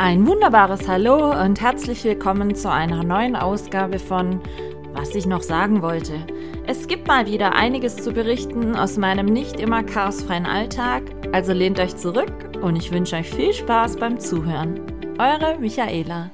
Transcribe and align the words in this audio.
Ein 0.00 0.28
wunderbares 0.28 0.86
Hallo 0.86 1.32
und 1.42 1.60
herzlich 1.60 2.04
willkommen 2.04 2.54
zu 2.54 2.70
einer 2.70 3.02
neuen 3.02 3.34
Ausgabe 3.34 3.98
von 3.98 4.40
Was 4.92 5.12
ich 5.16 5.26
noch 5.26 5.42
sagen 5.42 5.82
wollte. 5.82 6.24
Es 6.68 6.86
gibt 6.86 7.08
mal 7.08 7.26
wieder 7.26 7.56
einiges 7.56 7.96
zu 7.96 8.12
berichten 8.12 8.76
aus 8.76 8.96
meinem 8.96 9.26
nicht 9.26 9.58
immer 9.58 9.82
chaosfreien 9.82 10.46
Alltag, 10.46 11.02
also 11.32 11.52
lehnt 11.52 11.80
euch 11.80 11.96
zurück 11.96 12.32
und 12.62 12.76
ich 12.76 12.92
wünsche 12.92 13.16
euch 13.16 13.28
viel 13.28 13.52
Spaß 13.52 13.96
beim 13.96 14.20
Zuhören. 14.20 14.80
Eure 15.18 15.58
Michaela. 15.58 16.30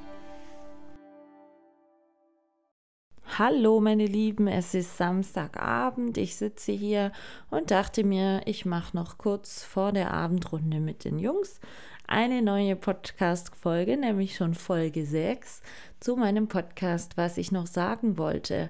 Hallo 3.39 3.81
meine 3.81 4.05
Lieben, 4.05 4.47
es 4.47 4.75
ist 4.75 4.95
Samstagabend, 4.95 6.17
ich 6.17 6.35
sitze 6.35 6.71
hier 6.71 7.11
und 7.49 7.71
dachte 7.71 8.03
mir, 8.03 8.41
ich 8.45 8.65
mache 8.65 8.95
noch 8.95 9.17
kurz 9.17 9.63
vor 9.63 9.91
der 9.91 10.13
Abendrunde 10.13 10.79
mit 10.79 11.03
den 11.03 11.17
Jungs 11.17 11.59
eine 12.07 12.41
neue 12.41 12.75
Podcast-Folge, 12.75 13.97
nämlich 13.97 14.35
schon 14.35 14.53
Folge 14.53 15.05
6 15.05 15.61
zu 15.99 16.15
meinem 16.15 16.47
Podcast, 16.47 17.17
was 17.17 17.37
ich 17.37 17.51
noch 17.51 17.67
sagen 17.67 18.17
wollte. 18.17 18.69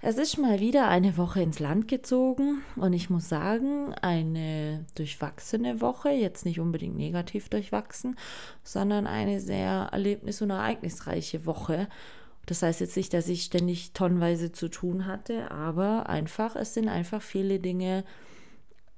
Es 0.00 0.16
ist 0.16 0.38
mal 0.38 0.60
wieder 0.60 0.86
eine 0.86 1.16
Woche 1.16 1.42
ins 1.42 1.58
Land 1.58 1.88
gezogen 1.88 2.62
und 2.76 2.92
ich 2.92 3.10
muss 3.10 3.28
sagen, 3.28 3.92
eine 3.94 4.86
durchwachsene 4.94 5.80
Woche, 5.80 6.10
jetzt 6.10 6.44
nicht 6.44 6.60
unbedingt 6.60 6.96
negativ 6.96 7.48
durchwachsen, 7.48 8.16
sondern 8.62 9.08
eine 9.08 9.40
sehr 9.40 9.88
erlebnis- 9.90 10.40
und 10.40 10.50
ereignisreiche 10.50 11.46
Woche. 11.46 11.88
Das 12.46 12.62
heißt 12.62 12.80
jetzt 12.80 12.96
nicht, 12.96 13.12
dass 13.12 13.28
ich 13.28 13.42
ständig 13.42 13.92
tonnenweise 13.92 14.52
zu 14.52 14.68
tun 14.68 15.06
hatte, 15.06 15.50
aber 15.50 16.08
einfach, 16.08 16.54
es 16.54 16.74
sind 16.74 16.88
einfach 16.88 17.20
viele 17.20 17.58
Dinge 17.58 18.04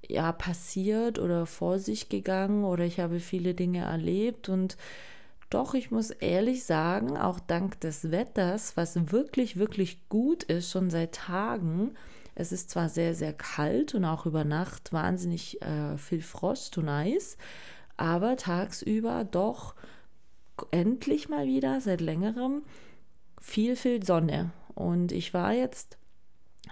ja 0.06 0.32
passiert 0.32 1.18
oder 1.18 1.46
vor 1.46 1.78
sich 1.78 2.08
gegangen 2.08 2.64
oder 2.64 2.84
ich 2.84 3.00
habe 3.00 3.20
viele 3.20 3.54
Dinge 3.54 3.80
erlebt 3.80 4.48
und 4.48 4.76
doch, 5.50 5.74
ich 5.74 5.90
muss 5.90 6.10
ehrlich 6.10 6.64
sagen, 6.64 7.16
auch 7.16 7.40
dank 7.40 7.80
des 7.80 8.12
Wetters, 8.12 8.76
was 8.76 9.10
wirklich, 9.10 9.56
wirklich 9.56 10.08
gut 10.08 10.44
ist, 10.44 10.70
schon 10.70 10.90
seit 10.90 11.12
Tagen, 11.12 11.96
es 12.36 12.52
ist 12.52 12.70
zwar 12.70 12.88
sehr, 12.88 13.14
sehr 13.14 13.32
kalt 13.32 13.94
und 13.94 14.04
auch 14.04 14.26
über 14.26 14.44
Nacht 14.44 14.92
wahnsinnig 14.92 15.60
äh, 15.62 15.98
viel 15.98 16.22
Frost 16.22 16.78
und 16.78 16.88
Eis, 16.88 17.36
aber 17.96 18.36
tagsüber 18.36 19.24
doch 19.24 19.74
endlich 20.70 21.28
mal 21.28 21.46
wieder 21.46 21.80
seit 21.80 22.00
längerem 22.00 22.62
viel, 23.40 23.76
viel 23.76 24.04
Sonne. 24.04 24.52
Und 24.74 25.12
ich 25.12 25.34
war 25.34 25.52
jetzt 25.52 25.98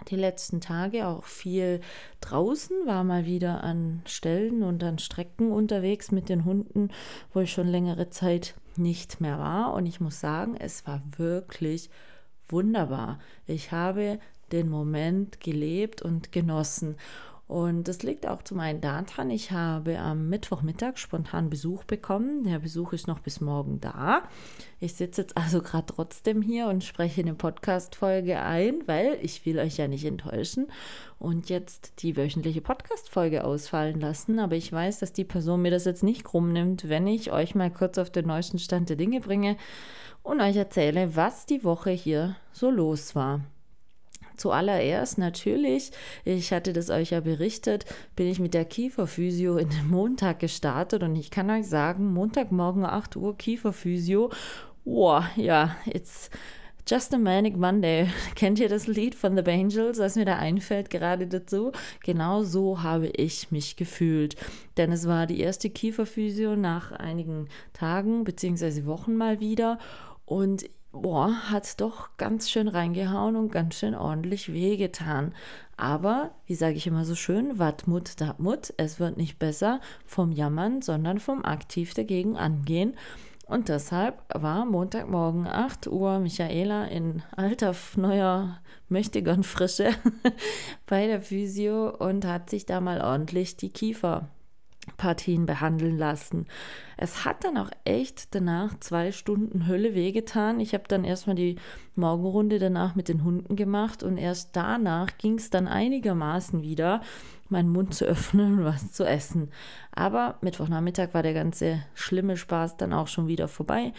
die 0.09 0.17
letzten 0.17 0.61
Tage 0.61 1.07
auch 1.07 1.25
viel 1.25 1.81
draußen, 2.21 2.87
war 2.87 3.05
mal 3.05 3.27
wieder 3.27 3.65
an 3.65 4.03
Stellen 4.07 4.63
und 4.63 4.83
an 4.85 4.99
Strecken 4.99 5.53
unterwegs 5.53 6.11
mit 6.13 6.29
den 6.29 6.45
Hunden, 6.45 6.91
wo 7.33 7.41
ich 7.41 7.53
schon 7.53 7.69
längere 7.69 8.11
Zeit 8.11 8.55
nicht 8.77 9.21
mehr 9.21 9.39
war. 9.39 9.75
Und 9.75 9.87
ich 9.87 10.01
muss 10.01 10.21
sagen, 10.21 10.57
es 10.57 10.87
war 10.87 11.03
wirklich 11.17 11.91
wunderbar. 12.49 13.19
Ich 13.47 13.73
habe 13.73 14.19
den 14.53 14.69
Moment 14.69 15.41
gelebt 15.41 16.03
und 16.03 16.33
genossen. 16.33 16.97
Und 17.49 17.89
das 17.89 18.03
liegt 18.03 18.29
auch 18.29 18.43
zum 18.43 18.61
einen 18.61 18.83
daran, 18.83 19.31
ich 19.31 19.53
habe 19.53 19.99
am 19.99 20.29
Mittwochmittag 20.29 20.99
spontan 20.99 21.49
Besuch 21.49 21.83
bekommen. 21.85 22.45
Der 22.45 22.59
Besuch 22.59 22.93
ist 22.93 23.09
noch 23.09 23.21
bis 23.21 23.41
morgen 23.41 23.81
da. 23.81 24.25
Ich 24.81 24.93
sitze 24.93 25.23
jetzt 25.23 25.35
also 25.39 25.63
gerade 25.63 25.87
trotzdem 25.87 26.43
hier 26.43 26.67
und 26.67 26.85
spreche 26.85 27.23
eine 27.23 27.33
Podcast-Folge 27.33 28.39
ein, 28.39 28.83
weil 28.85 29.19
ich 29.23 29.47
will 29.47 29.59
euch 29.59 29.79
ja 29.79 29.89
nicht 29.89 30.05
enttäuschen 30.05 30.67
und 31.19 31.49
jetzt 31.49 32.03
die 32.03 32.19
wöchentliche 32.19 32.61
Podcast-Folge 32.61 33.43
ausfallen 33.43 33.99
lassen. 33.99 34.41
Aber 34.41 34.55
ich 34.55 34.71
weiß, 34.71 34.99
dass 34.99 35.15
die 35.15 35.25
Person 35.25 35.63
mir 35.63 35.71
das 35.71 35.87
jetzt 35.87 36.03
nicht 36.03 36.25
krumm 36.25 36.53
nimmt, 36.53 36.91
wenn 36.91 37.07
ich 37.07 37.33
euch 37.33 37.55
mal 37.55 37.71
kurz 37.71 37.97
auf 37.97 38.11
den 38.11 38.27
neuesten 38.27 38.59
Stand 38.59 38.91
der 38.91 38.97
Dinge 38.97 39.21
bringe 39.21 39.57
und 40.23 40.43
euch 40.43 40.57
erzähle, 40.57 41.17
was 41.17 41.47
die 41.47 41.65
Woche 41.65 41.93
hier 41.93 42.37
so 42.53 42.71
los 42.71 43.15
war. 43.15 43.41
Zuallererst 44.39 45.19
natürlich, 45.19 45.91
ich 46.25 46.53
hatte 46.53 46.73
das 46.73 46.89
euch 46.89 47.11
ja 47.11 47.21
berichtet, 47.21 47.85
bin 48.17 48.29
ich 48.29 48.41
mit 48.41 48.55
der 48.55 48.65
Kieferphysio 48.65 49.59
in 49.59 49.69
den 49.69 49.89
Montag 49.89 50.39
gestartet 50.39 51.03
und 51.03 51.17
ich 51.17 51.31
kann 51.31 51.51
euch 51.51 51.67
sagen, 51.67 52.13
Montagmorgen 52.13 52.87
8 52.87 53.17
Uhr 53.17 53.37
Kieferphysio, 53.37 54.31
wow, 54.85 55.25
ja, 55.37 55.77
it's 55.85 56.31
Just 56.89 57.13
a 57.13 57.19
Manic 57.19 57.55
Monday. 57.55 58.09
Kennt 58.35 58.59
ihr 58.59 58.71
das 58.71 58.87
Lied 58.87 59.15
von 59.15 59.37
The 59.37 59.43
Bangels, 59.43 59.99
was 59.99 60.17
mir 60.17 60.25
da 60.25 60.37
einfällt 60.37 60.89
gerade 60.89 61.27
dazu? 61.27 61.73
Genau 62.03 62.45
so 62.45 62.83
habe 62.83 63.09
ich 63.09 63.51
mich 63.51 63.77
gefühlt. 63.77 64.37
Denn 64.79 64.91
es 64.91 65.07
war 65.07 65.27
die 65.27 65.41
erste 65.41 65.69
Kieferphysio 65.69 66.57
nach 66.57 66.93
einigen 66.93 67.49
Tagen 67.75 68.25
bzw. 68.25 68.87
Wochen 68.87 69.17
mal 69.17 69.39
wieder. 69.39 69.79
Und 70.25 70.65
boah, 70.99 71.33
hat 71.51 71.81
doch 71.81 72.17
ganz 72.17 72.51
schön 72.51 72.69
reingehauen 72.69 73.37
und 73.37 73.51
ganz 73.51 73.77
schön 73.77 73.95
ordentlich 73.95 74.53
wehgetan. 74.53 75.35
Aber, 75.77 76.31
wie 76.47 76.55
sage 76.55 76.77
ich 76.77 76.87
immer 76.87 77.05
so 77.05 77.15
schön, 77.15 77.59
wat 77.59 77.87
Mut, 77.87 78.21
dat 78.21 78.41
Mut. 78.41 78.75
Es 78.77 78.99
wird 78.99 79.17
nicht 79.17 79.39
besser 79.39 79.81
vom 80.07 80.33
Jammern, 80.33 80.83
sondern 80.83 81.19
vom 81.19 81.45
aktiv 81.45 81.95
dagegen 81.95 82.37
angehen. 82.37 82.95
Und 83.47 83.69
deshalb 83.71 84.23
war 84.35 84.67
Montagmorgen 84.67 85.47
8 85.47 85.87
Uhr 85.87 86.19
Michaela 86.19 86.85
in 86.85 87.23
alter, 87.35 87.75
neuer, 87.97 88.61
mächtigeren 88.89 89.43
Frische 89.43 89.91
bei 90.87 91.07
der 91.07 91.23
Physio 91.23 91.89
und 91.97 92.27
hat 92.27 92.51
sich 92.51 92.67
da 92.67 92.81
mal 92.81 93.01
ordentlich 93.01 93.57
die 93.57 93.71
Kiefer 93.71 94.29
Partien 94.97 95.47
behandeln 95.47 95.99
lassen. 95.99 96.47
Es 96.97 97.25
hat 97.25 97.45
dann 97.45 97.57
auch 97.57 97.71
echt 97.85 98.35
danach 98.35 98.79
zwei 98.81 99.13
Stunden 99.13 99.67
Hölle 99.67 99.95
wehgetan. 99.95 100.61
Ich 100.61 100.75
habe 100.75 100.85
dann 100.89 101.05
erstmal 101.05 101.37
die 101.37 101.57
Morgenrunde 101.95 102.59
danach 102.59 102.95
mit 102.95 103.09
den 103.09 103.25
Hunden 103.25 103.57
gemacht 103.57 104.03
und 104.03 104.19
erst 104.19 104.57
danach 104.57 105.19
ging 105.19 105.35
es 105.35 105.51
dann 105.51 105.69
einigermaßen 105.69 106.63
wieder, 106.63 107.03
meinen 107.49 107.71
Mund 107.71 107.95
zu 107.95 108.05
öffnen 108.07 108.59
und 108.59 108.65
was 108.65 108.93
zu 108.93 109.05
essen. 109.05 109.51
Aber 109.93 110.39
Mittwochnachmittag 110.41 111.15
war 111.15 111.23
der 111.23 111.35
ganze 111.35 111.83
schlimme 111.95 112.37
Spaß 112.37 112.77
dann 112.77 112.93
auch 112.93 113.09
schon 113.09 113.29
wieder 113.29 113.49
vorbei 113.49 113.93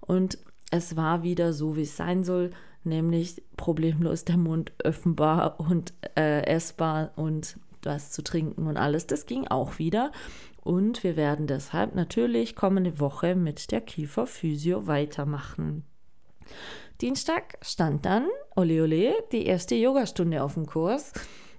und 0.00 0.38
es 0.70 0.96
war 0.96 1.22
wieder 1.22 1.52
so, 1.52 1.76
wie 1.76 1.82
es 1.82 1.96
sein 1.96 2.24
soll, 2.24 2.50
nämlich 2.84 3.42
problemlos 3.56 4.24
der 4.24 4.36
Mund 4.36 4.72
öffnbar 4.82 5.60
und 5.60 5.92
äh, 6.16 6.42
essbar 6.46 7.12
und 7.16 7.58
was 7.82 8.10
zu 8.10 8.22
trinken 8.22 8.66
und 8.66 8.76
alles. 8.76 9.06
Das 9.06 9.26
ging 9.26 9.46
auch 9.48 9.78
wieder. 9.78 10.12
Und 10.62 11.04
wir 11.04 11.16
werden 11.16 11.46
deshalb 11.46 11.94
natürlich 11.94 12.56
kommende 12.56 12.98
Woche 12.98 13.34
mit 13.34 13.70
der 13.70 13.80
Kieferphysio 13.80 14.86
weitermachen. 14.86 15.84
Dienstag 17.00 17.58
stand 17.60 18.06
dann, 18.06 18.26
ole 18.56 18.82
ole, 18.82 19.14
die 19.30 19.46
erste 19.46 19.74
Yogastunde 19.74 20.42
auf 20.42 20.54
dem 20.54 20.66
Kurs. 20.66 21.12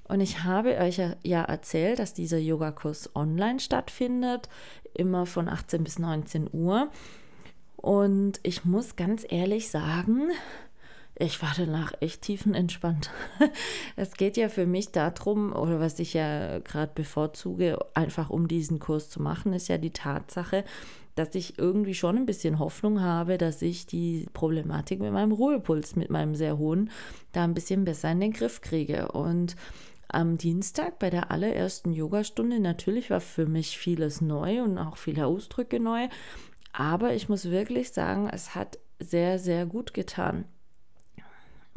Und 0.07 0.21
ich 0.21 0.43
habe 0.43 0.77
euch 0.77 1.01
ja 1.23 1.43
erzählt, 1.43 1.99
dass 1.99 2.13
dieser 2.13 2.37
Yogakurs 2.37 3.15
online 3.15 3.59
stattfindet, 3.59 4.49
immer 4.93 5.25
von 5.25 5.47
18 5.49 5.83
bis 5.83 5.99
19 5.99 6.49
Uhr. 6.51 6.89
Und 7.75 8.39
ich 8.43 8.65
muss 8.65 8.95
ganz 8.95 9.25
ehrlich 9.29 9.69
sagen, 9.69 10.31
ich 11.19 11.41
war 11.41 11.51
danach 11.55 11.93
echt 11.99 12.21
tiefenentspannt. 12.21 13.09
es 13.95 14.13
geht 14.13 14.37
ja 14.37 14.49
für 14.49 14.67
mich 14.67 14.91
darum, 14.91 15.53
oder 15.53 15.79
was 15.79 15.99
ich 15.99 16.13
ja 16.13 16.59
gerade 16.59 16.91
bevorzuge, 16.93 17.79
einfach 17.95 18.29
um 18.29 18.47
diesen 18.47 18.79
Kurs 18.79 19.09
zu 19.09 19.21
machen, 19.21 19.53
ist 19.53 19.67
ja 19.67 19.79
die 19.79 19.91
Tatsache, 19.91 20.63
dass 21.15 21.33
ich 21.33 21.57
irgendwie 21.57 21.95
schon 21.95 22.17
ein 22.17 22.27
bisschen 22.27 22.59
Hoffnung 22.59 23.01
habe, 23.01 23.39
dass 23.39 23.63
ich 23.63 23.87
die 23.87 24.27
Problematik 24.33 24.99
mit 24.99 25.11
meinem 25.11 25.31
Ruhepuls, 25.31 25.95
mit 25.95 26.11
meinem 26.11 26.35
sehr 26.35 26.59
hohen, 26.59 26.91
da 27.31 27.43
ein 27.43 27.55
bisschen 27.55 27.83
besser 27.83 28.11
in 28.11 28.19
den 28.19 28.33
Griff 28.33 28.61
kriege. 28.61 29.11
Und 29.11 29.55
am 30.09 30.37
Dienstag 30.37 30.99
bei 30.99 31.09
der 31.09 31.31
allerersten 31.31 31.93
Yogastunde 31.93 32.59
natürlich 32.59 33.09
war 33.09 33.21
für 33.21 33.47
mich 33.47 33.79
vieles 33.79 34.21
neu 34.21 34.61
und 34.61 34.77
auch 34.77 34.97
viele 34.97 35.25
Ausdrücke 35.25 35.79
neu. 35.79 36.07
Aber 36.73 37.15
ich 37.15 37.27
muss 37.27 37.49
wirklich 37.49 37.89
sagen, 37.91 38.29
es 38.31 38.53
hat 38.53 38.77
sehr, 38.99 39.39
sehr 39.39 39.65
gut 39.65 39.95
getan 39.95 40.45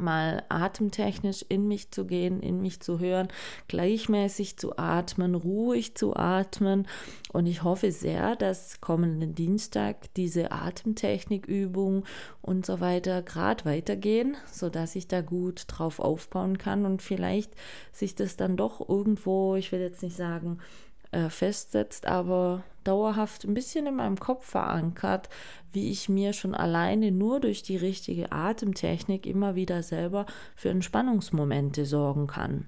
mal 0.01 0.43
atemtechnisch 0.49 1.45
in 1.47 1.67
mich 1.67 1.91
zu 1.91 2.05
gehen, 2.05 2.41
in 2.41 2.61
mich 2.61 2.81
zu 2.81 2.99
hören, 2.99 3.27
gleichmäßig 3.67 4.57
zu 4.57 4.77
atmen, 4.77 5.35
ruhig 5.35 5.95
zu 5.95 6.15
atmen. 6.15 6.87
Und 7.31 7.45
ich 7.45 7.63
hoffe 7.63 7.91
sehr, 7.91 8.35
dass 8.35 8.81
kommenden 8.81 9.35
Dienstag 9.35 10.13
diese 10.15 10.51
Atemtechnikübung 10.51 12.05
und 12.41 12.65
so 12.65 12.81
weiter 12.81 13.21
gerade 13.21 13.65
weitergehen, 13.65 14.35
sodass 14.51 14.95
ich 14.95 15.07
da 15.07 15.21
gut 15.21 15.65
drauf 15.67 15.99
aufbauen 15.99 16.57
kann 16.57 16.85
und 16.85 17.01
vielleicht 17.01 17.53
sich 17.91 18.15
das 18.15 18.35
dann 18.35 18.57
doch 18.57 18.87
irgendwo, 18.89 19.55
ich 19.55 19.71
will 19.71 19.79
jetzt 19.79 20.03
nicht 20.03 20.17
sagen, 20.17 20.59
äh, 21.11 21.29
festsetzt, 21.29 22.05
aber 22.05 22.63
dauerhaft 22.83 23.43
ein 23.43 23.53
bisschen 23.53 23.85
in 23.85 23.95
meinem 23.95 24.19
Kopf 24.19 24.45
verankert, 24.45 25.29
wie 25.71 25.91
ich 25.91 26.09
mir 26.09 26.33
schon 26.33 26.55
alleine 26.55 27.11
nur 27.11 27.39
durch 27.39 27.63
die 27.63 27.77
richtige 27.77 28.31
Atemtechnik 28.31 29.25
immer 29.25 29.55
wieder 29.55 29.83
selber 29.83 30.25
für 30.55 30.69
Entspannungsmomente 30.69 31.85
sorgen 31.85 32.27
kann. 32.27 32.67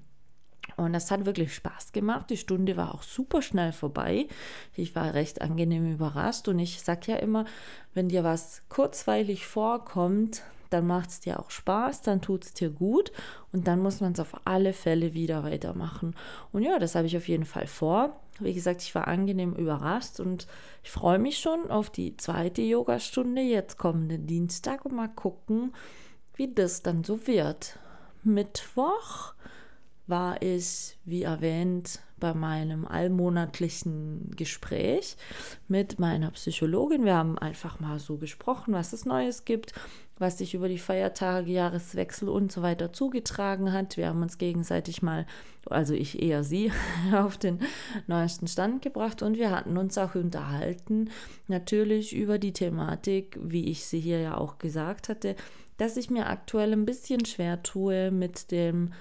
Und 0.76 0.92
das 0.92 1.10
hat 1.10 1.26
wirklich 1.26 1.54
Spaß 1.54 1.92
gemacht. 1.92 2.30
Die 2.30 2.36
Stunde 2.36 2.76
war 2.76 2.94
auch 2.94 3.02
super 3.02 3.42
schnell 3.42 3.72
vorbei. 3.72 4.26
Ich 4.74 4.94
war 4.96 5.14
recht 5.14 5.40
angenehm 5.42 5.92
überrascht. 5.92 6.48
Und 6.48 6.58
ich 6.58 6.82
sage 6.82 7.12
ja 7.12 7.16
immer, 7.16 7.44
wenn 7.92 8.08
dir 8.08 8.24
was 8.24 8.62
kurzweilig 8.68 9.46
vorkommt, 9.46 10.42
dann 10.70 10.86
macht 10.86 11.10
es 11.10 11.20
dir 11.20 11.38
auch 11.38 11.50
Spaß, 11.50 12.02
dann 12.02 12.20
tut 12.20 12.44
es 12.44 12.54
dir 12.54 12.70
gut 12.70 13.12
und 13.52 13.68
dann 13.68 13.80
muss 13.80 14.00
man 14.00 14.12
es 14.12 14.20
auf 14.20 14.34
alle 14.44 14.72
Fälle 14.72 15.14
wieder 15.14 15.44
weitermachen. 15.44 16.16
Und 16.50 16.62
ja, 16.62 16.80
das 16.80 16.96
habe 16.96 17.06
ich 17.06 17.16
auf 17.16 17.28
jeden 17.28 17.44
Fall 17.44 17.68
vor. 17.68 18.20
Wie 18.40 18.54
gesagt, 18.54 18.82
ich 18.82 18.94
war 18.94 19.08
angenehm 19.08 19.54
überrascht 19.54 20.20
und 20.20 20.46
ich 20.82 20.90
freue 20.90 21.18
mich 21.18 21.38
schon 21.38 21.70
auf 21.70 21.90
die 21.90 22.16
zweite 22.16 22.62
Yogastunde 22.62 23.42
jetzt 23.42 23.78
kommenden 23.78 24.26
Dienstag 24.26 24.84
und 24.84 24.94
mal 24.94 25.08
gucken, 25.08 25.72
wie 26.34 26.52
das 26.52 26.82
dann 26.82 27.04
so 27.04 27.26
wird. 27.26 27.78
Mittwoch 28.24 29.34
war 30.06 30.42
ich, 30.42 30.98
wie 31.04 31.22
erwähnt, 31.22 32.00
bei 32.18 32.34
meinem 32.34 32.86
allmonatlichen 32.86 34.30
Gespräch 34.36 35.16
mit 35.68 35.98
meiner 35.98 36.30
Psychologin. 36.30 37.04
Wir 37.04 37.16
haben 37.16 37.38
einfach 37.38 37.80
mal 37.80 37.98
so 37.98 38.16
gesprochen, 38.16 38.72
was 38.72 38.92
es 38.92 39.04
Neues 39.04 39.44
gibt, 39.44 39.72
was 40.18 40.38
sich 40.38 40.54
über 40.54 40.68
die 40.68 40.78
Feiertage, 40.78 41.50
Jahreswechsel 41.50 42.28
und 42.28 42.52
so 42.52 42.62
weiter 42.62 42.92
zugetragen 42.92 43.72
hat. 43.72 43.96
Wir 43.96 44.08
haben 44.08 44.22
uns 44.22 44.38
gegenseitig 44.38 45.02
mal, 45.02 45.26
also 45.66 45.94
ich 45.94 46.22
eher 46.22 46.44
sie, 46.44 46.72
auf 47.12 47.36
den 47.36 47.58
neuesten 48.06 48.46
Stand 48.46 48.82
gebracht 48.82 49.22
und 49.22 49.36
wir 49.36 49.50
hatten 49.50 49.76
uns 49.76 49.98
auch 49.98 50.14
unterhalten, 50.14 51.10
natürlich 51.48 52.14
über 52.14 52.38
die 52.38 52.52
Thematik, 52.52 53.38
wie 53.42 53.66
ich 53.66 53.86
sie 53.86 54.00
hier 54.00 54.20
ja 54.20 54.36
auch 54.36 54.58
gesagt 54.58 55.08
hatte, 55.08 55.34
dass 55.76 55.96
ich 55.96 56.10
mir 56.10 56.28
aktuell 56.28 56.72
ein 56.72 56.86
bisschen 56.86 57.24
schwer 57.24 57.62
tue 57.62 58.10
mit 58.10 58.52
dem 58.52 58.92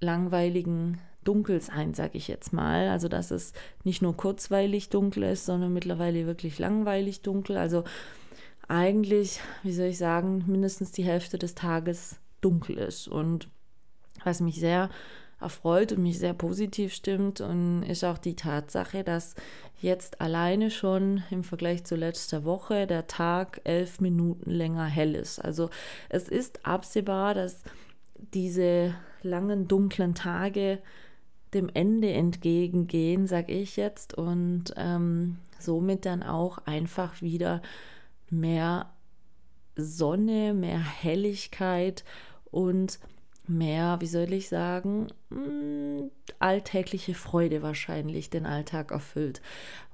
langweiligen 0.00 0.98
Dunkelsein, 1.24 1.94
sage 1.94 2.16
ich 2.16 2.28
jetzt 2.28 2.52
mal. 2.52 2.88
Also 2.88 3.08
dass 3.08 3.30
es 3.30 3.52
nicht 3.84 4.02
nur 4.02 4.16
kurzweilig 4.16 4.88
dunkel 4.88 5.24
ist, 5.24 5.46
sondern 5.46 5.72
mittlerweile 5.72 6.26
wirklich 6.26 6.58
langweilig 6.58 7.22
dunkel. 7.22 7.56
Also 7.56 7.84
eigentlich, 8.68 9.40
wie 9.62 9.72
soll 9.72 9.86
ich 9.86 9.98
sagen, 9.98 10.44
mindestens 10.46 10.92
die 10.92 11.04
Hälfte 11.04 11.38
des 11.38 11.54
Tages 11.54 12.16
dunkel 12.40 12.78
ist. 12.78 13.08
Und 13.08 13.48
was 14.24 14.40
mich 14.40 14.58
sehr 14.58 14.90
erfreut 15.40 15.92
und 15.92 16.02
mich 16.02 16.18
sehr 16.18 16.34
positiv 16.34 16.94
stimmt, 16.94 17.40
und 17.40 17.82
ist 17.82 18.04
auch 18.04 18.18
die 18.18 18.36
Tatsache, 18.36 19.04
dass 19.04 19.34
jetzt 19.80 20.20
alleine 20.20 20.70
schon 20.70 21.22
im 21.30 21.44
Vergleich 21.44 21.84
zu 21.84 21.94
letzter 21.94 22.44
Woche 22.44 22.86
der 22.86 23.06
Tag 23.06 23.60
elf 23.64 24.00
Minuten 24.00 24.50
länger 24.50 24.86
hell 24.86 25.14
ist. 25.14 25.38
Also 25.38 25.68
es 26.08 26.28
ist 26.28 26.64
absehbar, 26.64 27.34
dass 27.34 27.62
diese 28.32 28.94
langen 29.22 29.68
dunklen 29.68 30.14
Tage 30.14 30.78
dem 31.52 31.68
Ende 31.72 32.12
entgegengehen, 32.12 33.26
sage 33.26 33.52
ich 33.52 33.76
jetzt, 33.76 34.14
und 34.14 34.72
ähm, 34.76 35.36
somit 35.58 36.06
dann 36.06 36.22
auch 36.22 36.58
einfach 36.66 37.20
wieder 37.20 37.62
mehr 38.30 38.92
Sonne, 39.76 40.54
mehr 40.54 40.78
Helligkeit 40.78 42.04
und 42.50 42.98
mehr, 43.46 44.00
wie 44.00 44.06
soll 44.06 44.32
ich 44.32 44.48
sagen, 44.48 45.08
mh, 45.30 45.44
hm, 45.44 46.10
alltägliche 46.38 47.14
Freude 47.14 47.62
wahrscheinlich 47.62 48.30
den 48.30 48.46
Alltag 48.46 48.90
erfüllt. 48.90 49.40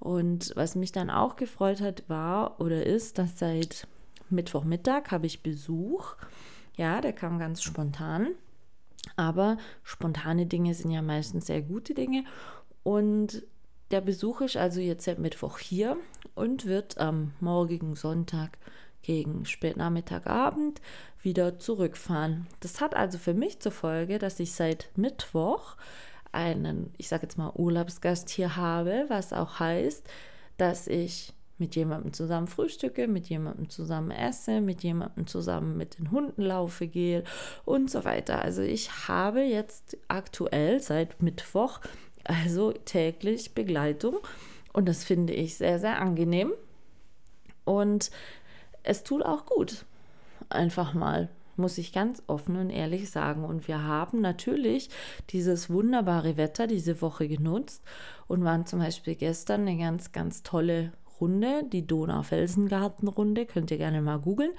Und 0.01 0.53
was 0.57 0.75
mich 0.75 0.93
dann 0.93 1.11
auch 1.11 1.37
gefreut 1.37 1.81
hat, 1.81 2.05
war 2.09 2.61
oder 2.61 2.85
ist, 2.85 3.19
dass 3.19 3.39
seit 3.39 3.87
Mittwochmittag 4.31 5.11
habe 5.11 5.27
ich 5.27 5.43
Besuch. 5.43 6.15
Ja, 6.77 7.01
der 7.01 7.13
kam 7.13 7.39
ganz 7.39 7.63
spontan. 7.63 8.29
Aber 9.17 9.59
spontane 9.83 10.47
Dinge 10.47 10.75
sind 10.75 10.91
ja 10.91 11.03
meistens 11.03 11.47
sehr 11.47 11.61
gute 11.61 11.95
Dinge. 11.95 12.25
Und 12.83 13.43
der 13.93 14.01
Besuch 14.01 14.41
ist 14.41 14.57
also 14.57 14.81
jetzt 14.81 15.05
seit 15.05 15.19
Mittwoch 15.19 15.59
hier 15.59 15.97
und 16.35 16.67
wird 16.67 16.99
am 16.99 17.33
morgigen 17.41 17.95
Sonntag 17.95 18.59
gegen 19.03 19.45
Spätnachmittagabend 19.45 20.81
wieder 21.23 21.59
zurückfahren. 21.59 22.47
Das 22.61 22.81
hat 22.81 22.95
also 22.95 23.19
für 23.19 23.35
mich 23.35 23.61
zur 23.61 23.73
Folge, 23.73 24.19
dass 24.19 24.41
ich 24.41 24.53
seit 24.53 24.91
Mittwoch 24.97 25.77
einen, 26.33 26.95
ich 26.97 27.09
sage 27.09 27.25
jetzt 27.25 27.37
mal, 27.37 27.53
Urlaubsgast 27.55 28.31
hier 28.31 28.57
habe, 28.57 29.05
was 29.09 29.33
auch 29.33 29.61
heißt, 29.61 30.09
dass 30.57 30.87
ich 30.87 31.35
mit 31.59 31.77
jemandem 31.77 32.13
zusammen 32.13 32.49
frühstücke, 32.49 33.07
mit 33.07 33.29
jemandem 33.29 33.69
zusammen 33.69 34.11
esse, 34.11 34.61
mit 34.61 34.83
jemandem 34.83 35.27
zusammen 35.27 35.77
mit 35.77 35.99
den 35.99 36.11
Hunden 36.11 36.43
laufe 36.43 36.89
gehe 36.89 37.23
und 37.65 37.91
so 37.91 38.05
weiter. 38.05 38.43
Also 38.43 38.63
ich 38.63 39.09
habe 39.09 39.43
jetzt 39.43 39.97
aktuell 40.09 40.81
seit 40.81 41.23
Mittwoch 41.23 41.81
also 42.25 42.73
täglich 42.73 43.55
Begleitung. 43.55 44.17
Und 44.73 44.89
das 44.89 45.05
finde 45.05 45.33
ich 45.33 45.57
sehr, 45.57 45.79
sehr 45.79 46.01
angenehm. 46.01 46.53
Und 47.65 48.11
es 48.83 49.05
tut 49.05 49.23
auch 49.23 49.47
gut. 49.47 49.85
Einfach 50.49 50.95
mal 50.95 51.29
muss 51.57 51.79
ich 51.79 51.93
ganz 51.93 52.23
offen 52.27 52.57
und 52.57 52.71
ehrlich 52.71 53.11
sagen. 53.11 53.45
Und 53.45 53.69
wir 53.69 53.83
haben 53.83 54.21
natürlich 54.21 54.91
dieses 55.31 55.71
wunderbare 55.71 56.37
Wetter 56.37 56.67
diese 56.67 57.01
Woche 57.03 57.29
genutzt 57.29 57.83
und 58.27 58.45
waren 58.45 58.67
zum 58.67 58.81
Beispiel 58.81 59.15
gestern 59.15 59.63
eine 59.63 59.79
ganz, 59.79 60.13
ganz 60.13 60.43
tolle 60.43 60.93
Runde, 61.21 61.65
die 61.71 61.87
Donaufelsengartenrunde, 61.87 63.47
könnt 63.47 63.71
ihr 63.71 63.79
gerne 63.79 64.03
mal 64.03 64.19
googeln, 64.19 64.53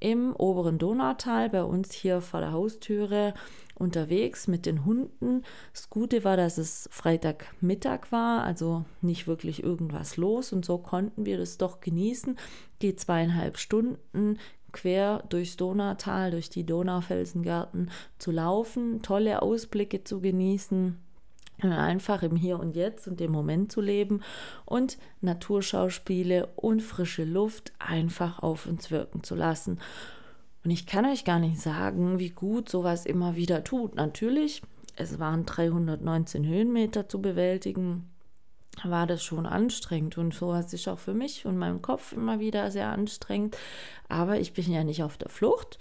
im 0.00 0.34
oberen 0.36 0.78
Donautal, 0.78 1.50
bei 1.50 1.64
uns 1.64 1.92
hier 1.92 2.20
vor 2.20 2.40
der 2.40 2.52
Haustüre 2.52 3.34
unterwegs 3.78 4.48
mit 4.48 4.66
den 4.66 4.84
Hunden. 4.84 5.42
Das 5.72 5.90
Gute 5.90 6.24
war, 6.24 6.36
dass 6.36 6.58
es 6.58 6.88
Freitagmittag 6.92 8.10
war, 8.10 8.44
also 8.44 8.84
nicht 9.00 9.26
wirklich 9.26 9.62
irgendwas 9.62 10.16
los 10.16 10.52
und 10.52 10.64
so 10.64 10.78
konnten 10.78 11.26
wir 11.26 11.38
das 11.38 11.58
doch 11.58 11.80
genießen. 11.80 12.38
Die 12.82 12.96
zweieinhalb 12.96 13.58
Stunden 13.58 14.38
quer 14.72 15.24
durchs 15.28 15.56
Donautal, 15.56 16.30
durch 16.30 16.50
die 16.50 16.64
Donaufelsengarten 16.64 17.90
zu 18.18 18.30
laufen, 18.30 19.02
tolle 19.02 19.42
Ausblicke 19.42 20.04
zu 20.04 20.20
genießen 20.20 20.98
einfach 21.62 22.22
im 22.22 22.36
Hier 22.36 22.58
und 22.58 22.76
Jetzt 22.76 23.08
und 23.08 23.20
im 23.20 23.32
Moment 23.32 23.72
zu 23.72 23.80
leben 23.80 24.22
und 24.64 24.98
Naturschauspiele 25.20 26.46
und 26.56 26.82
frische 26.82 27.24
Luft 27.24 27.72
einfach 27.78 28.38
auf 28.40 28.66
uns 28.66 28.90
wirken 28.90 29.22
zu 29.22 29.34
lassen. 29.34 29.80
Und 30.64 30.70
ich 30.70 30.86
kann 30.86 31.06
euch 31.06 31.24
gar 31.24 31.38
nicht 31.38 31.60
sagen, 31.60 32.18
wie 32.18 32.30
gut 32.30 32.68
sowas 32.68 33.06
immer 33.06 33.36
wieder 33.36 33.64
tut. 33.64 33.94
Natürlich, 33.94 34.62
es 34.96 35.18
waren 35.18 35.46
319 35.46 36.46
Höhenmeter 36.46 37.08
zu 37.08 37.22
bewältigen, 37.22 38.10
war 38.84 39.06
das 39.06 39.24
schon 39.24 39.46
anstrengend 39.46 40.18
und 40.18 40.34
sowas 40.34 40.72
ist 40.72 40.88
auch 40.88 40.98
für 40.98 41.14
mich 41.14 41.46
und 41.46 41.58
meinen 41.58 41.82
Kopf 41.82 42.12
immer 42.12 42.38
wieder 42.38 42.70
sehr 42.70 42.88
anstrengend. 42.88 43.56
Aber 44.08 44.38
ich 44.38 44.52
bin 44.52 44.70
ja 44.70 44.84
nicht 44.84 45.02
auf 45.02 45.16
der 45.16 45.28
Flucht. 45.28 45.78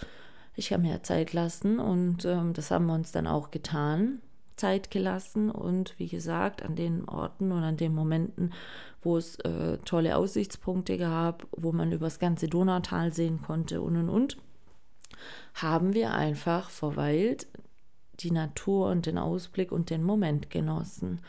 Ich 0.56 0.74
habe 0.74 0.84
mir 0.84 1.04
Zeit 1.04 1.34
lassen 1.34 1.80
und 1.80 2.26
ähm, 2.26 2.54
das 2.54 2.72
haben 2.72 2.88
wir 2.88 2.96
uns 2.96 3.12
dann 3.12 3.28
auch 3.28 3.52
getan. 3.52 4.22
Zeit 4.56 4.90
gelassen 4.90 5.52
und 5.52 5.94
wie 6.00 6.08
gesagt, 6.08 6.64
an 6.64 6.76
den 6.76 7.08
Orten 7.08 7.52
und 7.52 7.64
an 7.64 7.78
den 7.78 7.94
Momenten, 7.94 8.54
wo 9.04 9.18
es 9.18 9.36
äh, 9.42 9.78
tolle 9.86 10.18
Aussichtspunkte 10.18 10.98
gab, 10.98 11.46
wo 11.52 11.72
man 11.72 11.92
über 11.92 12.08
das 12.08 12.18
ganze 12.18 12.48
Donautal 12.48 13.14
sehen 13.14 13.40
konnte 13.44 13.82
und 13.82 13.98
und 13.98 14.10
und, 14.10 14.38
haben 15.54 15.94
wir 15.94 16.14
einfach 16.14 16.70
verweilt, 16.70 17.48
die 18.20 18.32
Natur 18.32 18.90
und 18.90 19.06
den 19.06 19.18
Ausblick 19.18 19.72
und 19.72 19.90
den 19.90 20.04
Moment 20.04 20.50
genossen. 20.50 21.20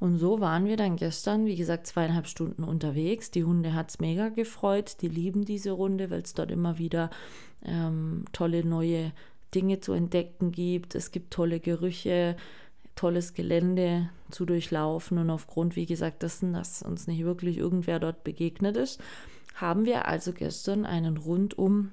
Und 0.00 0.18
so 0.18 0.40
waren 0.40 0.66
wir 0.66 0.76
dann 0.76 0.96
gestern, 0.96 1.46
wie 1.46 1.56
gesagt, 1.56 1.86
zweieinhalb 1.86 2.26
Stunden 2.26 2.64
unterwegs. 2.64 3.30
Die 3.30 3.44
Hunde 3.44 3.74
hat 3.74 3.90
es 3.90 4.00
mega 4.00 4.28
gefreut. 4.28 4.96
Die 5.00 5.08
lieben 5.08 5.44
diese 5.44 5.70
Runde, 5.70 6.10
weil 6.10 6.22
es 6.22 6.34
dort 6.34 6.50
immer 6.50 6.78
wieder 6.78 7.10
ähm, 7.64 8.24
tolle 8.32 8.64
neue 8.64 9.12
Dinge 9.54 9.80
zu 9.80 9.92
entdecken 9.92 10.52
gibt. 10.52 10.94
Es 10.94 11.10
gibt 11.10 11.32
tolle 11.32 11.60
Gerüche, 11.60 12.36
tolles 12.96 13.34
Gelände 13.34 14.10
zu 14.30 14.44
durchlaufen 14.44 15.18
und 15.18 15.30
aufgrund, 15.30 15.76
wie 15.76 15.86
gesagt, 15.86 16.22
dessen, 16.22 16.52
dass 16.52 16.82
uns 16.82 17.06
nicht 17.06 17.24
wirklich 17.24 17.56
irgendwer 17.56 18.00
dort 18.00 18.24
begegnet 18.24 18.76
ist, 18.76 19.00
haben 19.54 19.84
wir 19.84 20.08
also 20.08 20.32
gestern 20.32 20.84
einen 20.84 21.16
rundum 21.16 21.92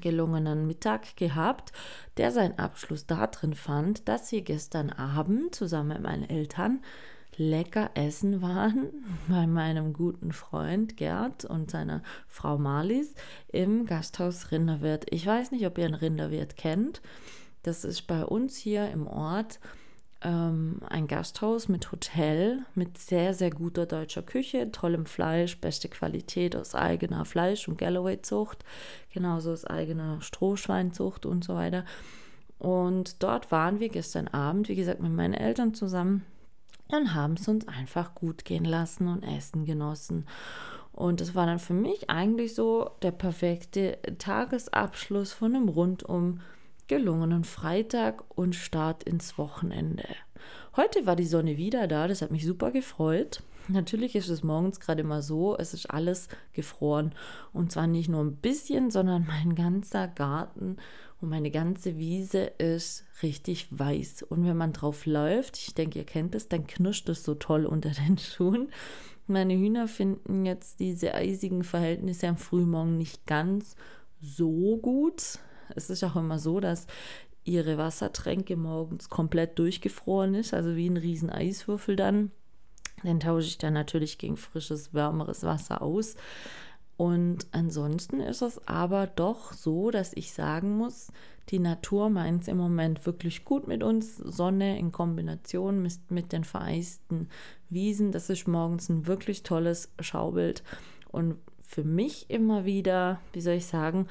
gelungenen 0.00 0.66
Mittag 0.66 1.16
gehabt, 1.16 1.72
der 2.16 2.30
seinen 2.30 2.58
Abschluss 2.58 3.06
darin 3.06 3.54
fand, 3.54 4.08
dass 4.08 4.30
wir 4.32 4.42
gestern 4.42 4.90
Abend 4.90 5.54
zusammen 5.54 5.88
mit 5.88 6.02
meinen 6.02 6.28
Eltern 6.28 6.80
lecker 7.36 7.90
essen 7.94 8.42
waren 8.42 8.90
bei 9.28 9.46
meinem 9.46 9.92
guten 9.92 10.32
Freund 10.32 10.96
Gerd 10.96 11.44
und 11.44 11.70
seiner 11.70 12.02
Frau 12.28 12.58
Marlies 12.58 13.14
im 13.48 13.86
Gasthaus 13.86 14.52
Rinderwirt. 14.52 15.06
Ich 15.10 15.26
weiß 15.26 15.50
nicht, 15.50 15.66
ob 15.66 15.78
ihr 15.78 15.86
einen 15.86 15.94
Rinderwirt 15.94 16.56
kennt. 16.56 17.00
Das 17.62 17.84
ist 17.84 18.02
bei 18.02 18.24
uns 18.24 18.56
hier 18.56 18.90
im 18.90 19.06
Ort 19.06 19.60
ähm, 20.22 20.80
ein 20.88 21.06
Gasthaus 21.06 21.68
mit 21.68 21.92
Hotel, 21.92 22.60
mit 22.74 22.98
sehr, 22.98 23.34
sehr 23.34 23.50
guter 23.50 23.86
deutscher 23.86 24.22
Küche, 24.22 24.70
tollem 24.70 25.06
Fleisch, 25.06 25.60
beste 25.60 25.88
Qualität 25.88 26.54
aus 26.56 26.74
eigener 26.74 27.24
Fleisch- 27.24 27.68
und 27.68 27.78
Galloway-Zucht, 27.78 28.64
genauso 29.12 29.52
aus 29.52 29.64
eigener 29.64 30.20
Strohschweinzucht 30.20 31.26
und 31.26 31.44
so 31.44 31.54
weiter. 31.54 31.84
Und 32.58 33.22
dort 33.22 33.50
waren 33.50 33.80
wir 33.80 33.88
gestern 33.88 34.28
Abend, 34.28 34.68
wie 34.68 34.76
gesagt, 34.76 35.00
mit 35.00 35.12
meinen 35.12 35.34
Eltern 35.34 35.72
zusammen 35.72 36.26
und 36.88 37.14
haben 37.14 37.34
es 37.34 37.48
uns 37.48 37.66
einfach 37.66 38.14
gut 38.14 38.44
gehen 38.44 38.64
lassen 38.64 39.08
und 39.08 39.22
Essen 39.22 39.64
genossen. 39.64 40.26
Und 40.92 41.22
das 41.22 41.34
war 41.34 41.46
dann 41.46 41.58
für 41.58 41.72
mich 41.72 42.10
eigentlich 42.10 42.54
so 42.54 42.90
der 43.00 43.12
perfekte 43.12 43.98
Tagesabschluss 44.18 45.32
von 45.32 45.54
einem 45.54 45.68
rundum 45.68 46.40
gelungenen 46.90 47.44
Freitag 47.44 48.24
und 48.36 48.56
Start 48.56 49.04
ins 49.04 49.38
Wochenende. 49.38 50.04
Heute 50.74 51.06
war 51.06 51.14
die 51.14 51.24
Sonne 51.24 51.56
wieder 51.56 51.86
da, 51.86 52.08
das 52.08 52.20
hat 52.20 52.32
mich 52.32 52.44
super 52.44 52.72
gefreut. 52.72 53.44
Natürlich 53.68 54.16
ist 54.16 54.28
es 54.28 54.42
morgens 54.42 54.80
gerade 54.80 55.02
immer 55.02 55.22
so, 55.22 55.56
es 55.56 55.72
ist 55.72 55.88
alles 55.88 56.26
gefroren. 56.52 57.14
Und 57.52 57.70
zwar 57.70 57.86
nicht 57.86 58.08
nur 58.08 58.24
ein 58.24 58.34
bisschen, 58.34 58.90
sondern 58.90 59.24
mein 59.24 59.54
ganzer 59.54 60.08
Garten 60.08 60.78
und 61.20 61.28
meine 61.28 61.52
ganze 61.52 61.96
Wiese 61.96 62.40
ist 62.58 63.04
richtig 63.22 63.68
weiß. 63.70 64.24
Und 64.24 64.44
wenn 64.44 64.56
man 64.56 64.72
drauf 64.72 65.06
läuft, 65.06 65.58
ich 65.58 65.74
denke, 65.74 66.00
ihr 66.00 66.04
kennt 66.04 66.34
es, 66.34 66.48
dann 66.48 66.66
knirscht 66.66 67.08
es 67.08 67.22
so 67.22 67.36
toll 67.36 67.66
unter 67.66 67.90
den 67.90 68.18
Schuhen. 68.18 68.68
Meine 69.28 69.54
Hühner 69.54 69.86
finden 69.86 70.44
jetzt 70.44 70.80
diese 70.80 71.14
eisigen 71.14 71.62
Verhältnisse 71.62 72.26
am 72.26 72.36
Frühmorgen 72.36 72.98
nicht 72.98 73.28
ganz 73.28 73.76
so 74.20 74.76
gut. 74.78 75.38
Es 75.76 75.90
ist 75.90 76.04
auch 76.04 76.16
immer 76.16 76.38
so, 76.38 76.60
dass 76.60 76.86
ihre 77.44 77.78
Wassertränke 77.78 78.56
morgens 78.56 79.08
komplett 79.08 79.58
durchgefroren 79.58 80.34
ist, 80.34 80.54
also 80.54 80.76
wie 80.76 80.88
ein 80.88 80.96
riesen 80.96 81.30
Eiswürfel 81.30 81.96
dann. 81.96 82.30
Den 83.02 83.20
tausche 83.20 83.48
ich 83.48 83.58
dann 83.58 83.72
natürlich 83.72 84.18
gegen 84.18 84.36
frisches, 84.36 84.92
wärmeres 84.92 85.42
Wasser 85.42 85.80
aus. 85.80 86.16
Und 86.96 87.46
ansonsten 87.52 88.20
ist 88.20 88.42
es 88.42 88.60
aber 88.68 89.06
doch 89.06 89.54
so, 89.54 89.90
dass 89.90 90.12
ich 90.12 90.34
sagen 90.34 90.76
muss, 90.76 91.10
die 91.48 91.58
Natur 91.58 92.10
meint 92.10 92.42
es 92.42 92.48
im 92.48 92.58
Moment 92.58 93.06
wirklich 93.06 93.46
gut 93.46 93.66
mit 93.66 93.82
uns. 93.82 94.18
Sonne 94.18 94.78
in 94.78 94.92
Kombination 94.92 95.80
mit, 95.80 96.10
mit 96.10 96.32
den 96.32 96.44
vereisten 96.44 97.28
Wiesen, 97.70 98.12
das 98.12 98.28
ist 98.28 98.46
morgens 98.46 98.90
ein 98.90 99.06
wirklich 99.06 99.42
tolles 99.42 99.90
Schaubild. 99.98 100.62
Und 101.10 101.36
für 101.62 101.84
mich 101.84 102.28
immer 102.28 102.66
wieder, 102.66 103.20
wie 103.32 103.40
soll 103.40 103.54
ich 103.54 103.66
sagen, 103.66 104.06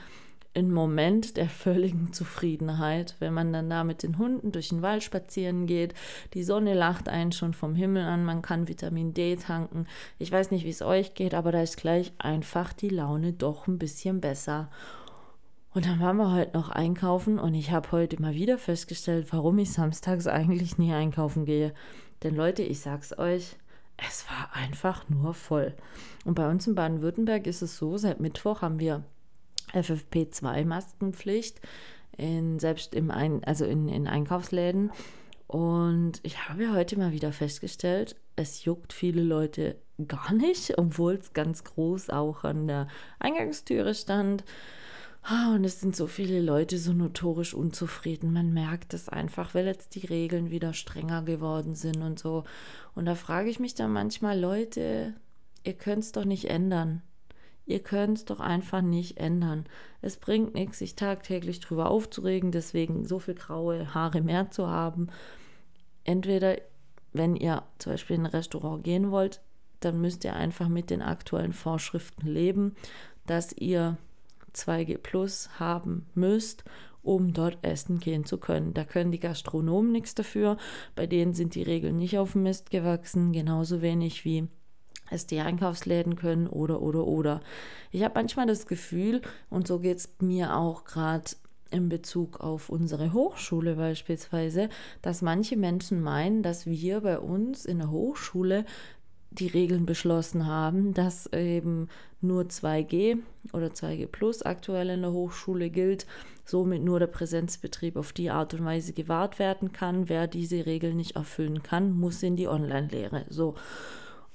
ein 0.60 0.72
Moment 0.72 1.38
der 1.38 1.50
völligen 1.50 2.14
Zufriedenheit, 2.14 3.16
wenn 3.20 3.34
man 3.34 3.52
dann 3.52 3.70
da 3.70 3.84
mit 3.84 4.04
den 4.04 4.18
Hunden 4.18 4.52
durch 4.52 4.70
den 4.70 4.82
Wald 4.82 5.04
spazieren 5.04 5.66
geht. 5.66 5.94
Die 6.34 6.44
Sonne 6.44 6.74
lacht 6.74 7.10
einen 7.10 7.32
schon 7.32 7.54
vom 7.54 7.76
Himmel 7.76 8.04
an, 8.04 8.26
man 8.26 8.42
kann 8.42 8.68
Vitamin 8.68 9.14
D 9.14 9.36
tanken. 9.36 9.88
Ich 10.18 10.32
weiß 10.32 10.52
nicht, 10.52 10.66
wie 10.66 10.70
es 10.70 10.82
euch 10.82 11.14
geht, 11.14 11.34
aber 11.34 11.52
da 11.52 11.62
ist 11.62 11.78
gleich 11.78 12.14
einfach 12.20 12.74
die 12.74 12.90
Laune 12.90 13.34
doch 13.34 13.68
ein 13.68 13.80
bisschen 13.80 14.22
besser. 14.22 14.70
Und 15.74 15.86
dann 15.86 16.00
waren 16.00 16.18
wir 16.18 16.32
heute 16.32 16.58
noch 16.58 16.70
einkaufen 16.70 17.40
und 17.40 17.54
ich 17.54 17.72
habe 17.72 17.92
heute 17.92 18.22
mal 18.22 18.34
wieder 18.34 18.58
festgestellt, 18.58 19.28
warum 19.32 19.60
ich 19.60 19.72
samstags 19.72 20.28
eigentlich 20.28 20.78
nie 20.78 20.94
einkaufen 20.94 21.46
gehe. 21.46 21.74
Denn 22.24 22.36
Leute, 22.36 22.64
ich 22.64 22.80
sag's 22.80 23.18
euch, 23.18 23.56
es 23.98 24.26
war 24.30 24.50
einfach 24.54 25.08
nur 25.10 25.34
voll. 25.34 25.74
Und 26.26 26.36
bei 26.36 26.50
uns 26.50 26.66
in 26.68 26.76
Baden-Württemberg 26.76 27.48
ist 27.48 27.62
es 27.62 27.78
so, 27.78 27.98
seit 27.98 28.20
Mittwoch 28.20 28.62
haben 28.62 28.80
wir 28.80 29.04
FFP2-Maskenpflicht, 29.74 31.62
in, 32.18 32.60
selbst 32.60 32.94
im 32.96 33.12
Ein, 33.12 33.44
also 33.44 33.66
in, 33.66 33.88
in 33.88 34.08
Einkaufsläden. 34.08 34.92
Und 35.48 36.20
ich 36.24 36.48
habe 36.48 36.72
heute 36.74 36.98
mal 36.98 37.12
wieder 37.12 37.32
festgestellt, 37.32 38.16
es 38.36 38.66
juckt 38.66 38.94
viele 38.94 39.24
Leute 39.24 39.78
gar 40.08 40.34
nicht, 40.34 40.78
obwohl 40.78 41.16
es 41.16 41.34
ganz 41.34 41.64
groß 41.64 42.10
auch 42.12 42.44
an 42.44 42.68
der 42.68 42.88
Eingangstüre 43.20 43.96
stand. 43.96 44.44
Ah, 45.24 45.54
und 45.54 45.66
es 45.66 45.80
sind 45.80 45.96
so 45.96 46.08
viele 46.08 46.42
Leute 46.42 46.78
so 46.78 46.94
notorisch 46.94 47.54
unzufrieden. 47.54 48.32
Man 48.32 48.54
merkt 48.54 48.94
es 48.94 49.10
einfach, 49.10 49.54
weil 49.54 49.66
jetzt 49.66 49.96
die 49.96 50.06
Regeln 50.06 50.50
wieder 50.50 50.74
strenger 50.74 51.24
geworden 51.24 51.76
sind 51.76 52.02
und 52.02 52.20
so. 52.20 52.46
Und 52.96 53.06
da 53.06 53.16
frage 53.16 53.50
ich 53.50 53.60
mich 53.60 53.76
dann 53.76 53.92
manchmal, 53.92 54.40
Leute, 54.40 55.14
ihr 55.64 55.74
könnt 55.74 56.04
es 56.04 56.12
doch 56.14 56.26
nicht 56.26 56.46
ändern. 56.46 57.02
Ihr 57.70 57.84
könnt 57.84 58.18
es 58.18 58.26
doch 58.26 58.40
einfach 58.40 58.82
nicht 58.82 59.18
ändern. 59.18 59.66
Es 60.02 60.18
bringt 60.18 60.56
nichts, 60.56 60.80
sich 60.80 60.96
tagtäglich 60.96 61.60
drüber 61.60 61.92
aufzuregen, 61.92 62.52
deswegen 62.52 63.06
so 63.06 63.20
viel 63.20 63.36
graue 63.36 63.94
Haare 63.94 64.22
mehr 64.22 64.50
zu 64.50 64.68
haben. 64.68 65.10
Entweder, 66.04 66.58
wenn 67.14 67.36
ihr 67.36 67.62
zum 67.78 67.94
Beispiel 67.94 68.16
in 68.16 68.24
ein 68.24 68.32
Restaurant 68.32 68.84
gehen 68.84 69.12
wollt, 69.12 69.42
dann 69.82 70.02
müsst 70.02 70.24
ihr 70.24 70.36
einfach 70.36 70.68
mit 70.68 70.90
den 70.90 71.04
aktuellen 71.04 71.54
Vorschriften 71.54 72.26
leben, 72.26 72.76
dass 73.28 73.54
ihr 73.54 73.98
2G 74.56 74.98
Plus 74.98 75.52
haben 75.60 76.08
müsst, 76.16 76.64
um 77.04 77.34
dort 77.34 77.60
essen 77.62 78.00
gehen 78.00 78.26
zu 78.26 78.40
können. 78.40 78.74
Da 78.74 78.84
können 78.84 79.12
die 79.12 79.20
Gastronomen 79.20 79.92
nichts 79.92 80.16
dafür. 80.16 80.58
Bei 80.96 81.06
denen 81.06 81.36
sind 81.36 81.54
die 81.54 81.62
Regeln 81.62 81.98
nicht 81.98 82.18
auf 82.18 82.32
dem 82.32 82.42
Mist 82.42 82.72
gewachsen, 82.72 83.32
genauso 83.32 83.84
wenig 83.84 84.26
wie 84.26 84.48
es 85.10 85.28
die 85.28 85.40
Einkaufsläden 85.40 86.16
können 86.16 86.48
oder 86.48 86.82
oder 86.82 87.06
oder. 87.06 87.42
Ich 87.92 88.04
habe 88.04 88.16
manchmal 88.16 88.48
das 88.48 88.68
Gefühl, 88.68 89.22
und 89.50 89.68
so 89.68 89.80
geht 89.80 89.98
es 89.98 90.10
mir 90.20 90.56
auch 90.56 90.86
gerade 90.86 91.32
in 91.72 91.90
Bezug 91.90 92.40
auf 92.40 92.70
unsere 92.70 93.14
Hochschule 93.14 93.76
beispielsweise, 93.76 94.70
dass 95.02 95.22
manche 95.22 95.56
Menschen 95.56 96.02
meinen, 96.02 96.44
dass 96.44 96.66
wir 96.66 97.02
bei 97.02 97.20
uns 97.20 97.66
in 97.66 97.80
der 97.80 97.92
Hochschule 97.92 98.66
die 99.32 99.48
Regeln 99.48 99.86
beschlossen 99.86 100.48
haben, 100.48 100.94
dass 100.94 101.32
eben 101.32 101.88
nur 102.22 102.44
2G 102.44 103.20
oder 103.54 103.68
2G 103.68 104.08
Plus 104.08 104.42
aktuell 104.42 104.90
in 104.90 105.02
der 105.02 105.12
Hochschule 105.12 105.70
gilt, 105.70 106.08
somit 106.46 106.84
nur 106.84 107.00
der 107.00 107.08
Präsenzbetrieb 107.08 107.96
auf 107.96 108.12
die 108.12 108.32
Art 108.32 108.54
und 108.56 108.66
Weise 108.66 108.94
gewahrt 108.94 109.38
werden 109.38 109.72
kann. 109.72 110.10
Wer 110.10 110.28
diese 110.28 110.66
Regeln 110.66 110.98
nicht 110.98 111.16
erfüllen 111.16 111.62
kann, 111.62 111.92
muss 111.92 112.24
in 112.24 112.36
die 112.36 112.48
Online-Lehre. 112.48 113.26
So. 113.30 113.56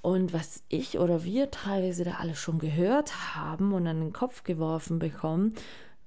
Und 0.04 0.34
was 0.34 0.62
ich 0.68 0.98
oder 0.98 1.24
wir 1.24 1.50
teilweise 1.50 2.04
da 2.04 2.16
alle 2.18 2.34
schon 2.34 2.58
gehört 2.58 3.34
haben 3.34 3.72
und 3.72 3.86
an 3.86 4.00
den 4.00 4.12
Kopf 4.12 4.44
geworfen 4.44 4.98
bekommen, 4.98 5.54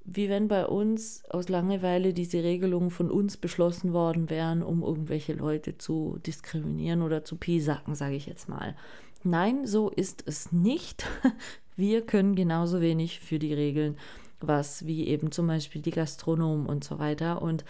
wie 0.05 0.29
wenn 0.29 0.47
bei 0.47 0.67
uns 0.67 1.23
aus 1.31 1.49
Langeweile 1.49 2.13
diese 2.13 2.43
Regelungen 2.43 2.91
von 2.91 3.09
uns 3.09 3.37
beschlossen 3.37 3.93
worden 3.93 4.29
wären, 4.29 4.61
um 4.61 4.83
irgendwelche 4.83 5.33
Leute 5.33 5.79
zu 5.79 6.19
diskriminieren 6.23 7.01
oder 7.01 7.25
zu 7.25 7.37
piesacken, 7.37 7.95
sage 7.95 8.13
ich 8.13 8.27
jetzt 8.27 8.47
mal. 8.47 8.75
Nein, 9.23 9.65
so 9.65 9.89
ist 9.89 10.23
es 10.27 10.51
nicht. 10.51 11.07
Wir 11.75 12.05
können 12.05 12.35
genauso 12.35 12.81
wenig 12.81 13.19
für 13.19 13.39
die 13.39 13.55
Regeln, 13.55 13.97
was 14.39 14.85
wie 14.85 15.07
eben 15.07 15.31
zum 15.31 15.47
Beispiel 15.47 15.81
die 15.81 15.89
Gastronomen 15.89 16.67
und 16.67 16.83
so 16.83 16.99
weiter. 16.99 17.41
Und 17.41 17.65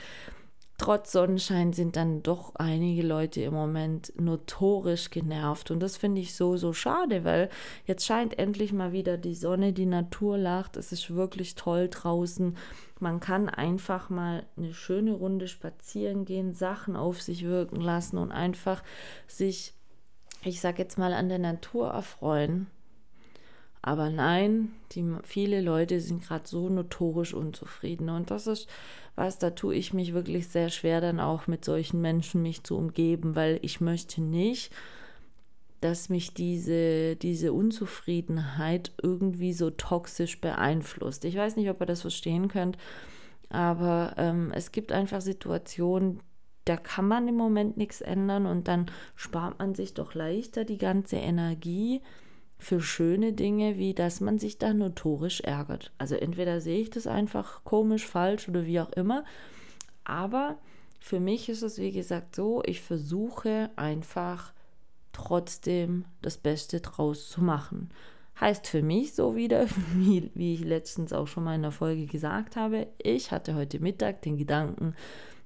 trotz 0.78 1.12
Sonnenschein 1.12 1.74
sind 1.74 1.96
dann 1.96 2.22
doch 2.22 2.54
einige 2.56 3.02
Leute 3.02 3.42
im 3.42 3.54
Moment 3.54 4.14
notorisch 4.20 5.10
genervt. 5.10 5.72
Und 5.72 5.80
das 5.80 5.98
finde 5.98 6.22
ich 6.22 6.36
so, 6.36 6.56
so 6.56 6.72
schade, 6.72 7.24
weil 7.24 7.50
jetzt 7.86 8.06
scheint 8.06 8.38
endlich 8.38 8.74
mal 8.74 8.92
wieder 8.92 9.18
die 9.18 9.36
Sonne, 9.36 9.74
die 9.74 9.88
Natur 9.88 10.38
lacht. 10.38 10.78
Es 10.78 10.92
ist 10.92 11.14
wirklich 11.14 11.56
toll 11.56 11.90
draußen. 11.90 12.56
Man 13.00 13.20
kann 13.20 13.50
einfach 13.50 14.10
mal 14.10 14.46
eine 14.56 14.74
schöne 14.74 15.14
Runde 15.14 15.48
spazieren 15.48 16.26
gehen, 16.26 16.54
Sachen 16.54 16.96
auf 16.96 17.22
sich 17.22 17.44
wirken 17.44 17.82
lassen 17.82 18.18
und 18.18 18.32
einfach 18.32 18.84
sich, 19.28 19.74
ich 20.44 20.62
sage 20.62 20.84
jetzt 20.84 20.98
mal, 20.98 21.14
an 21.14 21.30
der 21.30 21.40
Natur 21.40 21.90
erfreuen. 21.90 22.68
Aber 23.82 24.10
nein, 24.10 24.74
die, 24.92 25.06
viele 25.24 25.62
Leute 25.62 26.02
sind 26.02 26.24
gerade 26.24 26.48
so 26.48 26.70
notorisch 26.70 27.34
unzufrieden. 27.34 28.10
Und 28.10 28.32
das 28.32 28.46
ist 28.46 28.68
was, 29.18 29.40
da 29.40 29.50
tue 29.50 29.76
ich 29.76 29.94
mich 29.94 30.14
wirklich 30.14 30.48
sehr 30.48 30.70
schwer, 30.70 31.02
dann 31.02 31.20
auch 31.20 31.48
mit 31.48 31.66
solchen 31.66 32.00
Menschen 32.00 32.44
mich 32.44 32.64
zu 32.64 32.78
umgeben, 32.78 33.36
weil 33.36 33.60
ich 33.64 33.82
möchte 33.82 34.22
nicht, 34.22 34.72
dass 35.82 36.10
mich 36.10 36.34
diese, 36.36 37.16
diese 37.16 37.52
Unzufriedenheit 37.52 38.92
irgendwie 39.02 39.54
so 39.54 39.72
toxisch 39.72 40.40
beeinflusst. 40.40 41.26
Ich 41.26 41.36
weiß 41.36 41.56
nicht, 41.56 41.70
ob 41.70 41.82
ihr 41.82 41.88
das 41.88 42.02
verstehen 42.02 42.48
könnt, 42.48 42.78
aber 43.50 44.14
ähm, 44.18 44.52
es 44.54 44.72
gibt 44.72 44.92
einfach 44.92 45.22
Situationen, 45.22 46.20
da 46.66 46.78
kann 46.78 47.08
man 47.08 47.28
im 47.28 47.36
Moment 47.36 47.76
nichts 47.76 48.02
ändern 48.02 48.46
und 48.46 48.68
dann 48.68 48.86
spart 49.16 49.58
man 49.58 49.74
sich 49.74 49.96
doch 49.96 50.14
leichter 50.14 50.64
die 50.64 50.78
ganze 50.78 51.16
Energie 51.16 52.02
für 52.58 52.82
schöne 52.82 53.34
Dinge, 53.34 53.78
wie 53.78 53.94
dass 53.94 54.20
man 54.20 54.40
sich 54.40 54.58
da 54.58 54.74
notorisch 54.74 55.42
ärgert. 55.42 55.92
Also 55.98 56.16
entweder 56.16 56.60
sehe 56.60 56.82
ich 56.82 56.90
das 56.90 57.08
einfach 57.08 57.64
komisch, 57.64 58.06
falsch 58.06 58.50
oder 58.50 58.66
wie 58.66 58.80
auch 58.80 58.92
immer, 58.92 59.24
aber 60.04 60.58
für 61.00 61.20
mich 61.20 61.50
ist 61.50 61.62
es, 61.62 61.78
wie 61.78 61.92
gesagt, 61.92 62.36
so, 62.36 62.64
ich 62.66 62.82
versuche 62.82 63.70
einfach 63.76 64.54
trotzdem 65.14 66.06
das 66.22 66.38
Beste 66.38 66.82
draus 66.82 67.30
zu 67.30 67.42
machen. 67.42 67.92
Heißt 68.40 68.68
für 68.68 68.82
mich 68.82 69.14
so 69.14 69.36
wieder, 69.36 69.68
wie, 69.96 70.32
wie 70.34 70.54
ich 70.54 70.62
letztens 70.62 71.14
auch 71.14 71.28
schon 71.28 71.44
mal 71.44 71.56
in 71.56 71.62
der 71.62 71.72
Folge 71.72 72.06
gesagt 72.08 72.56
habe, 72.56 72.88
ich 72.98 73.32
hatte 73.32 73.56
heute 73.56 73.80
Mittag 73.80 74.22
den 74.22 74.38
Gedanken, 74.38 74.96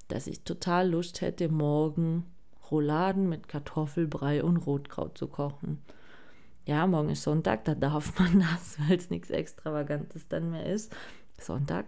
dass 0.07 0.27
ich 0.27 0.43
total 0.43 0.89
Lust 0.89 1.21
hätte, 1.21 1.49
morgen 1.49 2.25
Rouladen 2.69 3.27
mit 3.27 3.47
Kartoffelbrei 3.47 4.43
und 4.43 4.57
Rotkraut 4.57 5.17
zu 5.17 5.27
kochen 5.27 5.81
ja, 6.65 6.85
morgen 6.87 7.09
ist 7.09 7.23
Sonntag, 7.23 7.65
da 7.65 7.75
darf 7.75 8.17
man 8.19 8.39
das, 8.39 8.77
weil 8.79 8.97
es 8.97 9.09
nichts 9.09 9.29
Extravagantes 9.29 10.27
dann 10.27 10.51
mehr 10.51 10.65
ist. 10.65 10.95
Sonntag. 11.39 11.85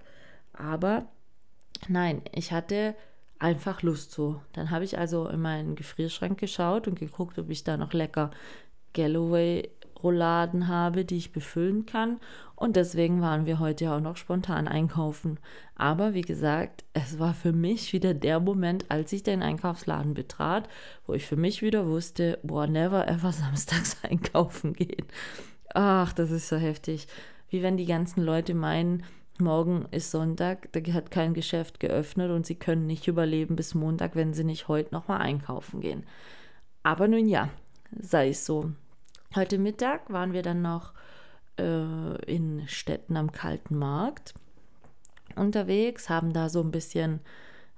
Aber 0.54 1.08
Nein, 1.90 2.22
ich 2.32 2.52
hatte 2.52 2.96
einfach 3.40 3.82
Lust 3.82 4.12
so. 4.12 4.42
Dann 4.54 4.72
habe 4.72 4.86
ich 4.86 4.98
also 4.98 5.28
in 5.28 5.42
meinen 5.42 5.76
Gefrierschrank 5.76 6.40
geschaut 6.40 6.88
und 6.88 7.00
geguckt, 7.00 7.38
ob 7.40 7.50
ich 7.50 7.64
da 7.64 7.78
noch 7.78 7.94
lecker 7.94 8.32
Galloway 8.94 9.70
Rouladen 10.04 10.68
habe, 10.68 11.06
die 11.06 11.18
ich 11.18 11.32
befüllen 11.32 11.86
kann. 11.86 12.20
Und 12.56 12.76
deswegen 12.76 13.22
waren 13.22 13.46
wir 13.46 13.60
heute 13.60 13.92
auch 13.92 14.00
noch 14.00 14.18
spontan 14.18 14.68
einkaufen. 14.68 15.40
Aber 15.76 16.14
wie 16.14 16.22
gesagt, 16.22 16.84
es 16.94 17.20
war 17.20 17.34
für 17.34 17.52
mich 17.52 17.94
wieder 17.94 18.14
der 18.14 18.40
Moment, 18.40 18.86
als 18.90 19.12
ich 19.14 19.24
den 19.24 19.42
Einkaufsladen 19.42 20.14
betrat, 20.14 20.70
wo 21.08 21.14
ich 21.14 21.26
für 21.26 21.36
mich 21.36 21.62
wieder 21.62 21.88
wusste, 21.88 22.40
boah, 22.44 22.68
never 22.68 23.08
ever 23.08 23.32
samstags 23.32 23.98
einkaufen 24.04 24.74
gehen. 24.74 25.06
Ach, 25.74 26.14
das 26.14 26.32
ist 26.32 26.48
so 26.48 26.58
heftig. 26.58 27.08
Wie 27.50 27.64
wenn 27.64 27.78
die 27.78 27.86
ganzen 27.86 28.24
Leute 28.24 28.54
meinen, 28.54 29.04
morgen 29.40 29.86
ist 29.92 30.12
Sonntag, 30.12 30.72
da 30.74 30.80
hat 30.94 31.12
kein 31.12 31.34
Geschäft 31.34 31.80
geöffnet 31.80 32.32
und 32.32 32.46
sie 32.46 32.56
können 32.56 32.86
nicht 32.86 33.08
überleben 33.08 33.56
bis 33.56 33.74
Montag, 33.74 34.16
wenn 34.16 34.34
sie 34.34 34.44
nicht 34.44 34.68
heute 34.68 34.94
nochmal 34.94 35.22
einkaufen 35.22 35.82
gehen. 35.82 36.04
Aber 36.84 37.08
nun 37.08 37.28
ja, 37.28 37.50
sei 38.00 38.30
es 38.30 38.46
so. 38.46 38.72
Heute 39.36 39.58
Mittag 39.58 40.12
waren 40.12 40.32
wir 40.32 40.44
dann 40.44 40.62
noch 40.62 40.94
äh, 41.58 42.26
in 42.32 42.68
Städten 42.68 43.18
am 43.18 43.32
Kalten 43.32 43.76
Markt 43.76 44.36
unterwegs, 45.36 46.08
haben 46.08 46.34
da 46.34 46.50
so 46.50 46.62
ein 46.62 46.70
bisschen, 46.70 47.20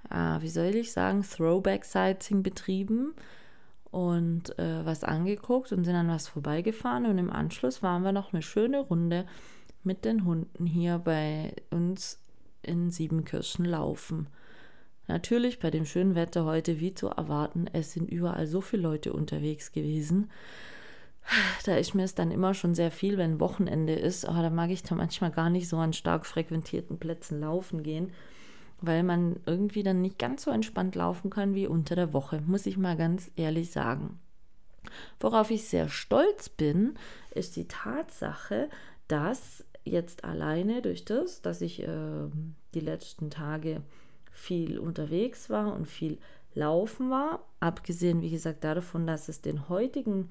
äh, 0.09 0.41
wie 0.41 0.49
soll 0.49 0.75
ich 0.75 0.91
sagen, 0.91 1.21
Throwback-Sightseeing 1.23 2.43
betrieben 2.43 3.13
und 3.89 4.59
äh, 4.59 4.85
was 4.85 5.05
angeguckt 5.05 5.71
und 5.71 5.85
sind 5.85 5.93
dann 5.93 6.09
was 6.09 6.27
vorbeigefahren 6.27 7.05
und 7.05 7.17
im 7.17 7.31
Anschluss 7.31 7.81
waren 7.81 8.03
wir 8.03 8.11
noch 8.11 8.33
eine 8.33 8.41
schöne 8.41 8.81
Runde 8.81 9.25
mit 9.85 10.03
den 10.03 10.25
Hunden 10.25 10.65
hier 10.65 10.97
bei 10.97 11.55
uns 11.69 12.19
in 12.63 12.91
Siebenkirchen 12.91 13.63
laufen. 13.63 14.27
Natürlich 15.07 15.59
bei 15.59 15.71
dem 15.71 15.85
schönen 15.85 16.15
Wetter 16.15 16.43
heute 16.43 16.81
wie 16.81 16.93
zu 16.93 17.07
erwarten, 17.07 17.67
es 17.71 17.93
sind 17.93 18.11
überall 18.11 18.45
so 18.45 18.59
viele 18.59 18.81
Leute 18.81 19.13
unterwegs 19.13 19.71
gewesen. 19.71 20.29
Da 21.65 21.75
ist 21.75 21.95
mir 21.95 22.03
es 22.03 22.15
dann 22.15 22.31
immer 22.31 22.53
schon 22.53 22.75
sehr 22.75 22.91
viel, 22.91 23.17
wenn 23.17 23.39
Wochenende 23.39 23.93
ist, 23.93 24.25
aber 24.25 24.43
da 24.43 24.49
mag 24.49 24.69
ich 24.69 24.83
da 24.83 24.95
manchmal 24.95 25.31
gar 25.31 25.49
nicht 25.49 25.67
so 25.67 25.77
an 25.77 25.93
stark 25.93 26.25
frequentierten 26.25 26.99
Plätzen 26.99 27.39
laufen 27.39 27.81
gehen, 27.81 28.11
weil 28.81 29.03
man 29.03 29.39
irgendwie 29.45 29.83
dann 29.83 30.01
nicht 30.01 30.19
ganz 30.19 30.43
so 30.43 30.51
entspannt 30.51 30.95
laufen 30.95 31.29
kann 31.29 31.55
wie 31.55 31.67
unter 31.67 31.95
der 31.95 32.13
Woche, 32.13 32.41
muss 32.45 32.65
ich 32.65 32.77
mal 32.77 32.95
ganz 32.95 33.31
ehrlich 33.35 33.71
sagen. 33.71 34.19
Worauf 35.19 35.49
ich 35.49 35.67
sehr 35.67 35.89
stolz 35.89 36.49
bin, 36.49 36.93
ist 37.31 37.55
die 37.55 37.67
Tatsache, 37.67 38.69
dass 39.07 39.65
jetzt 39.83 40.23
alleine 40.23 40.81
durch 40.81 41.05
das, 41.05 41.41
dass 41.41 41.61
ich 41.61 41.81
äh, 41.81 42.27
die 42.73 42.79
letzten 42.79 43.29
Tage 43.29 43.81
viel 44.31 44.77
unterwegs 44.79 45.49
war 45.49 45.73
und 45.73 45.87
viel 45.87 46.17
laufen 46.53 47.09
war, 47.09 47.45
abgesehen, 47.59 48.21
wie 48.21 48.29
gesagt, 48.29 48.63
davon, 48.63 49.07
dass 49.07 49.29
es 49.29 49.41
den 49.41 49.69
heutigen 49.69 50.29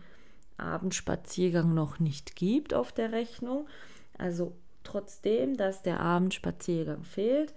Abendspaziergang 0.56 1.74
noch 1.74 1.98
nicht 1.98 2.36
gibt 2.36 2.74
auf 2.74 2.92
der 2.92 3.12
Rechnung. 3.12 3.66
Also 4.18 4.54
trotzdem, 4.82 5.56
dass 5.56 5.82
der 5.82 6.00
Abendspaziergang 6.00 7.04
fehlt, 7.04 7.54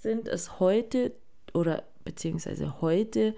sind 0.00 0.28
es 0.28 0.60
heute 0.60 1.12
oder 1.52 1.82
beziehungsweise 2.04 2.80
heute 2.80 3.34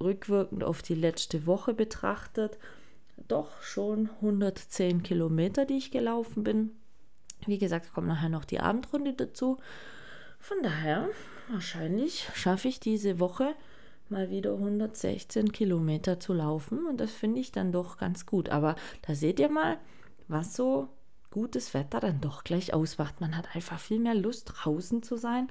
rückwirkend 0.00 0.64
auf 0.64 0.82
die 0.82 0.94
letzte 0.94 1.46
Woche 1.46 1.74
betrachtet 1.74 2.58
doch 3.26 3.62
schon 3.62 4.10
110 4.20 5.02
Kilometer, 5.02 5.64
die 5.64 5.78
ich 5.78 5.90
gelaufen 5.90 6.44
bin. 6.44 6.70
Wie 7.46 7.58
gesagt, 7.58 7.92
kommt 7.92 8.06
nachher 8.06 8.28
noch 8.28 8.44
die 8.44 8.60
Abendrunde 8.60 9.12
dazu. 9.12 9.58
Von 10.38 10.58
daher, 10.62 11.08
wahrscheinlich 11.50 12.28
schaffe 12.34 12.68
ich 12.68 12.78
diese 12.80 13.18
Woche 13.18 13.54
mal 14.10 14.30
wieder 14.30 14.54
116 14.54 15.52
Kilometer 15.52 16.20
zu 16.20 16.32
laufen 16.32 16.86
und 16.86 16.98
das 17.00 17.12
finde 17.12 17.40
ich 17.40 17.52
dann 17.52 17.72
doch 17.72 17.98
ganz 17.98 18.26
gut. 18.26 18.48
Aber 18.48 18.76
da 19.02 19.14
seht 19.14 19.40
ihr 19.40 19.50
mal, 19.50 19.78
was 20.28 20.54
so 20.54 20.88
gutes 21.30 21.74
Wetter 21.74 22.00
dann 22.00 22.20
doch 22.20 22.44
gleich 22.44 22.74
ausmacht. 22.74 23.20
Man 23.20 23.36
hat 23.36 23.54
einfach 23.54 23.78
viel 23.78 23.98
mehr 23.98 24.14
Lust, 24.14 24.52
draußen 24.54 25.02
zu 25.02 25.16
sein 25.16 25.48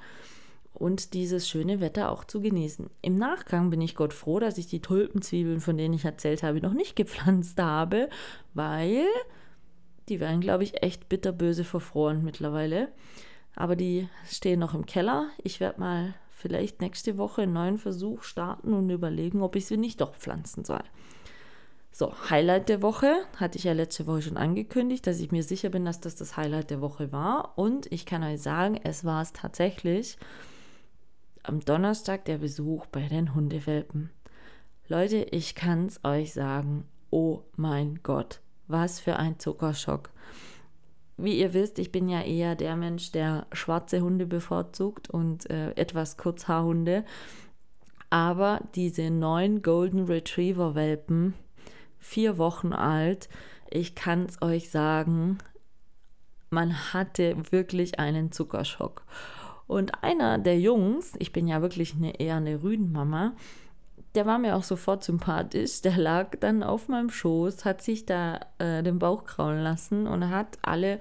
und 0.73 1.13
dieses 1.13 1.47
schöne 1.49 1.79
Wetter 1.79 2.11
auch 2.11 2.23
zu 2.23 2.41
genießen. 2.41 2.89
Im 3.01 3.15
Nachgang 3.15 3.69
bin 3.69 3.81
ich 3.81 3.95
Gott 3.95 4.13
froh, 4.13 4.39
dass 4.39 4.57
ich 4.57 4.67
die 4.67 4.81
Tulpenzwiebeln, 4.81 5.59
von 5.59 5.77
denen 5.77 5.93
ich 5.93 6.05
erzählt 6.05 6.43
habe, 6.43 6.61
noch 6.61 6.73
nicht 6.73 6.95
gepflanzt 6.97 7.59
habe, 7.59 8.09
weil 8.53 9.05
die 10.09 10.19
werden, 10.19 10.39
glaube 10.39 10.63
ich, 10.63 10.83
echt 10.83 11.09
bitterböse 11.09 11.63
verfroren 11.63 12.23
mittlerweile. 12.23 12.89
Aber 13.55 13.75
die 13.75 14.07
stehen 14.29 14.59
noch 14.59 14.73
im 14.73 14.85
Keller. 14.85 15.29
Ich 15.43 15.59
werde 15.59 15.79
mal 15.79 16.13
vielleicht 16.37 16.81
nächste 16.81 17.17
Woche 17.17 17.41
einen 17.41 17.53
neuen 17.53 17.77
Versuch 17.79 18.21
starten 18.21 18.73
und 18.73 18.89
überlegen, 18.91 19.41
ob 19.41 19.55
ich 19.55 19.65
sie 19.65 19.77
nicht 19.77 20.01
doch 20.01 20.15
pflanzen 20.15 20.63
soll. 20.63 20.83
So, 21.91 22.13
Highlight 22.29 22.69
der 22.69 22.83
Woche 22.83 23.11
hatte 23.37 23.57
ich 23.57 23.63
ja 23.63 23.73
letzte 23.73 24.05
Woche 24.05 24.21
schon 24.21 24.37
angekündigt, 24.37 25.07
dass 25.07 25.19
ich 25.19 25.31
mir 25.31 25.41
sicher 25.41 25.69
bin, 25.69 25.83
dass 25.83 25.99
das 25.99 26.15
das 26.15 26.37
Highlight 26.37 26.69
der 26.69 26.79
Woche 26.79 27.11
war. 27.11 27.57
Und 27.57 27.91
ich 27.91 28.05
kann 28.05 28.23
euch 28.23 28.39
sagen, 28.39 28.79
es 28.83 29.03
war 29.03 29.23
es 29.23 29.33
tatsächlich 29.33 30.19
am 31.41 31.59
Donnerstag 31.61 32.25
der 32.25 32.37
Besuch 32.37 32.85
bei 32.85 33.07
den 33.07 33.33
Hundewelpen. 33.33 34.11
Leute, 34.87 35.17
ich 35.31 35.55
kann 35.55 35.87
es 35.87 35.99
euch 36.03 36.33
sagen, 36.33 36.85
oh 37.09 37.41
mein 37.55 38.01
Gott, 38.03 38.41
was 38.67 38.99
für 38.99 39.15
ein 39.15 39.39
Zuckerschock. 39.39 40.11
Wie 41.17 41.39
ihr 41.39 41.53
wisst, 41.53 41.79
ich 41.79 41.91
bin 41.91 42.07
ja 42.07 42.21
eher 42.21 42.55
der 42.55 42.75
Mensch, 42.75 43.11
der 43.11 43.47
schwarze 43.51 44.01
Hunde 44.01 44.27
bevorzugt 44.27 45.09
und 45.09 45.49
äh, 45.49 45.71
etwas 45.71 46.17
Kurzhaarhunde. 46.17 47.03
Aber 48.09 48.61
diese 48.75 49.09
neun 49.09 49.63
Golden 49.63 50.05
Retriever 50.05 50.75
Welpen, 50.75 51.33
vier 51.97 52.37
Wochen 52.37 52.71
alt, 52.71 53.29
ich 53.69 53.95
kann 53.95 54.25
es 54.25 54.41
euch 54.41 54.69
sagen, 54.69 55.39
man 56.49 56.93
hatte 56.93 57.35
wirklich 57.51 57.99
einen 57.99 58.31
Zuckerschock. 58.31 59.03
Und 59.65 60.03
einer 60.03 60.37
der 60.37 60.59
Jungs, 60.59 61.13
ich 61.19 61.33
bin 61.33 61.47
ja 61.47 61.61
wirklich 61.61 61.95
eine, 61.95 62.19
eher 62.19 62.35
eine 62.35 62.63
Rüdenmama, 62.63 63.35
der 64.17 64.25
war 64.25 64.39
mir 64.39 64.55
auch 64.55 64.63
sofort 64.63 65.03
sympathisch. 65.03 65.81
Der 65.83 65.95
lag 65.95 66.37
dann 66.39 66.63
auf 66.63 66.87
meinem 66.87 67.11
Schoß, 67.11 67.65
hat 67.65 67.83
sich 67.83 68.07
da 68.07 68.39
äh, 68.57 68.81
den 68.81 68.97
Bauch 68.97 69.25
kraulen 69.25 69.61
lassen 69.61 70.07
und 70.07 70.31
hat 70.31 70.57
alle 70.63 70.99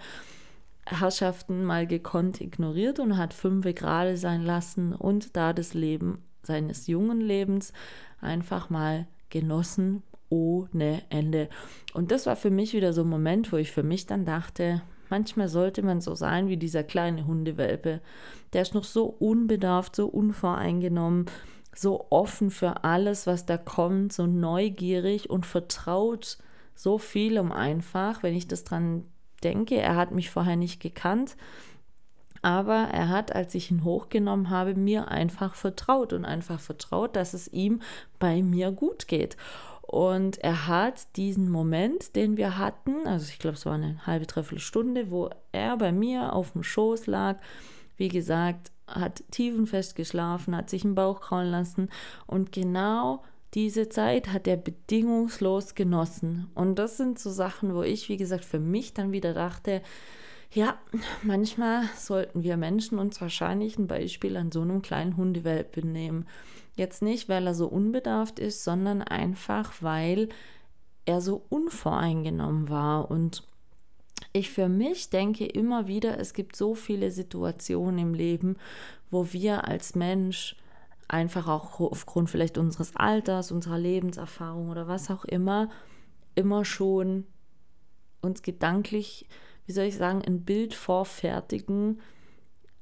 Herrschaften 0.85 1.65
mal 1.65 1.87
gekonnt 1.87 2.43
ignoriert 2.43 3.01
und 3.01 3.17
hat 3.17 3.33
fünf 3.33 3.65
gerade 3.75 4.19
sein 4.19 4.45
lassen 4.45 4.93
und 4.93 5.35
da 5.35 5.55
das 5.55 5.73
Leben 5.73 6.23
seines 6.43 6.89
jungen 6.89 7.23
Lebens 7.23 7.73
einfach 8.21 8.69
mal 8.69 9.07
genossen 9.31 10.03
ohne 10.29 11.01
Ende. 11.09 11.49
Und 11.95 12.11
das 12.11 12.27
war 12.27 12.37
für 12.37 12.51
mich 12.51 12.75
wieder 12.75 12.93
so 12.93 13.01
ein 13.01 13.09
Moment, 13.09 13.51
wo 13.51 13.57
ich 13.57 13.73
für 13.73 13.83
mich 13.83 14.05
dann 14.05 14.27
dachte, 14.27 14.83
Manchmal 15.09 15.49
sollte 15.49 15.83
man 15.83 16.01
so 16.01 16.15
sein 16.15 16.49
wie 16.49 16.57
dieser 16.57 16.83
kleine 16.83 17.27
Hundewelpe. 17.27 18.01
Der 18.53 18.63
ist 18.63 18.75
noch 18.75 18.85
so 18.85 19.05
unbedarft, 19.05 19.95
so 19.95 20.07
unvoreingenommen, 20.09 21.27
so 21.79 22.07
offen 22.11 22.51
für 22.51 22.85
alles, 22.85 23.27
was 23.27 23.47
da 23.47 23.57
kommt, 23.57 24.13
so 24.13 24.27
neugierig 24.27 25.31
und 25.31 25.47
vertraut 25.47 26.39
so 26.75 26.99
viel 26.99 27.39
um 27.39 27.53
einfach, 27.53 28.23
wenn 28.23 28.35
ich 28.35 28.49
das 28.49 28.65
dran 28.65 29.05
denke. 29.43 29.77
Er 29.77 29.97
hat 29.97 30.13
mich 30.13 30.31
vorher 30.31 30.57
nicht 30.57 30.81
gekannt, 30.81 31.37
aber 32.43 32.89
er 32.93 33.09
hat, 33.09 33.35
als 33.35 33.55
ich 33.55 33.71
ihn 33.71 33.85
hochgenommen 33.85 34.51
habe, 34.51 34.75
mir 34.75 35.09
einfach 35.09 35.55
vertraut 35.55 36.13
und 36.13 36.25
einfach 36.25 36.61
vertraut, 36.61 37.17
dass 37.17 37.35
es 37.35 37.49
ihm 37.49 37.81
bei 38.19 38.43
mir 38.43 38.73
gut 38.73 39.09
geht. 39.09 39.37
Und 39.83 40.39
er 40.39 40.67
hat 40.67 41.17
diesen 41.17 41.49
Moment, 41.49 42.17
den 42.17 42.37
wir 42.37 42.59
hatten, 42.59 43.07
also 43.07 43.29
ich 43.29 43.39
glaube, 43.39 43.57
es 43.57 43.67
war 43.67 43.75
eine 43.75 44.05
halbe, 44.07 44.27
dreiviertel 44.27 44.59
Stunde, 44.59 45.11
wo 45.11 45.31
er 45.53 45.77
bei 45.77 45.93
mir 45.93 46.33
auf 46.33 46.53
dem 46.53 46.65
Schoß 46.65 47.07
lag, 47.07 47.39
wie 47.97 48.09
gesagt, 48.09 48.73
hat 48.87 49.25
tiefenfest 49.31 49.97
geschlafen, 49.97 50.57
hat 50.57 50.71
sich 50.71 50.85
im 50.85 50.95
Bauch 50.95 51.21
kraulen 51.21 51.51
lassen 51.51 51.89
und 52.27 52.53
genau 52.53 53.23
diese 53.55 53.89
Zeit 53.89 54.33
hat 54.33 54.47
er 54.47 54.59
bedingungslos 54.59 55.75
genossen. 55.75 56.51
Und 56.55 56.79
das 56.79 56.99
sind 56.99 57.19
so 57.19 57.31
Sachen, 57.31 57.75
wo 57.75 57.83
ich, 57.83 58.09
wie 58.09 58.19
gesagt, 58.19 58.45
für 58.45 58.59
mich 58.59 58.93
dann 58.93 59.13
wieder 59.13 59.33
dachte, 59.33 59.83
ja, 60.53 60.79
manchmal 61.23 61.85
sollten 61.97 62.43
wir 62.43 62.57
Menschen 62.57 62.99
uns 62.99 63.21
wahrscheinlich 63.21 63.79
ein 63.79 63.87
Beispiel 63.87 64.37
an 64.37 64.53
so 64.53 64.61
einem 64.63 64.83
kleinen 64.83 65.17
Hundewelpen 65.17 65.91
nehmen. 65.91 66.27
Jetzt 66.77 67.03
nicht, 67.03 67.29
weil 67.29 67.47
er 67.47 67.55
so 67.55 67.67
unbedarft 67.67 68.39
ist, 68.39 68.63
sondern 68.63 69.03
einfach, 69.03 69.73
weil 69.81 70.29
er 71.07 71.21
so 71.21 71.43
unvoreingenommen 71.49 72.69
war. 72.69 73.11
Und 73.11 73.43
ich 74.37 74.51
für 74.51 74.69
mich 74.69 75.11
denke 75.11 75.47
immer 75.47 75.87
wieder, 75.87 76.19
es 76.19 76.33
gibt 76.33 76.57
so 76.57 76.75
viele 76.75 77.11
Situationen 77.11 77.99
im 77.99 78.15
Leben, 78.15 78.57
wo 79.11 79.33
wir 79.33 79.67
als 79.67 79.95
Mensch 79.95 80.57
einfach 81.09 81.49
auch 81.49 81.81
aufgrund 81.81 82.31
vielleicht 82.31 82.59
unseres 82.59 82.95
Alters, 82.97 83.53
unserer 83.53 83.79
Lebenserfahrung 83.79 84.71
oder 84.71 84.89
was 84.89 85.11
auch 85.11 85.25
immer, 85.25 85.71
immer 86.35 86.65
schon 86.65 87.25
uns 88.21 88.43
gedanklich, 88.43 89.27
wie 89.67 89.73
soll 89.73 89.85
ich 89.85 89.97
sagen, 89.97 90.23
ein 90.23 90.45
Bild 90.45 90.75
vorfertigen, 90.75 92.01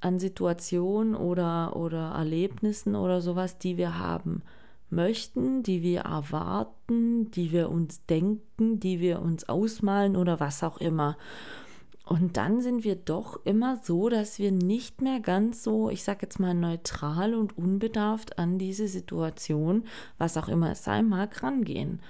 an 0.01 0.19
Situationen 0.19 1.15
oder, 1.15 1.77
oder 1.77 2.13
Erlebnissen 2.13 2.95
oder 2.95 3.23
sowas, 3.23 3.59
die 3.59 3.79
wir 3.79 3.99
haben 3.99 4.43
möchten, 4.95 5.63
die 5.63 5.83
wir 5.83 6.01
erwarten, 6.03 7.31
die 7.31 7.53
wir 7.53 7.71
uns 7.71 8.05
denken, 8.07 8.81
die 8.81 9.01
wir 9.01 9.21
uns 9.21 9.49
ausmalen 9.49 10.17
oder 10.17 10.41
was 10.41 10.63
auch 10.63 10.79
immer. 10.79 11.17
Und 12.07 12.37
dann 12.37 12.61
sind 12.61 12.85
wir 12.85 12.97
doch 12.97 13.45
immer 13.47 13.79
so, 13.83 14.11
dass 14.11 14.39
wir 14.39 14.53
nicht 14.53 15.01
mehr 15.01 15.21
ganz 15.21 15.63
so, 15.63 15.89
ich 15.89 16.05
sage 16.05 16.21
jetzt 16.23 16.39
mal, 16.39 16.55
neutral 16.55 17.35
und 17.35 17.57
unbedarft 17.57 18.39
an 18.39 18.59
diese 18.59 18.89
Situation, 18.89 19.85
was 20.19 20.37
auch 20.37 20.49
immer 20.49 20.73
es 20.73 20.85
sein 20.85 21.09
mag, 21.09 21.43
rangehen. 21.43 22.01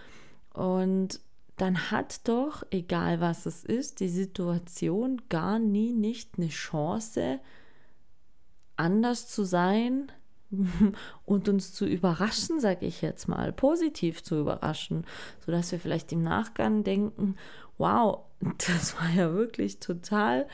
Und 0.52 1.20
dann 1.56 1.92
hat 1.92 2.26
doch, 2.26 2.64
egal 2.70 3.20
was 3.20 3.46
es 3.46 3.64
ist, 3.64 4.00
die 4.00 4.08
Situation 4.08 5.22
gar 5.28 5.60
nie 5.60 5.92
nicht 5.92 6.38
eine 6.38 6.48
Chance, 6.48 7.38
anders 8.76 9.28
zu 9.28 9.44
sein 9.44 10.10
und 11.24 11.48
uns 11.48 11.72
zu 11.72 11.86
überraschen, 11.86 12.60
sage 12.60 12.86
ich 12.86 13.02
jetzt 13.02 13.28
mal, 13.28 13.52
positiv 13.52 14.22
zu 14.22 14.36
überraschen, 14.36 15.04
sodass 15.44 15.72
wir 15.72 15.80
vielleicht 15.80 16.12
im 16.12 16.22
Nachgang 16.22 16.84
denken, 16.84 17.36
wow, 17.78 18.20
das 18.66 18.96
war 18.98 19.10
ja 19.10 19.32
wirklich 19.32 19.80
total 19.80 20.46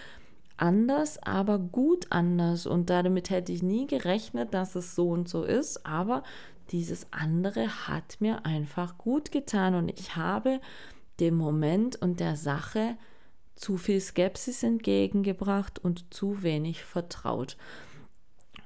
anders, 0.57 1.23
aber 1.23 1.59
gut 1.59 2.07
anders 2.11 2.67
und 2.67 2.91
damit 2.91 3.31
hätte 3.31 3.53
ich 3.53 3.63
nie 3.63 3.87
gerechnet, 3.87 4.53
dass 4.53 4.75
es 4.75 4.95
so 4.95 5.09
und 5.09 5.29
so 5.29 5.43
ist, 5.43 5.87
aber 5.87 6.23
dieses 6.71 7.07
andere 7.13 7.89
hat 7.89 8.21
mir 8.21 8.45
einfach 8.45 8.99
gut 8.99 9.33
getan 9.33 9.75
und 9.75 9.89
ich 9.99 10.17
habe 10.17 10.61
dem 11.19 11.35
Moment 11.35 12.01
und 12.01 12.21
der 12.21 12.37
Sache 12.37 12.97
zu 13.55 13.77
viel 13.77 14.01
Skepsis 14.01 14.63
entgegengebracht 14.63 15.79
und 15.79 16.13
zu 16.15 16.43
wenig 16.43 16.83
vertraut. 16.83 17.57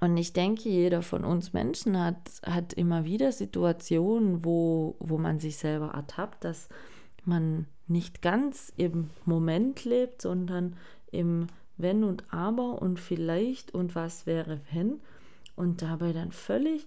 Und 0.01 0.17
ich 0.17 0.33
denke, 0.33 0.69
jeder 0.69 1.03
von 1.03 1.25
uns 1.25 1.53
Menschen 1.53 1.99
hat, 1.99 2.17
hat 2.45 2.73
immer 2.73 3.05
wieder 3.05 3.33
Situationen, 3.33 4.45
wo, 4.45 4.97
wo 4.99 5.19
man 5.19 5.39
sich 5.39 5.57
selber 5.57 5.93
ertappt, 5.95 6.45
dass 6.45 6.69
man 7.25 7.67
nicht 7.87 8.23
ganz 8.23 8.73
im 8.77 9.11
Moment 9.25 9.85
lebt, 9.85 10.23
sondern 10.23 10.77
im 11.11 11.47
Wenn 11.77 12.05
und 12.05 12.25
Aber 12.33 12.81
und 12.81 13.01
vielleicht 13.01 13.75
und 13.75 13.95
was 13.95 14.27
wäre 14.27 14.61
wenn 14.73 15.01
und 15.57 15.83
dabei 15.83 16.13
dann 16.13 16.33
völlig, 16.33 16.87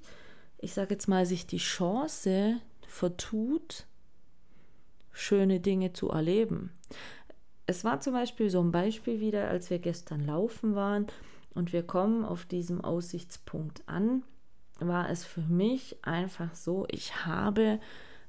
ich 0.58 0.74
sage 0.74 0.96
jetzt 0.96 1.08
mal, 1.08 1.26
sich 1.26 1.48
die 1.48 1.58
Chance 1.58 2.58
vertut, 2.88 3.86
schöne 5.12 5.60
Dinge 5.60 5.94
zu 5.94 6.10
erleben. 6.10 6.72
Es 7.66 7.84
war 7.84 8.00
zum 8.00 8.14
Beispiel 8.14 8.50
so 8.50 8.62
ein 8.62 8.72
Beispiel 8.72 9.20
wieder, 9.20 9.50
als 9.50 9.70
wir 9.70 9.80
gestern 9.80 10.26
laufen 10.26 10.76
waren 10.76 11.08
und 11.58 11.74
wir 11.74 11.82
kommen 11.82 12.24
auf 12.24 12.46
diesem 12.46 12.82
Aussichtspunkt 12.82 13.82
an, 13.88 14.24
war 14.80 15.10
es 15.10 15.26
für 15.26 15.42
mich 15.42 15.98
einfach 16.04 16.54
so, 16.54 16.86
ich 16.92 17.26
habe, 17.26 17.80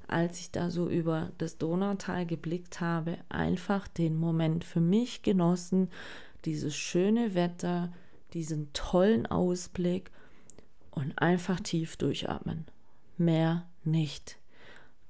als 0.07 0.39
ich 0.39 0.51
da 0.51 0.71
so 0.71 0.89
über 0.89 1.31
das 1.37 1.59
Donautal 1.59 2.25
geblickt 2.25 2.81
habe, 2.81 3.19
einfach 3.29 3.87
den 3.87 4.17
Moment 4.17 4.63
für 4.63 4.79
mich 4.81 5.21
genossen, 5.21 5.89
dieses 6.45 6.75
schöne 6.75 7.35
Wetter, 7.35 7.93
diesen 8.33 8.73
tollen 8.73 9.27
Ausblick 9.27 10.09
und 10.89 11.19
einfach 11.21 11.59
tief 11.59 11.97
durchatmen. 11.97 12.65
Mehr 13.17 13.67
nicht. 13.83 14.39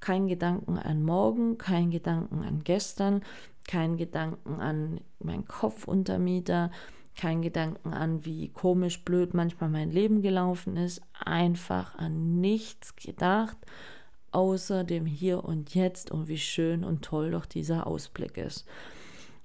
Kein 0.01 0.27
Gedanken 0.27 0.77
an 0.77 1.03
morgen, 1.03 1.57
kein 1.57 1.89
Gedanken 1.89 2.43
an 2.43 2.65
gestern, 2.65 3.23
kein 3.65 3.95
Gedanken 3.95 4.59
an 4.59 4.99
meinen 5.19 5.47
Kopfuntermieter, 5.47 6.69
kein 7.19 7.41
Gedanken 7.41 7.93
an, 7.93 8.23
wie 8.23 8.47
komisch, 8.47 9.03
blöd 9.03 9.33
manchmal 9.33 9.69
mein 9.69 9.91
Leben 9.91 10.21
gelaufen 10.21 10.77
ist. 10.77 11.01
Einfach 11.13 11.95
an 11.95 12.39
nichts 12.39 12.95
gedacht, 12.95 13.57
außer 14.31 14.85
dem 14.85 15.05
Hier 15.05 15.43
und 15.43 15.75
Jetzt 15.75 16.11
und 16.11 16.29
wie 16.29 16.37
schön 16.37 16.85
und 16.85 17.03
toll 17.03 17.31
doch 17.31 17.45
dieser 17.45 17.87
Ausblick 17.87 18.37
ist. 18.37 18.65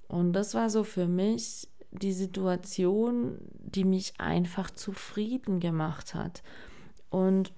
Und 0.06 0.34
das 0.34 0.54
war 0.54 0.70
so 0.70 0.84
für 0.84 1.08
mich 1.08 1.68
die 1.90 2.12
Situation, 2.12 3.38
die 3.58 3.84
mich 3.84 4.14
einfach 4.18 4.70
zufrieden 4.70 5.58
gemacht 5.58 6.14
hat. 6.14 6.44
Und 7.10 7.52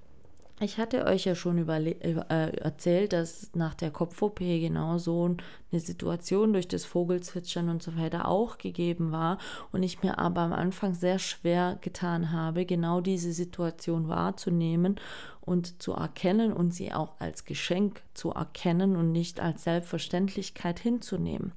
ich 0.58 0.78
hatte 0.78 1.04
euch 1.04 1.26
ja 1.26 1.34
schon 1.34 1.68
äh, 1.68 2.56
erzählt, 2.56 3.12
dass 3.12 3.50
nach 3.54 3.74
der 3.74 3.90
Kopf-OP 3.90 4.38
genau 4.38 4.96
so 4.96 5.36
eine 5.70 5.80
Situation 5.80 6.54
durch 6.54 6.66
das 6.66 6.86
Vogelzwitschern 6.86 7.68
und 7.68 7.82
so 7.82 7.96
weiter 7.98 8.26
auch 8.26 8.56
gegeben 8.56 9.12
war 9.12 9.36
und 9.72 9.82
ich 9.82 10.02
mir 10.02 10.18
aber 10.18 10.40
am 10.40 10.54
Anfang 10.54 10.94
sehr 10.94 11.18
schwer 11.18 11.76
getan 11.82 12.32
habe, 12.32 12.64
genau 12.64 13.02
diese 13.02 13.32
Situation 13.32 14.08
wahrzunehmen 14.08 14.96
und 15.42 15.82
zu 15.82 15.92
erkennen 15.92 16.54
und 16.54 16.72
sie 16.72 16.90
auch 16.92 17.12
als 17.18 17.44
Geschenk 17.44 18.00
zu 18.14 18.30
erkennen 18.30 18.96
und 18.96 19.12
nicht 19.12 19.40
als 19.40 19.64
Selbstverständlichkeit 19.64 20.80
hinzunehmen. 20.80 21.52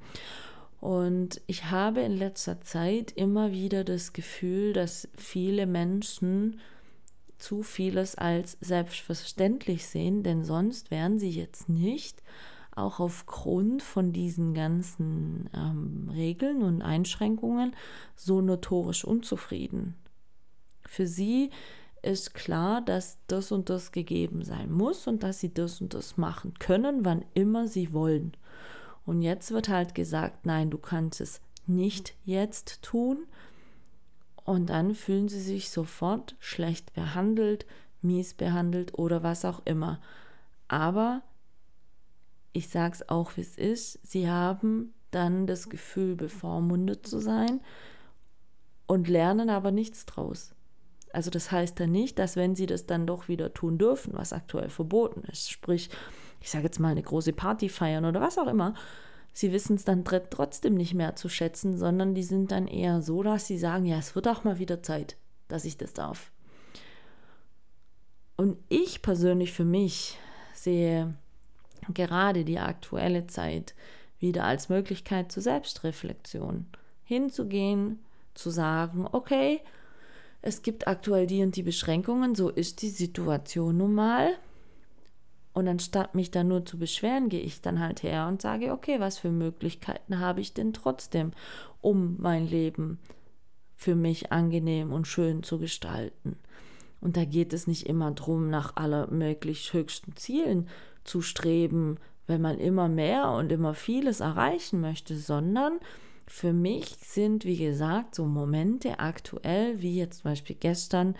Und 0.81 1.41
ich 1.47 1.71
habe 1.71 2.01
in 2.01 2.17
letzter 2.17 2.62
Zeit 2.62 3.12
immer 3.12 3.51
wieder 3.51 3.83
das 3.85 4.12
Gefühl, 4.12 4.73
dass 4.73 5.07
viele 5.15 5.65
Menschen 5.67 6.59
zu 7.39 7.63
vieles 7.63 8.15
als 8.15 8.58
selbstverständlich 8.62 9.88
sehen, 9.88 10.23
denn 10.23 10.43
sonst 10.43 10.91
wären 10.91 11.19
sie 11.19 11.32
jetzt 11.32 11.69
nicht 11.69 12.21
auch 12.75 12.99
aufgrund 12.99 13.84
von 13.84 14.13
diesen 14.13 14.54
ganzen 14.54 15.49
ähm, 15.54 16.10
Regeln 16.13 16.62
und 16.62 16.82
Einschränkungen 16.82 17.75
so 18.15 18.41
notorisch 18.41 19.04
unzufrieden. 19.04 19.95
Für 20.86 21.06
sie 21.06 21.49
ist 22.02 22.34
klar, 22.34 22.82
dass 22.82 23.17
das 23.28 23.52
und 23.52 23.69
das 23.69 23.91
gegeben 23.91 24.43
sein 24.43 24.71
muss 24.71 25.08
und 25.08 25.23
dass 25.23 25.39
sie 25.39 25.54
das 25.54 25.82
und 25.82 25.93
das 25.93 26.17
machen 26.17 26.54
können, 26.60 27.04
wann 27.04 27.25
immer 27.34 27.67
sie 27.67 27.91
wollen. 27.91 28.32
Und 29.06 29.21
jetzt 29.21 29.52
wird 29.52 29.69
halt 29.69 29.95
gesagt, 29.95 30.45
nein, 30.45 30.69
du 30.69 30.78
kannst 30.78 31.19
es 31.19 31.41
nicht 31.67 32.15
jetzt 32.25 32.82
tun, 32.82 33.25
und 34.49 34.71
dann 34.71 34.95
fühlen 34.95 35.29
sie 35.29 35.41
sich 35.41 35.69
sofort 35.69 36.35
schlecht 36.39 36.93
behandelt, 36.93 37.67
mies 38.01 38.33
behandelt 38.33 38.97
oder 38.97 39.21
was 39.21 39.45
auch 39.45 39.62
immer. 39.65 40.01
Aber 40.67 41.21
ich 42.51 42.67
sage 42.67 42.95
es 42.95 43.09
auch, 43.09 43.38
wie 43.38 43.41
es 43.41 43.59
ist, 43.59 43.99
sie 44.01 44.27
haben 44.27 44.95
dann 45.12 45.45
das 45.45 45.69
Gefühl, 45.69 46.15
bevormundet 46.15 47.05
zu 47.05 47.19
sein 47.19 47.62
und 48.88 49.07
lernen 49.07 49.51
aber 49.51 49.69
nichts 49.69 50.07
draus. 50.07 50.55
Also 51.13 51.29
das 51.29 51.51
heißt 51.51 51.79
dann 51.79 51.91
nicht, 51.91 52.17
dass 52.17 52.35
wenn 52.35 52.55
sie 52.55 52.65
das 52.65 52.88
dann 52.88 53.05
doch 53.05 53.27
wieder 53.27 53.53
tun 53.53 53.77
dürfen, 53.77 54.13
was 54.15 54.33
aktuell 54.33 54.71
verboten 54.71 55.25
ist, 55.31 55.51
sprich, 55.51 55.91
ich 56.41 56.49
sage 56.49 56.63
jetzt 56.63 56.79
mal 56.79 56.89
eine 56.89 57.03
große 57.03 57.33
Party 57.33 57.69
feiern 57.69 58.03
oder 58.03 58.19
was 58.19 58.39
auch 58.39 58.47
immer, 58.47 58.73
sie 59.39 59.54
wissen 59.54 59.78
es 59.78 59.86
dann 59.86 60.04
trotzdem 60.04 60.75
nicht 60.75 60.93
mehr 60.93 61.15
zu 61.15 61.30
schätzen, 61.30 61.78
sondern 61.78 62.13
die 62.13 62.23
sind 62.23 62.52
dann 62.52 62.67
eher 62.67 63.02
so, 63.02 63.23
dass 63.23 63.47
sie 63.47 63.58
sagen, 63.58 63.86
ja, 63.86 63.97
es 63.97 64.13
wird 64.13 64.28
auch 64.28 64.43
mal 64.43 64.60
wieder 64.60 64.84
Zeit, 64.84 65.15
dass 65.47 65.63
ich 65.63 65.78
das 65.78 65.93
darf. 65.93 66.30
Und 68.36 68.58
ich 68.67 69.02
persönlich 69.02 69.54
für 69.54 69.63
mich 69.63 70.17
sehe 70.54 71.15
gerade 71.93 72.43
die 72.43 72.60
aktuelle 72.60 73.28
Zeit 73.28 73.75
wieder 74.19 74.43
als 74.43 74.67
Möglichkeit 74.67 75.32
zur 75.32 75.41
Selbstreflexion. 75.41 76.65
Hinzugehen, 77.06 77.99
zu 78.34 78.49
sagen, 78.49 79.08
okay, 79.10 79.62
es 80.41 80.63
gibt 80.63 80.88
aktuell 80.89 81.28
die 81.28 81.43
und 81.43 81.56
die 81.56 81.63
Beschränkungen, 81.63 82.36
so 82.36 82.49
ist 82.49 82.82
die 82.82 82.89
Situation 82.89 83.78
nun 83.78 83.93
mal. 83.93 84.32
Und 85.59 85.67
anstatt 85.67 86.15
mich 86.15 86.31
da 86.31 86.45
nur 86.45 86.65
zu 86.65 86.79
beschweren, 86.79 87.27
gehe 87.27 87.41
ich 87.41 87.59
dann 87.59 87.81
halt 87.81 88.01
her 88.01 88.27
und 88.29 88.41
sage, 88.41 88.71
okay, 88.71 89.01
was 89.01 89.17
für 89.17 89.29
Möglichkeiten 89.29 90.19
habe 90.19 90.39
ich 90.39 90.53
denn 90.53 90.71
trotzdem, 90.71 91.33
um 91.81 92.15
mein 92.17 92.47
Leben 92.47 92.97
für 93.75 93.93
mich 93.93 94.31
angenehm 94.31 94.93
und 94.93 95.05
schön 95.05 95.43
zu 95.43 95.59
gestalten. 95.59 96.37
Und 97.01 97.17
da 97.17 97.25
geht 97.25 97.51
es 97.51 97.67
nicht 97.67 97.87
immer 97.87 98.09
darum, 98.11 98.49
nach 98.49 98.77
aller 98.77 99.11
möglich 99.11 99.73
höchsten 99.73 100.15
Zielen 100.15 100.69
zu 101.03 101.21
streben, 101.21 101.97
wenn 102.25 102.41
man 102.41 102.57
immer 102.57 102.87
mehr 102.87 103.29
und 103.31 103.51
immer 103.51 103.73
vieles 103.73 104.21
erreichen 104.21 104.79
möchte, 104.79 105.17
sondern 105.17 105.79
für 106.25 106.53
mich 106.53 106.85
sind, 107.01 107.43
wie 107.43 107.57
gesagt, 107.57 108.15
so 108.15 108.23
Momente 108.23 108.99
aktuell, 108.99 109.81
wie 109.81 109.97
jetzt 109.97 110.21
zum 110.21 110.31
Beispiel 110.31 110.55
gestern, 110.57 111.15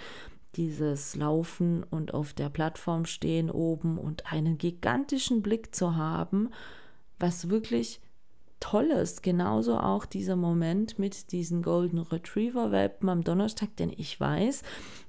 dieses 0.56 1.16
Laufen 1.16 1.84
und 1.84 2.14
auf 2.14 2.34
der 2.34 2.50
Plattform 2.50 3.06
stehen 3.06 3.50
oben 3.52 3.98
und 3.98 4.32
einen 4.32 4.58
gigantischen 4.58 5.42
Blick 5.42 5.76
zu 5.76 5.96
haben, 5.96 6.50
was 7.20 7.50
wirklich 7.50 8.02
toll 8.60 8.88
ist. 8.88 9.24
Genauso 9.24 9.78
auch 9.78 10.06
dieser 10.06 10.36
Moment 10.36 11.00
mit 11.00 11.32
diesen 11.32 11.62
Golden 11.62 12.00
Retriever 12.00 12.72
Welpen 12.72 13.10
am 13.10 13.24
Donnerstag, 13.24 13.76
denn 13.78 13.92
ich 13.96 14.20
weiß, 14.20 14.64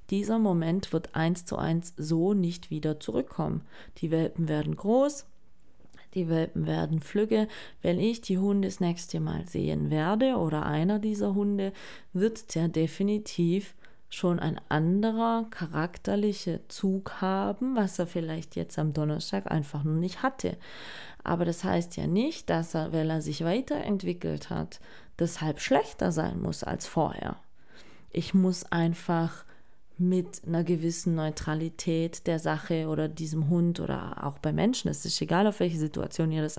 dieser 0.09 0.39
Moment 0.39 0.93
wird 0.93 1.15
eins 1.15 1.45
zu 1.45 1.57
eins 1.57 1.93
so 1.97 2.33
nicht 2.33 2.69
wieder 2.69 2.99
zurückkommen. 2.99 3.61
Die 3.97 4.11
Welpen 4.11 4.47
werden 4.47 4.75
groß, 4.75 5.25
Die 6.13 6.27
Welpen 6.27 6.67
werden 6.67 6.99
flügge. 6.99 7.47
Wenn 7.81 7.99
ich 7.99 8.19
die 8.21 8.37
Hunde 8.37 8.67
das 8.67 8.79
nächste 8.79 9.19
Mal 9.19 9.45
sehen 9.47 9.89
werde 9.89 10.35
oder 10.35 10.65
einer 10.65 10.99
dieser 10.99 11.33
Hunde, 11.35 11.71
wird 12.11 12.53
der 12.55 12.67
definitiv 12.67 13.73
schon 14.11 14.39
ein 14.39 14.59
anderer 14.67 15.45
charakterlicher 15.49 16.59
Zug 16.67 17.21
haben, 17.21 17.75
was 17.77 17.97
er 17.97 18.07
vielleicht 18.07 18.55
jetzt 18.57 18.77
am 18.77 18.93
Donnerstag 18.93 19.49
einfach 19.49 19.83
noch 19.85 19.95
nicht 19.95 20.21
hatte. 20.21 20.57
Aber 21.23 21.45
das 21.45 21.63
heißt 21.63 21.95
ja 21.95 22.07
nicht, 22.07 22.49
dass 22.49 22.75
er, 22.75 22.91
weil 22.91 23.09
er 23.09 23.21
sich 23.21 23.43
weiterentwickelt 23.43 24.49
hat, 24.49 24.81
deshalb 25.17 25.61
schlechter 25.61 26.11
sein 26.11 26.41
muss 26.41 26.63
als 26.63 26.85
vorher. 26.85 27.37
Ich 28.11 28.33
muss 28.33 28.69
einfach 28.69 29.45
mit 29.97 30.41
einer 30.45 30.65
gewissen 30.65 31.15
Neutralität 31.15 32.27
der 32.27 32.39
Sache 32.39 32.87
oder 32.87 33.07
diesem 33.07 33.49
Hund 33.49 33.79
oder 33.79 34.25
auch 34.25 34.39
bei 34.39 34.51
Menschen, 34.51 34.89
es 34.89 35.05
ist 35.05 35.21
egal, 35.21 35.47
auf 35.47 35.61
welche 35.61 35.77
Situation 35.77 36.31
ihr 36.31 36.41
das 36.41 36.57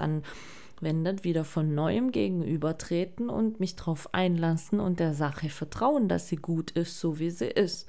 anwendet, 0.83 1.25
wieder 1.25 1.45
von 1.45 1.75
neuem 1.75 2.13
gegenübertreten 2.13 3.29
und 3.29 3.61
mich 3.61 3.77
darauf 3.77 4.13
einlassen 4.13 4.81
und 4.81 5.01
der 5.01 5.15
Sache 5.15 5.49
vertrauen, 5.49 6.09
dass 6.09 6.29
sie 6.29 6.37
gut 6.37 6.73
ist, 6.73 6.99
so 6.99 7.19
wie 7.19 7.31
sie 7.31 7.47
ist. 7.47 7.89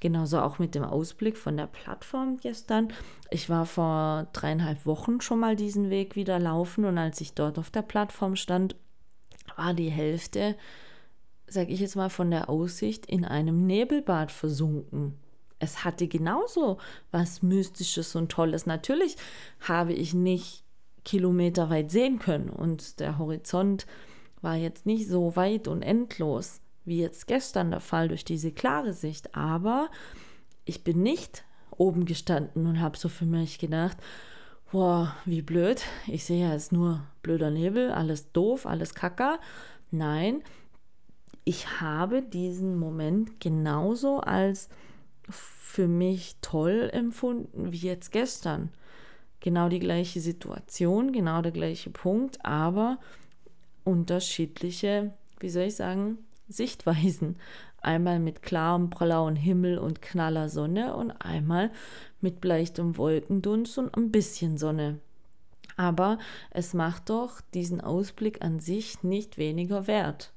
Genauso 0.00 0.40
auch 0.40 0.58
mit 0.58 0.74
dem 0.74 0.84
Ausblick 0.84 1.36
von 1.36 1.56
der 1.56 1.66
Plattform 1.66 2.38
gestern. 2.38 2.88
Ich 3.30 3.48
war 3.50 3.66
vor 3.66 4.28
dreieinhalb 4.32 4.86
Wochen 4.86 5.20
schon 5.20 5.40
mal 5.40 5.54
diesen 5.54 5.90
Weg 5.90 6.16
wieder 6.16 6.38
laufen 6.38 6.84
und 6.84 6.98
als 6.98 7.20
ich 7.20 7.34
dort 7.34 7.58
auf 7.58 7.70
der 7.70 7.82
Plattform 7.82 8.36
stand, 8.36 8.76
war 9.56 9.74
die 9.74 9.90
Hälfte 9.90 10.56
sage 11.52 11.72
ich 11.72 11.80
jetzt 11.80 11.96
mal, 11.96 12.10
von 12.10 12.30
der 12.30 12.48
Aussicht 12.48 13.06
in 13.06 13.24
einem 13.24 13.66
Nebelbad 13.66 14.30
versunken. 14.30 15.18
Es 15.58 15.82
hatte 15.82 16.06
genauso 16.06 16.78
was 17.10 17.42
Mystisches 17.42 18.14
und 18.14 18.30
Tolles. 18.30 18.66
Natürlich 18.66 19.16
habe 19.58 19.92
ich 19.92 20.14
nicht 20.14 20.62
kilometerweit 21.04 21.90
sehen 21.90 22.18
können 22.18 22.50
und 22.50 23.00
der 23.00 23.18
Horizont 23.18 23.86
war 24.42 24.56
jetzt 24.56 24.86
nicht 24.86 25.08
so 25.08 25.36
weit 25.36 25.68
und 25.68 25.82
endlos 25.82 26.60
wie 26.84 27.00
jetzt 27.00 27.26
gestern 27.26 27.70
der 27.70 27.80
Fall 27.80 28.08
durch 28.08 28.24
diese 28.24 28.52
klare 28.52 28.92
Sicht. 28.92 29.34
Aber 29.36 29.90
ich 30.64 30.82
bin 30.82 31.02
nicht 31.02 31.44
oben 31.76 32.04
gestanden 32.04 32.66
und 32.66 32.80
habe 32.80 32.98
so 32.98 33.08
für 33.08 33.26
mich 33.26 33.58
gedacht, 33.58 33.96
boah, 34.72 35.14
wie 35.24 35.42
blöd. 35.42 35.82
Ich 36.06 36.24
sehe 36.24 36.48
ja, 36.48 36.54
ist 36.54 36.72
nur 36.72 37.02
blöder 37.22 37.50
Nebel, 37.50 37.90
alles 37.90 38.32
doof, 38.32 38.66
alles 38.66 38.94
kacker. 38.94 39.38
Nein, 39.90 40.42
ich 41.44 41.80
habe 41.80 42.22
diesen 42.22 42.78
Moment 42.78 43.40
genauso 43.40 44.20
als 44.20 44.68
für 45.28 45.88
mich 45.88 46.36
toll 46.42 46.90
empfunden 46.92 47.72
wie 47.72 47.78
jetzt 47.78 48.12
gestern. 48.12 48.70
Genau 49.40 49.68
die 49.68 49.80
gleiche 49.80 50.20
Situation, 50.20 51.12
genau 51.12 51.42
der 51.42 51.52
gleiche 51.52 51.90
Punkt, 51.90 52.44
aber 52.44 52.98
unterschiedliche, 53.84 55.12
wie 55.38 55.48
soll 55.48 55.64
ich 55.64 55.76
sagen, 55.76 56.18
Sichtweisen. 56.48 57.36
Einmal 57.82 58.18
mit 58.18 58.42
klarem 58.42 58.90
blauen 58.90 59.36
Himmel 59.36 59.78
und 59.78 60.02
knaller 60.02 60.50
Sonne 60.50 60.94
und 60.94 61.12
einmal 61.12 61.70
mit 62.20 62.44
leichtem 62.44 62.98
Wolkendunst 62.98 63.78
und 63.78 63.96
ein 63.96 64.12
bisschen 64.12 64.58
Sonne. 64.58 64.98
Aber 65.76 66.18
es 66.50 66.74
macht 66.74 67.08
doch 67.08 67.40
diesen 67.54 67.80
Ausblick 67.80 68.44
an 68.44 68.60
sich 68.60 69.02
nicht 69.02 69.38
weniger 69.38 69.86
wert 69.86 70.32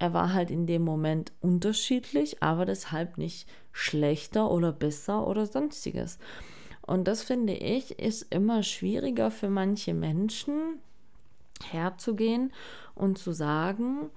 er 0.00 0.14
war 0.14 0.32
halt 0.32 0.50
in 0.50 0.66
dem 0.66 0.82
Moment 0.82 1.30
unterschiedlich, 1.40 2.42
aber 2.42 2.64
deshalb 2.64 3.18
nicht 3.18 3.46
schlechter 3.70 4.50
oder 4.50 4.72
besser 4.72 5.26
oder 5.26 5.46
sonstiges. 5.46 6.18
Und 6.82 7.06
das 7.06 7.22
finde 7.22 7.54
ich 7.54 7.98
ist 7.98 8.26
immer 8.34 8.62
schwieriger 8.62 9.30
für 9.30 9.48
manche 9.48 9.94
Menschen 9.94 10.78
herzugehen 11.70 12.52
und 12.94 13.18
zu 13.18 13.32
sagen, 13.32 14.10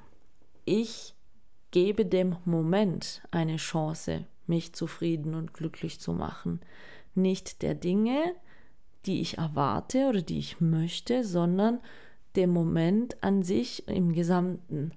ich 0.66 1.14
gebe 1.72 2.06
dem 2.06 2.38
Moment 2.46 3.22
eine 3.32 3.58
Chance, 3.58 4.26
mich 4.48 4.74
zufrieden 4.74 5.34
und 5.34 5.54
glücklich 5.54 6.00
zu 6.00 6.14
machen. 6.14 6.62
Nicht 7.16 7.62
der 7.62 7.76
Dinge, 7.76 8.34
die 9.06 9.22
ich 9.22 9.38
erwarte 9.38 10.08
oder 10.08 10.22
die 10.22 10.40
ich 10.40 10.62
möchte, 10.62 11.24
sondern 11.24 11.80
dem 12.36 12.50
Moment 12.50 13.22
an 13.22 13.44
sich 13.44 13.88
im 13.88 14.14
Gesamten 14.14 14.94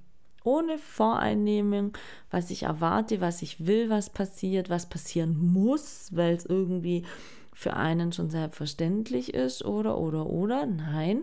ohne 0.47 0.79
Voreinnehmung, 0.79 1.93
was 2.31 2.51
ich 2.51 2.63
erwarte, 2.63 3.21
was 3.21 3.43
ich 3.43 3.67
will, 3.67 3.91
was 3.91 4.11
passiert, 4.11 4.71
was 4.71 4.89
passieren 4.89 5.37
muss, 5.37 6.15
weil 6.15 6.35
es 6.35 6.47
irgendwie 6.47 7.05
für 7.57 7.73
einen 7.73 8.13
schon 8.13 8.29
selbstverständlich 8.29 9.33
ist 9.33 9.65
oder 9.65 9.97
oder 9.97 10.27
oder. 10.27 10.67
Nein, 10.67 11.23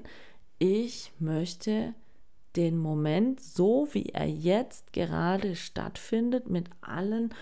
ich 0.58 1.12
möchte 1.20 1.94
den 2.56 2.78
Moment 2.78 3.40
so, 3.40 3.88
wie 3.92 4.10
er 4.10 4.28
jetzt 4.28 4.94
gerade 4.94 5.56
stattfindet, 5.56 6.50
mit 6.50 6.70
allen 6.82 7.34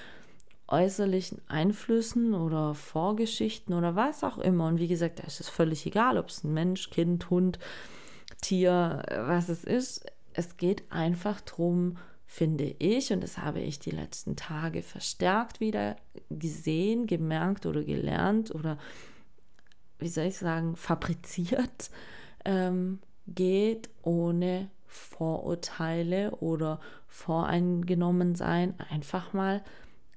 äußerlichen 0.67 1.41
Einflüssen 1.47 2.33
oder 2.33 2.75
Vorgeschichten 2.75 3.73
oder 3.73 3.95
was 3.95 4.25
auch 4.25 4.37
immer. 4.37 4.67
Und 4.67 4.79
wie 4.79 4.87
gesagt, 4.89 5.19
da 5.19 5.23
ist 5.23 5.39
es 5.39 5.47
völlig 5.47 5.85
egal, 5.85 6.17
ob 6.17 6.27
es 6.27 6.43
ein 6.43 6.53
Mensch, 6.53 6.89
Kind, 6.89 7.29
Hund, 7.29 7.59
Tier, 8.41 9.03
was 9.25 9.47
es 9.47 9.63
ist 9.63 10.05
es 10.33 10.57
geht 10.57 10.83
einfach 10.91 11.41
darum, 11.41 11.97
finde 12.31 12.73
ich, 12.79 13.11
und 13.11 13.21
das 13.21 13.39
habe 13.39 13.59
ich 13.59 13.79
die 13.79 13.91
letzten 13.91 14.37
Tage 14.37 14.83
verstärkt 14.83 15.59
wieder 15.59 15.97
gesehen, 16.29 17.05
gemerkt 17.05 17.65
oder 17.65 17.83
gelernt 17.83 18.55
oder, 18.55 18.77
wie 19.99 20.07
soll 20.07 20.27
ich 20.27 20.37
sagen, 20.37 20.75
fabriziert, 20.77 21.91
ähm, 22.45 22.99
geht 23.27 23.89
ohne 24.01 24.69
Vorurteile 24.87 26.31
oder 26.37 26.79
voreingenommen 27.09 28.35
sein, 28.35 28.79
einfach 28.89 29.33
mal 29.33 29.61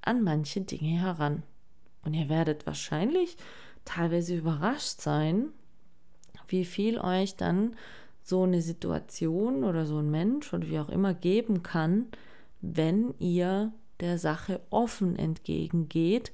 an 0.00 0.22
manche 0.22 0.60
Dinge 0.60 1.00
heran. 1.00 1.42
Und 2.04 2.14
ihr 2.14 2.28
werdet 2.28 2.64
wahrscheinlich 2.64 3.36
teilweise 3.84 4.36
überrascht 4.36 5.00
sein, 5.00 5.48
wie 6.46 6.64
viel 6.64 7.00
euch 7.00 7.34
dann 7.34 7.74
so 8.24 8.42
eine 8.42 8.62
Situation 8.62 9.64
oder 9.64 9.84
so 9.84 9.98
ein 9.98 10.10
Mensch 10.10 10.52
oder 10.54 10.66
wie 10.68 10.78
auch 10.78 10.88
immer 10.88 11.12
geben 11.12 11.62
kann, 11.62 12.06
wenn 12.62 13.14
ihr 13.18 13.72
der 14.00 14.18
Sache 14.18 14.60
offen 14.70 15.16
entgegengeht 15.16 16.32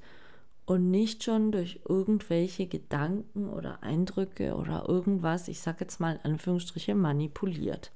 und 0.65 0.89
nicht 0.89 1.23
schon 1.23 1.51
durch 1.51 1.81
irgendwelche 1.87 2.65
Gedanken 2.65 3.49
oder 3.49 3.83
Eindrücke 3.83 4.55
oder 4.55 4.87
irgendwas, 4.87 5.49
ich 5.49 5.59
sage 5.59 5.79
jetzt 5.81 5.99
mal 5.99 6.13
in 6.23 6.31
Anführungsstriche, 6.31 6.95
manipuliert. 6.95 7.91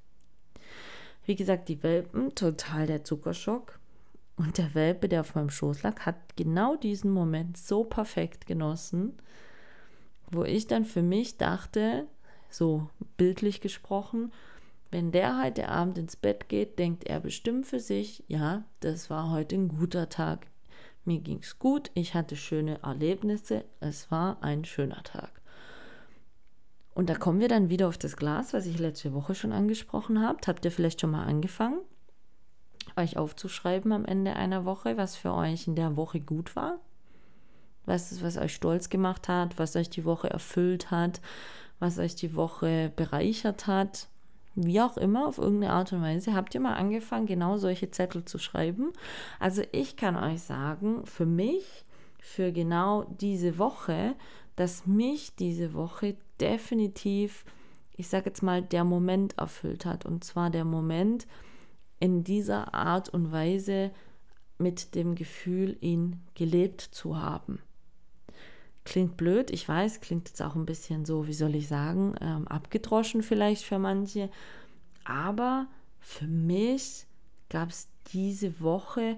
Wie 1.26 1.38
gesagt, 1.38 1.70
die 1.70 1.82
Welpen, 1.82 2.36
total 2.36 2.88
der 2.88 3.06
Zuckerschock. 3.06 3.80
Und 4.36 4.58
der 4.58 4.76
Welpe, 4.76 5.08
der 5.08 5.22
auf 5.22 5.36
meinem 5.36 5.50
Schoß 5.50 5.84
lag, 5.84 6.02
hat 6.02 6.36
genau 6.36 6.76
diesen 6.76 7.12
Moment 7.12 7.56
so 7.56 7.86
perfekt 7.86 8.46
genossen, 8.46 9.14
wo 10.30 10.44
ich 10.44 10.68
dann 10.68 10.84
für 10.84 11.02
mich 11.02 11.38
dachte, 11.38 12.08
so 12.50 12.90
bildlich 13.18 13.62
gesprochen, 13.62 14.32
wenn 14.92 15.12
der 15.12 15.42
heute 15.44 15.68
Abend 15.70 15.98
ins 15.98 16.16
Bett 16.16 16.48
geht, 16.48 16.80
denkt 16.80 17.04
er 17.06 17.20
bestimmt 17.20 17.66
für 17.66 17.80
sich, 17.80 18.24
ja, 18.28 18.64
das 18.80 19.10
war 19.10 19.32
heute 19.32 19.56
ein 19.56 19.68
guter 19.68 20.10
Tag. 20.10 20.48
Mir 21.04 21.20
ging 21.20 21.40
es 21.42 21.60
gut, 21.60 21.92
ich 21.94 22.14
hatte 22.14 22.36
schöne 22.36 22.82
Erlebnisse, 22.82 23.66
es 23.80 24.10
war 24.10 24.42
ein 24.42 24.64
schöner 24.66 25.04
Tag. 25.04 25.42
Und 26.94 27.10
da 27.10 27.16
kommen 27.16 27.42
wir 27.42 27.50
dann 27.50 27.70
wieder 27.70 27.90
auf 27.90 27.98
das 27.98 28.16
Glas, 28.16 28.54
was 28.54 28.66
ich 28.66 28.80
letzte 28.80 29.14
Woche 29.14 29.36
schon 29.36 29.52
angesprochen 29.52 30.22
habe. 30.22 30.40
Habt 30.48 30.64
ihr 30.64 30.72
vielleicht 30.72 31.02
schon 31.02 31.12
mal 31.12 31.26
angefangen, 31.26 31.82
euch 32.96 33.18
aufzuschreiben 33.18 33.92
am 33.92 34.06
Ende 34.06 34.36
einer 34.38 34.64
Woche, 34.64 34.96
was 34.96 35.18
für 35.18 35.34
euch 35.34 35.68
in 35.68 35.76
der 35.76 35.98
Woche 35.98 36.22
gut 36.22 36.56
war? 36.56 36.80
Was, 37.86 38.24
was 38.24 38.38
euch 38.38 38.56
stolz 38.56 38.90
gemacht 38.90 39.28
hat, 39.28 39.60
was 39.60 39.76
euch 39.76 39.90
die 39.90 40.06
Woche 40.06 40.30
erfüllt 40.30 40.90
hat, 40.90 41.20
was 41.80 42.00
euch 42.00 42.16
die 42.16 42.36
Woche 42.36 42.92
bereichert 42.96 43.68
hat. 43.68 44.08
Wie 44.56 44.80
auch 44.80 44.96
immer, 44.96 45.28
auf 45.28 45.38
irgendeine 45.38 45.74
Art 45.74 45.92
und 45.92 46.02
Weise, 46.02 46.34
habt 46.34 46.56
ihr 46.56 46.62
mal 46.62 46.76
angefangen, 46.76 47.26
genau 47.26 47.58
solche 47.58 47.92
Zettel 47.92 48.24
zu 48.24 48.38
schreiben. 48.38 48.94
Also 49.40 49.64
ich 49.74 49.98
kann 49.98 50.16
euch 50.16 50.42
sagen, 50.42 51.06
für 51.06 51.26
mich, 51.26 51.86
für 52.20 52.52
genau 52.54 53.04
diese 53.20 53.58
Woche, 53.58 54.16
dass 54.56 54.86
mich 54.86 55.36
diese 55.36 55.74
Woche 55.74 56.16
definitiv, 56.40 57.44
ich 57.98 58.08
sage 58.08 58.28
jetzt 58.28 58.44
mal, 58.44 58.62
der 58.62 58.86
Moment 58.86 59.38
erfüllt 59.38 59.86
hat. 59.86 60.06
Und 60.06 60.24
zwar 60.24 60.50
der 60.50 60.66
Moment 60.66 61.28
in 62.00 62.24
dieser 62.24 62.74
Art 62.74 63.10
und 63.10 63.32
Weise 63.32 63.92
mit 64.58 64.96
dem 64.96 65.16
Gefühl, 65.16 65.78
ihn 65.82 66.22
gelebt 66.34 66.82
zu 66.82 67.22
haben. 67.22 67.60
Klingt 68.86 69.18
blöd, 69.18 69.52
ich 69.52 69.68
weiß, 69.68 70.00
klingt 70.00 70.30
jetzt 70.30 70.42
auch 70.42 70.56
ein 70.56 70.68
bisschen 70.68 71.06
so, 71.06 71.28
wie 71.28 71.34
soll 71.34 71.56
ich 71.56 71.68
sagen, 71.68 72.16
ähm, 72.22 72.48
abgedroschen 72.48 73.24
vielleicht 73.24 73.64
für 73.64 73.80
manche. 73.80 74.30
Aber 75.04 75.68
für 76.00 76.28
mich 76.28 77.08
gab 77.50 77.70
es 77.70 77.88
diese 78.14 78.62
Woche 78.62 79.18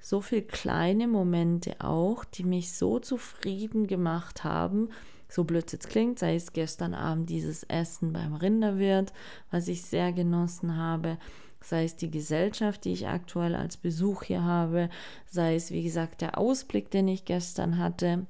so 0.00 0.20
viele 0.20 0.42
kleine 0.42 1.06
Momente 1.06 1.76
auch, 1.80 2.24
die 2.24 2.42
mich 2.42 2.72
so 2.72 2.98
zufrieden 2.98 3.86
gemacht 3.86 4.44
haben, 4.44 4.88
so 5.28 5.44
blöd 5.44 5.66
es 5.66 5.72
jetzt 5.72 5.88
klingt, 5.90 6.18
sei 6.18 6.34
es 6.34 6.52
gestern 6.52 6.94
Abend 6.94 7.30
dieses 7.30 7.62
Essen 7.64 8.12
beim 8.12 8.34
Rinderwirt, 8.34 9.12
was 9.50 9.68
ich 9.68 9.82
sehr 9.82 10.12
genossen 10.12 10.76
habe, 10.76 11.18
sei 11.60 11.84
es 11.84 11.96
die 11.96 12.10
Gesellschaft, 12.10 12.84
die 12.84 12.92
ich 12.92 13.06
aktuell 13.06 13.54
als 13.54 13.76
Besuch 13.76 14.24
hier 14.24 14.42
habe, 14.42 14.90
sei 15.26 15.54
es, 15.54 15.70
wie 15.70 15.82
gesagt, 15.82 16.20
der 16.20 16.38
Ausblick, 16.38 16.90
den 16.90 17.08
ich 17.08 17.24
gestern 17.24 17.78
hatte, 17.78 18.26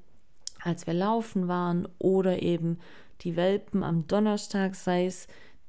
als 0.62 0.86
wir 0.86 0.94
laufen 0.94 1.48
waren, 1.48 1.88
oder 1.98 2.42
eben 2.42 2.78
die 3.22 3.36
Welpen 3.36 3.82
am 3.82 4.06
Donnerstag, 4.06 4.74
sei 4.74 5.06
es 5.06 5.26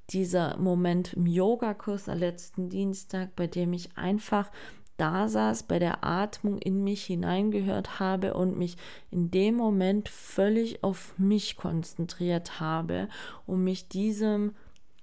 dieser 0.09 0.57
Moment 0.57 1.13
im 1.13 1.25
Yogakurs 1.25 2.09
am 2.09 2.19
letzten 2.19 2.69
Dienstag, 2.69 3.35
bei 3.35 3.47
dem 3.47 3.73
ich 3.73 3.97
einfach 3.97 4.51
da 4.97 5.27
saß, 5.27 5.63
bei 5.63 5.79
der 5.79 6.03
Atmung 6.03 6.59
in 6.59 6.83
mich 6.83 7.05
hineingehört 7.05 7.99
habe 7.99 8.35
und 8.35 8.57
mich 8.57 8.77
in 9.11 9.31
dem 9.31 9.55
Moment 9.55 10.07
völlig 10.09 10.83
auf 10.83 11.13
mich 11.17 11.57
konzentriert 11.57 12.59
habe, 12.59 13.09
um 13.45 13.63
mich 13.63 13.87
diesem 13.87 14.53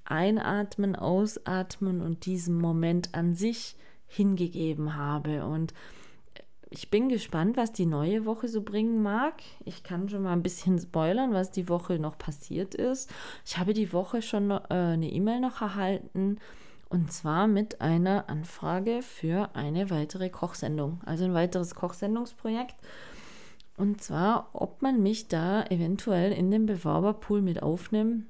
Einatmen, 0.05 0.96
Ausatmen 0.96 2.00
und 2.00 2.26
diesem 2.26 2.59
Moment 2.59 3.14
an 3.14 3.35
sich 3.35 3.76
hingegeben 4.07 4.96
habe. 4.96 5.44
Und 5.44 5.74
ich 6.70 6.88
bin 6.88 7.09
gespannt, 7.09 7.56
was 7.56 7.72
die 7.72 7.87
neue 7.87 8.24
Woche 8.24 8.46
so 8.46 8.62
bringen 8.62 9.02
mag. 9.02 9.35
Ich 9.64 9.83
kann 9.83 10.09
schon 10.09 10.22
mal 10.22 10.33
ein 10.33 10.42
bisschen 10.42 10.78
spoilern, 10.78 11.33
was 11.33 11.50
die 11.50 11.68
Woche 11.68 11.98
noch 11.98 12.16
passiert 12.16 12.76
ist. 12.76 13.11
Ich 13.44 13.59
habe 13.59 13.74
die 13.74 13.92
Woche 13.92 14.22
schon 14.22 14.50
äh, 14.52 14.61
eine 14.68 15.11
E-Mail 15.11 15.40
noch 15.40 15.61
erhalten 15.61 16.38
und 16.88 17.12
zwar 17.12 17.48
mit 17.48 17.80
einer 17.80 18.28
Anfrage 18.28 19.02
für 19.02 19.50
eine 19.54 19.90
weitere 19.90 20.28
Kochsendung, 20.28 21.00
also 21.06 21.24
ein 21.24 21.35
weiteres 21.35 21.74
Kochsendungsprojekt. 21.74 22.76
Und 23.76 24.02
zwar, 24.02 24.50
ob 24.52 24.83
man 24.83 25.02
mich 25.02 25.28
da 25.28 25.64
eventuell 25.64 26.33
in 26.33 26.50
den 26.50 26.66
Bewerberpool 26.66 27.42
mit 27.42 27.62
aufnehmen 27.62 28.28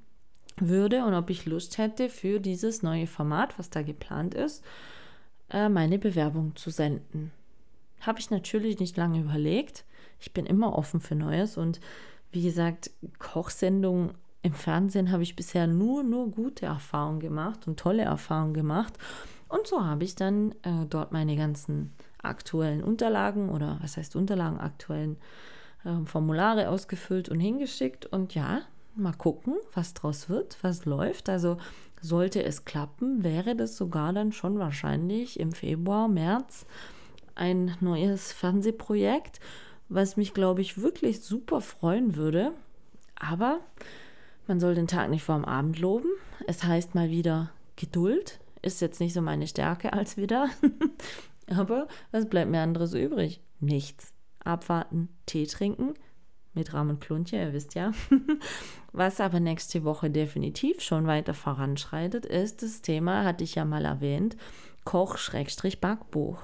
würde 0.56 1.04
und 1.04 1.14
ob 1.14 1.28
ich 1.28 1.46
Lust 1.46 1.78
hätte, 1.78 2.08
für 2.08 2.38
dieses 2.38 2.82
neue 2.82 3.06
Format, 3.06 3.58
was 3.58 3.68
da 3.68 3.82
geplant 3.82 4.34
ist, 4.34 4.64
äh, 5.50 5.68
meine 5.68 5.98
Bewerbung 5.98 6.54
zu 6.54 6.70
senden. 6.70 7.32
Habe 8.00 8.18
ich 8.18 8.30
natürlich 8.30 8.78
nicht 8.78 8.96
lange 8.96 9.20
überlegt. 9.20 9.84
Ich 10.18 10.32
bin 10.32 10.46
immer 10.46 10.76
offen 10.76 11.00
für 11.00 11.14
Neues 11.14 11.56
und 11.56 11.80
wie 12.32 12.42
gesagt, 12.42 12.90
Kochsendungen 13.18 14.12
im 14.42 14.54
Fernsehen 14.54 15.12
habe 15.12 15.22
ich 15.22 15.36
bisher 15.36 15.66
nur, 15.66 16.02
nur 16.02 16.30
gute 16.30 16.66
Erfahrungen 16.66 17.20
gemacht 17.20 17.66
und 17.66 17.78
tolle 17.78 18.02
Erfahrungen 18.02 18.54
gemacht. 18.54 18.94
Und 19.48 19.66
so 19.66 19.84
habe 19.84 20.04
ich 20.04 20.14
dann 20.14 20.52
äh, 20.62 20.86
dort 20.88 21.12
meine 21.12 21.36
ganzen 21.36 21.92
aktuellen 22.22 22.82
Unterlagen 22.82 23.50
oder 23.50 23.78
was 23.82 23.96
heißt 23.96 24.16
Unterlagen, 24.16 24.58
aktuellen 24.58 25.18
äh, 25.84 26.06
Formulare 26.06 26.68
ausgefüllt 26.68 27.28
und 27.28 27.40
hingeschickt. 27.40 28.06
Und 28.06 28.34
ja, 28.34 28.62
mal 28.94 29.12
gucken, 29.12 29.56
was 29.74 29.92
draus 29.92 30.28
wird, 30.28 30.56
was 30.62 30.84
läuft. 30.84 31.28
Also 31.28 31.58
sollte 32.00 32.42
es 32.42 32.64
klappen, 32.64 33.24
wäre 33.24 33.56
das 33.56 33.76
sogar 33.76 34.12
dann 34.12 34.32
schon 34.32 34.58
wahrscheinlich 34.58 35.38
im 35.38 35.52
Februar, 35.52 36.08
März 36.08 36.64
ein 37.40 37.74
neues 37.80 38.32
Fernsehprojekt, 38.32 39.40
was 39.88 40.16
mich, 40.16 40.34
glaube 40.34 40.60
ich, 40.60 40.80
wirklich 40.80 41.20
super 41.20 41.60
freuen 41.60 42.14
würde. 42.14 42.52
Aber 43.16 43.60
man 44.46 44.60
soll 44.60 44.74
den 44.74 44.86
Tag 44.86 45.10
nicht 45.10 45.24
vorm 45.24 45.44
Abend 45.44 45.78
loben. 45.78 46.08
Es 46.46 46.64
heißt 46.64 46.94
mal 46.94 47.10
wieder 47.10 47.50
Geduld. 47.76 48.38
Ist 48.62 48.80
jetzt 48.80 49.00
nicht 49.00 49.14
so 49.14 49.22
meine 49.22 49.46
Stärke 49.46 49.92
als 49.92 50.16
wieder. 50.16 50.50
Aber 51.50 51.88
was 52.12 52.28
bleibt 52.28 52.50
mir 52.50 52.60
anderes 52.60 52.94
übrig? 52.94 53.40
Nichts. 53.58 54.12
Abwarten, 54.44 55.08
Tee 55.26 55.46
trinken. 55.46 55.94
Mit 56.52 56.74
Rahmen 56.74 56.90
und 56.90 57.00
Kluntje, 57.00 57.40
ihr 57.40 57.52
wisst 57.52 57.74
ja. 57.74 57.92
Was 58.92 59.20
aber 59.20 59.38
nächste 59.38 59.84
Woche 59.84 60.10
definitiv 60.10 60.80
schon 60.80 61.06
weiter 61.06 61.32
voranschreitet, 61.32 62.26
ist 62.26 62.62
das 62.62 62.82
Thema, 62.82 63.24
hatte 63.24 63.44
ich 63.44 63.54
ja 63.54 63.64
mal 63.64 63.84
erwähnt, 63.84 64.36
Koch-Backbuch. 64.84 66.42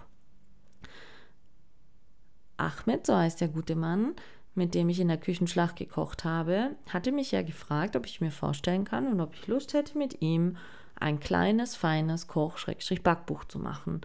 Ahmed, 2.56 3.06
so 3.06 3.16
heißt 3.16 3.40
der 3.40 3.48
gute 3.48 3.76
Mann, 3.76 4.14
mit 4.54 4.74
dem 4.74 4.88
ich 4.88 5.00
in 5.00 5.08
der 5.08 5.18
Küchenschlacht 5.18 5.76
gekocht 5.76 6.24
habe, 6.24 6.76
hatte 6.88 7.12
mich 7.12 7.30
ja 7.30 7.42
gefragt, 7.42 7.94
ob 7.96 8.06
ich 8.06 8.20
mir 8.20 8.30
vorstellen 8.30 8.84
kann 8.84 9.06
und 9.06 9.20
ob 9.20 9.34
ich 9.34 9.46
Lust 9.46 9.74
hätte, 9.74 9.98
mit 9.98 10.22
ihm 10.22 10.56
ein 10.98 11.20
kleines, 11.20 11.76
feines 11.76 12.26
Koch-Backbuch 12.26 13.44
zu 13.44 13.58
machen. 13.58 14.00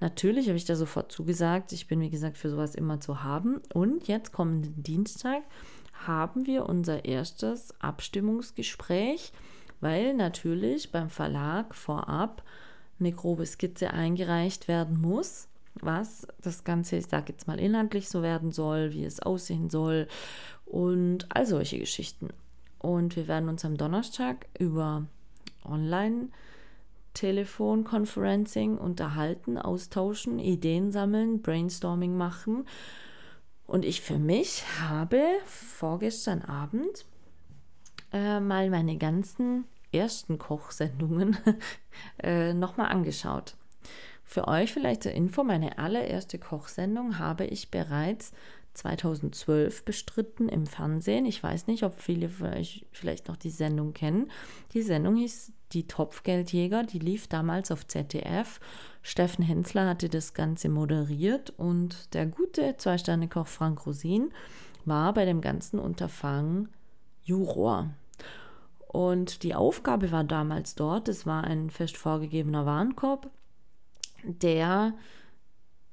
Natürlich 0.00 0.48
habe 0.48 0.58
ich 0.58 0.66
da 0.66 0.76
sofort 0.76 1.10
zugesagt. 1.10 1.72
Ich 1.72 1.86
bin, 1.86 2.00
wie 2.00 2.10
gesagt, 2.10 2.36
für 2.36 2.50
sowas 2.50 2.74
immer 2.74 3.00
zu 3.00 3.22
haben. 3.22 3.62
Und 3.72 4.06
jetzt 4.06 4.32
kommenden 4.32 4.82
Dienstag 4.82 5.42
haben 6.06 6.46
wir 6.46 6.66
unser 6.66 7.06
erstes 7.06 7.80
Abstimmungsgespräch, 7.80 9.32
weil 9.80 10.12
natürlich 10.12 10.92
beim 10.92 11.08
Verlag 11.08 11.74
vorab 11.74 12.42
eine 13.00 13.12
grobe 13.12 13.46
Skizze 13.46 13.90
eingereicht 13.90 14.68
werden 14.68 15.00
muss 15.00 15.48
was 15.80 16.26
das 16.40 16.64
Ganze, 16.64 16.96
ich 16.96 17.06
sage 17.06 17.32
jetzt 17.32 17.46
mal 17.46 17.58
inhaltlich 17.58 18.08
so 18.08 18.22
werden 18.22 18.52
soll, 18.52 18.92
wie 18.92 19.04
es 19.04 19.20
aussehen 19.20 19.70
soll 19.70 20.08
und 20.64 21.26
all 21.34 21.46
solche 21.46 21.78
Geschichten. 21.78 22.28
Und 22.78 23.16
wir 23.16 23.28
werden 23.28 23.48
uns 23.48 23.64
am 23.64 23.76
Donnerstag 23.76 24.46
über 24.58 25.06
Online 25.64 26.28
Telefonconferencing 27.14 28.76
unterhalten, 28.76 29.56
austauschen, 29.56 30.38
Ideen 30.38 30.90
sammeln, 30.90 31.40
Brainstorming 31.40 32.16
machen. 32.16 32.66
Und 33.66 33.84
ich 33.84 34.00
für 34.02 34.18
mich 34.18 34.64
habe 34.80 35.22
vorgestern 35.46 36.42
Abend 36.42 37.06
äh, 38.12 38.40
mal 38.40 38.68
meine 38.68 38.98
ganzen 38.98 39.64
ersten 39.92 40.38
Kochsendungen 40.38 41.36
äh, 42.22 42.52
nochmal 42.52 42.88
angeschaut. 42.88 43.56
Für 44.24 44.48
euch 44.48 44.72
vielleicht 44.72 45.02
zur 45.02 45.12
Info, 45.12 45.44
meine 45.44 45.78
allererste 45.78 46.38
Kochsendung 46.38 47.18
habe 47.18 47.44
ich 47.44 47.70
bereits 47.70 48.32
2012 48.74 49.84
bestritten 49.84 50.48
im 50.48 50.66
Fernsehen. 50.66 51.26
Ich 51.26 51.42
weiß 51.42 51.66
nicht, 51.68 51.84
ob 51.84 52.00
viele 52.00 52.28
von 52.28 52.54
euch 52.54 52.84
vielleicht 52.92 53.28
noch 53.28 53.36
die 53.36 53.50
Sendung 53.50 53.92
kennen. 53.92 54.30
Die 54.72 54.82
Sendung 54.82 55.16
hieß 55.16 55.52
Die 55.72 55.86
Topfgeldjäger, 55.86 56.84
die 56.84 56.98
lief 56.98 57.26
damals 57.28 57.70
auf 57.70 57.86
ZDF. 57.86 58.60
Steffen 59.02 59.44
Hensler 59.44 59.88
hatte 59.88 60.08
das 60.08 60.34
Ganze 60.34 60.68
moderiert 60.68 61.52
und 61.56 62.14
der 62.14 62.26
gute 62.26 62.76
Zwei-Sterne-Koch 62.76 63.46
Frank 63.46 63.86
Rosin 63.86 64.32
war 64.84 65.14
bei 65.14 65.24
dem 65.24 65.40
ganzen 65.40 65.78
Unterfangen 65.78 66.68
Juror. 67.24 67.90
Und 68.86 69.42
die 69.42 69.54
Aufgabe 69.56 70.12
war 70.12 70.22
damals 70.22 70.76
dort, 70.76 71.08
es 71.08 71.26
war 71.26 71.42
ein 71.42 71.70
fest 71.70 71.96
vorgegebener 71.96 72.66
Warenkorb, 72.66 73.28
der 74.26 74.94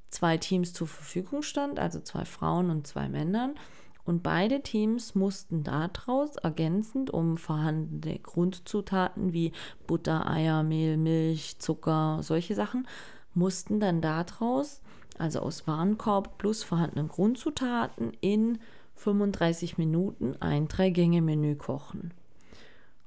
zwei 0.09 0.37
Teams 0.37 0.73
zur 0.73 0.87
Verfügung 0.87 1.41
stand, 1.41 1.79
also 1.79 1.99
zwei 1.99 2.25
Frauen 2.25 2.69
und 2.69 2.85
zwei 2.85 3.09
Männern. 3.09 3.55
Und 4.03 4.23
beide 4.23 4.61
Teams 4.61 5.15
mussten 5.15 5.63
daraus 5.63 6.35
ergänzend 6.35 7.11
um 7.11 7.37
vorhandene 7.37 8.19
Grundzutaten 8.19 9.31
wie 9.31 9.51
Butter, 9.87 10.29
Eier, 10.29 10.63
Mehl, 10.63 10.97
Milch, 10.97 11.59
Zucker, 11.59 12.19
solche 12.21 12.55
Sachen, 12.55 12.87
mussten 13.33 13.79
dann 13.79 14.01
daraus, 14.01 14.81
also 15.17 15.39
aus 15.39 15.67
Warenkorb 15.67 16.37
plus 16.39 16.63
vorhandenen 16.63 17.07
Grundzutaten, 17.07 18.11
in 18.21 18.59
35 18.95 19.77
Minuten 19.77 20.35
ein 20.39 20.67
Drei-Gänge-Menü 20.67 21.55
kochen. 21.55 22.13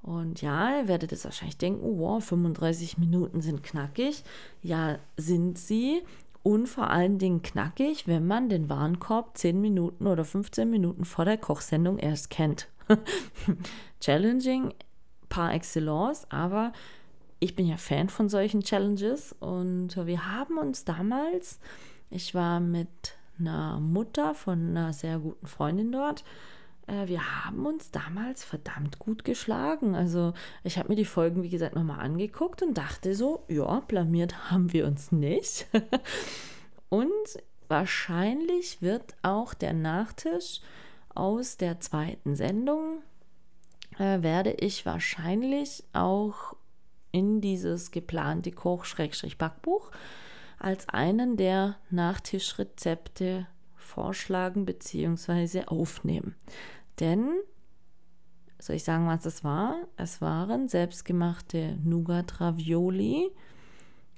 Und 0.04 0.42
ja, 0.42 0.80
ihr 0.80 0.86
werdet 0.86 1.12
es 1.12 1.24
wahrscheinlich 1.24 1.56
denken, 1.56 1.98
wow, 1.98 2.22
35 2.22 2.98
Minuten 2.98 3.40
sind 3.40 3.62
knackig. 3.62 4.22
Ja, 4.60 4.98
sind 5.16 5.58
sie. 5.58 6.02
Und 6.42 6.66
vor 6.66 6.90
allen 6.90 7.16
Dingen 7.18 7.40
knackig, 7.40 8.06
wenn 8.06 8.26
man 8.26 8.50
den 8.50 8.68
Warenkorb 8.68 9.38
10 9.38 9.58
Minuten 9.58 10.06
oder 10.06 10.26
15 10.26 10.68
Minuten 10.68 11.06
vor 11.06 11.24
der 11.24 11.38
Kochsendung 11.38 11.98
erst 11.98 12.28
kennt. 12.28 12.68
Challenging 14.00 14.74
par 15.30 15.54
excellence, 15.54 16.26
aber 16.28 16.74
ich 17.40 17.56
bin 17.56 17.66
ja 17.66 17.78
Fan 17.78 18.10
von 18.10 18.28
solchen 18.28 18.62
Challenges 18.62 19.34
und 19.40 19.96
wir 19.96 20.30
haben 20.30 20.58
uns 20.58 20.84
damals, 20.84 21.60
ich 22.10 22.34
war 22.34 22.60
mit 22.60 23.16
einer 23.38 23.80
Mutter 23.80 24.34
von 24.34 24.68
einer 24.68 24.92
sehr 24.92 25.18
guten 25.18 25.46
Freundin 25.46 25.92
dort, 25.92 26.24
wir 26.86 27.44
haben 27.44 27.64
uns 27.64 27.90
damals 27.90 28.44
verdammt 28.44 28.98
gut 28.98 29.24
geschlagen. 29.24 29.94
Also 29.94 30.34
ich 30.62 30.78
habe 30.78 30.90
mir 30.90 30.96
die 30.96 31.04
Folgen, 31.04 31.42
wie 31.42 31.48
gesagt, 31.48 31.74
nochmal 31.74 32.00
angeguckt 32.00 32.62
und 32.62 32.74
dachte 32.74 33.14
so, 33.14 33.44
ja, 33.48 33.80
blamiert 33.80 34.50
haben 34.50 34.72
wir 34.72 34.86
uns 34.86 35.10
nicht. 35.10 35.66
und 36.90 37.10
wahrscheinlich 37.68 38.82
wird 38.82 39.14
auch 39.22 39.54
der 39.54 39.72
Nachtisch 39.72 40.60
aus 41.14 41.56
der 41.56 41.80
zweiten 41.80 42.34
Sendung, 42.34 43.02
äh, 43.98 44.22
werde 44.22 44.52
ich 44.52 44.84
wahrscheinlich 44.84 45.84
auch 45.92 46.56
in 47.12 47.40
dieses 47.40 47.92
geplante 47.92 48.50
Koch-Backbuch 48.50 49.90
als 50.58 50.88
einen 50.88 51.36
der 51.36 51.76
Nachtischrezepte 51.90 53.46
vorschlagen 53.94 54.64
bzw. 54.64 55.64
aufnehmen. 55.66 56.34
Denn 57.00 57.32
Soll 58.64 58.76
ich 58.76 58.84
sagen, 58.84 59.06
was 59.06 59.26
es 59.26 59.44
war? 59.44 59.76
Es 59.98 60.22
waren 60.22 60.68
selbstgemachte 60.68 61.76
Nougat-Ravioli, 61.84 63.30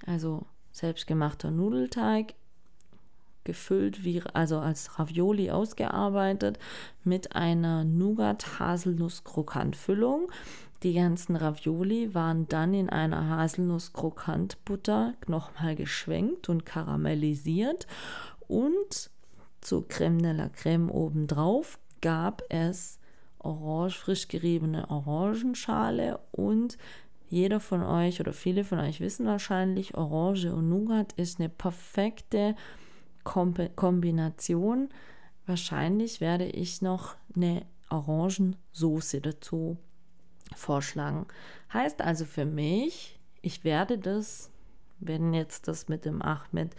also 0.06 0.46
selbstgemachter 0.70 1.50
Nudelteig, 1.50 2.34
gefüllt 3.42 4.04
wie, 4.04 4.22
also 4.34 4.58
als 4.58 5.00
Ravioli 5.00 5.50
ausgearbeitet, 5.50 6.60
mit 7.02 7.34
einer 7.34 7.82
Nougat-Haselnuss-Krokant-Füllung. 7.82 10.30
Die 10.84 10.94
ganzen 10.94 11.34
Ravioli 11.34 12.14
waren 12.14 12.46
dann 12.46 12.72
in 12.72 12.88
einer 12.88 13.28
Haselnuss-Krokant-Butter 13.28 15.14
nochmal 15.26 15.74
geschwenkt 15.74 16.48
und 16.48 16.64
karamellisiert 16.64 17.88
und 18.46 19.10
zu 19.66 19.82
Creme 19.82 20.22
de 20.22 20.32
la 20.32 20.48
Creme 20.48 20.90
obendrauf 20.90 21.80
gab 22.00 22.42
es 22.50 23.00
orange, 23.38 23.98
frisch 23.98 24.28
geriebene 24.28 24.88
Orangenschale 24.90 26.20
und 26.30 26.78
jeder 27.28 27.58
von 27.58 27.82
euch 27.82 28.20
oder 28.20 28.32
viele 28.32 28.62
von 28.62 28.78
euch 28.78 29.00
wissen 29.00 29.26
wahrscheinlich, 29.26 29.96
Orange 29.96 30.52
und 30.52 30.68
Nougat 30.68 31.12
ist 31.14 31.40
eine 31.40 31.48
perfekte 31.48 32.54
Kombination. 33.24 34.90
Wahrscheinlich 35.46 36.20
werde 36.20 36.46
ich 36.46 36.82
noch 36.82 37.16
eine 37.34 37.66
Orangensoße 37.90 39.20
dazu 39.20 39.76
vorschlagen. 40.54 41.26
Heißt 41.72 42.00
also 42.00 42.24
für 42.24 42.44
mich, 42.44 43.18
ich 43.42 43.64
werde 43.64 43.98
das, 43.98 44.52
wenn 45.00 45.34
jetzt 45.34 45.66
das 45.66 45.88
mit 45.88 46.04
dem 46.04 46.22
Ahmed 46.22 46.76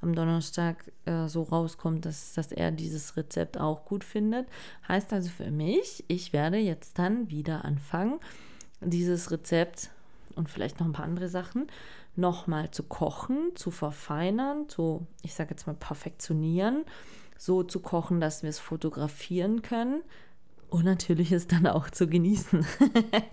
am 0.00 0.14
Donnerstag 0.14 0.90
äh, 1.04 1.28
so 1.28 1.42
rauskommt, 1.42 2.06
dass, 2.06 2.32
dass 2.32 2.52
er 2.52 2.70
dieses 2.70 3.16
Rezept 3.16 3.58
auch 3.58 3.84
gut 3.84 4.04
findet. 4.04 4.46
Heißt 4.88 5.12
also 5.12 5.28
für 5.28 5.50
mich, 5.50 6.04
ich 6.08 6.32
werde 6.32 6.58
jetzt 6.58 6.98
dann 6.98 7.30
wieder 7.30 7.64
anfangen, 7.64 8.18
dieses 8.80 9.30
Rezept 9.30 9.90
und 10.36 10.48
vielleicht 10.48 10.80
noch 10.80 10.86
ein 10.86 10.92
paar 10.92 11.04
andere 11.04 11.28
Sachen 11.28 11.66
nochmal 12.16 12.70
zu 12.70 12.82
kochen, 12.82 13.52
zu 13.54 13.70
verfeinern, 13.70 14.68
zu, 14.68 15.06
ich 15.22 15.34
sage 15.34 15.50
jetzt 15.50 15.66
mal, 15.66 15.74
perfektionieren, 15.74 16.84
so 17.38 17.62
zu 17.62 17.80
kochen, 17.80 18.20
dass 18.20 18.42
wir 18.42 18.50
es 18.50 18.58
fotografieren 18.58 19.62
können 19.62 20.02
und 20.68 20.84
natürlich 20.84 21.32
es 21.32 21.46
dann 21.46 21.66
auch 21.66 21.90
zu 21.90 22.06
genießen. 22.06 22.66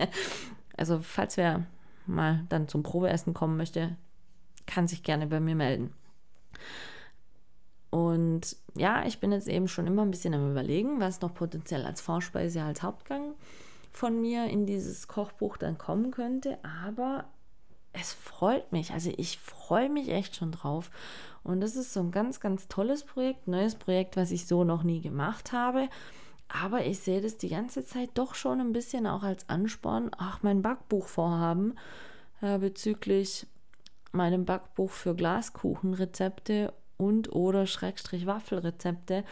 also 0.76 1.00
falls 1.00 1.36
wer 1.36 1.66
mal 2.06 2.44
dann 2.48 2.68
zum 2.68 2.82
Probeessen 2.82 3.34
kommen 3.34 3.56
möchte, 3.56 3.96
kann 4.66 4.86
sich 4.86 5.02
gerne 5.02 5.26
bei 5.26 5.40
mir 5.40 5.54
melden. 5.54 5.92
Und 7.90 8.56
ja, 8.74 9.04
ich 9.06 9.18
bin 9.18 9.32
jetzt 9.32 9.48
eben 9.48 9.68
schon 9.68 9.86
immer 9.86 10.02
ein 10.02 10.10
bisschen 10.10 10.34
am 10.34 10.50
Überlegen, 10.50 11.00
was 11.00 11.20
noch 11.20 11.34
potenziell 11.34 11.84
als 11.84 12.00
Vorspeise 12.00 12.62
als 12.62 12.82
Hauptgang 12.82 13.34
von 13.92 14.20
mir 14.20 14.44
in 14.44 14.66
dieses 14.66 15.08
Kochbuch 15.08 15.56
dann 15.56 15.78
kommen 15.78 16.10
könnte. 16.10 16.58
Aber 16.62 17.24
es 17.92 18.12
freut 18.12 18.72
mich. 18.72 18.92
Also 18.92 19.10
ich 19.16 19.38
freue 19.38 19.88
mich 19.88 20.10
echt 20.10 20.36
schon 20.36 20.52
drauf. 20.52 20.90
Und 21.42 21.60
das 21.60 21.76
ist 21.76 21.92
so 21.92 22.00
ein 22.00 22.10
ganz, 22.10 22.40
ganz 22.40 22.68
tolles 22.68 23.04
Projekt, 23.04 23.48
neues 23.48 23.74
Projekt, 23.74 24.16
was 24.16 24.30
ich 24.30 24.46
so 24.46 24.64
noch 24.64 24.82
nie 24.82 25.00
gemacht 25.00 25.52
habe. 25.52 25.88
Aber 26.48 26.84
ich 26.84 27.00
sehe 27.00 27.20
das 27.20 27.36
die 27.36 27.48
ganze 27.48 27.84
Zeit 27.84 28.10
doch 28.14 28.34
schon 28.34 28.60
ein 28.60 28.72
bisschen 28.72 29.06
auch 29.06 29.22
als 29.22 29.48
Ansporn, 29.48 30.10
ach, 30.16 30.42
mein 30.42 30.62
Backbuchvorhaben 30.62 31.78
äh, 32.40 32.58
bezüglich 32.58 33.46
meinem 34.12 34.44
Backbuch 34.44 34.90
für 34.90 35.14
Glaskuchenrezepte 35.14 36.72
und 36.96 37.32
oder 37.32 37.66
Schrägstrich 37.66 38.26
Waffelrezepte 38.26 39.24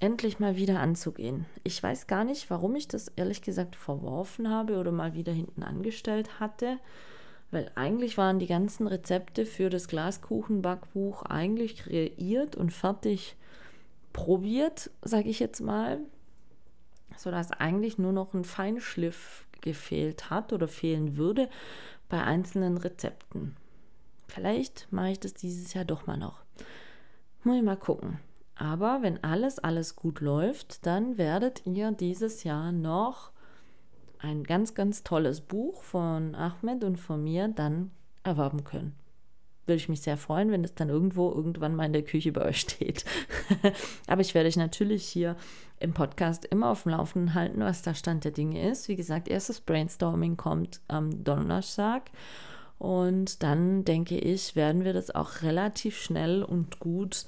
endlich 0.00 0.38
mal 0.38 0.56
wieder 0.56 0.80
anzugehen. 0.80 1.46
Ich 1.64 1.82
weiß 1.82 2.06
gar 2.06 2.24
nicht, 2.24 2.50
warum 2.50 2.76
ich 2.76 2.88
das 2.88 3.08
ehrlich 3.16 3.42
gesagt 3.42 3.74
verworfen 3.74 4.48
habe 4.48 4.78
oder 4.78 4.92
mal 4.92 5.14
wieder 5.14 5.32
hinten 5.32 5.62
angestellt 5.62 6.38
hatte, 6.38 6.78
weil 7.50 7.70
eigentlich 7.74 8.18
waren 8.18 8.38
die 8.38 8.46
ganzen 8.46 8.86
Rezepte 8.86 9.46
für 9.46 9.70
das 9.70 9.88
Glaskuchenbackbuch 9.88 11.22
eigentlich 11.22 11.76
kreiert 11.76 12.56
und 12.56 12.72
fertig 12.72 13.36
probiert, 14.12 14.90
sage 15.02 15.28
ich 15.28 15.40
jetzt 15.40 15.60
mal, 15.60 15.98
sodass 17.16 17.50
eigentlich 17.50 17.98
nur 17.98 18.12
noch 18.12 18.34
ein 18.34 18.44
Feinschliff 18.44 19.46
gefehlt 19.60 20.30
hat 20.30 20.52
oder 20.52 20.68
fehlen 20.68 21.16
würde 21.16 21.48
bei 22.08 22.22
einzelnen 22.22 22.76
Rezepten. 22.76 23.56
Vielleicht 24.28 24.86
mache 24.90 25.10
ich 25.10 25.20
das 25.20 25.34
dieses 25.34 25.74
Jahr 25.74 25.84
doch 25.84 26.06
mal 26.06 26.16
noch. 26.16 26.42
Muss 27.42 27.56
ich 27.56 27.62
mal 27.62 27.76
gucken. 27.76 28.20
Aber 28.54 29.02
wenn 29.02 29.22
alles, 29.22 29.58
alles 29.58 29.96
gut 29.96 30.20
läuft, 30.20 30.84
dann 30.84 31.16
werdet 31.16 31.64
ihr 31.64 31.92
dieses 31.92 32.44
Jahr 32.44 32.72
noch 32.72 33.30
ein 34.18 34.42
ganz, 34.42 34.74
ganz 34.74 35.04
tolles 35.04 35.40
Buch 35.40 35.82
von 35.82 36.34
Ahmed 36.34 36.82
und 36.84 36.96
von 36.96 37.22
mir 37.22 37.48
dann 37.48 37.92
erwerben 38.24 38.64
können. 38.64 38.94
Würde 39.66 39.76
ich 39.76 39.88
mich 39.88 40.00
sehr 40.00 40.16
freuen, 40.16 40.50
wenn 40.50 40.64
es 40.64 40.74
dann 40.74 40.88
irgendwo 40.88 41.30
irgendwann 41.30 41.76
mal 41.76 41.84
in 41.84 41.92
der 41.92 42.02
Küche 42.02 42.32
bei 42.32 42.46
euch 42.46 42.60
steht. 42.60 43.04
Aber 44.08 44.22
ich 44.22 44.34
werde 44.34 44.48
euch 44.48 44.56
natürlich 44.56 45.04
hier 45.04 45.36
im 45.78 45.94
Podcast 45.94 46.44
immer 46.46 46.70
auf 46.70 46.82
dem 46.82 46.92
Laufenden 46.92 47.34
halten, 47.34 47.60
was 47.60 47.82
der 47.82 47.94
Stand 47.94 48.24
der 48.24 48.32
Dinge 48.32 48.68
ist. 48.68 48.88
Wie 48.88 48.96
gesagt, 48.96 49.28
erstes 49.28 49.60
Brainstorming 49.60 50.36
kommt 50.36 50.80
am 50.88 51.22
Donnerstag. 51.22 52.10
Und 52.78 53.42
dann 53.42 53.84
denke 53.84 54.16
ich, 54.16 54.54
werden 54.54 54.84
wir 54.84 54.92
das 54.92 55.12
auch 55.12 55.42
relativ 55.42 55.98
schnell 55.98 56.42
und 56.42 56.78
gut 56.78 57.26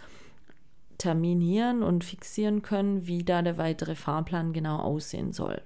terminieren 0.99 1.83
und 1.83 2.05
fixieren 2.05 2.63
können, 2.63 3.07
wie 3.07 3.25
da 3.25 3.43
der 3.43 3.59
weitere 3.59 3.95
Fahrplan 3.95 4.53
genau 4.53 4.79
aussehen 4.79 5.33
soll. 5.33 5.61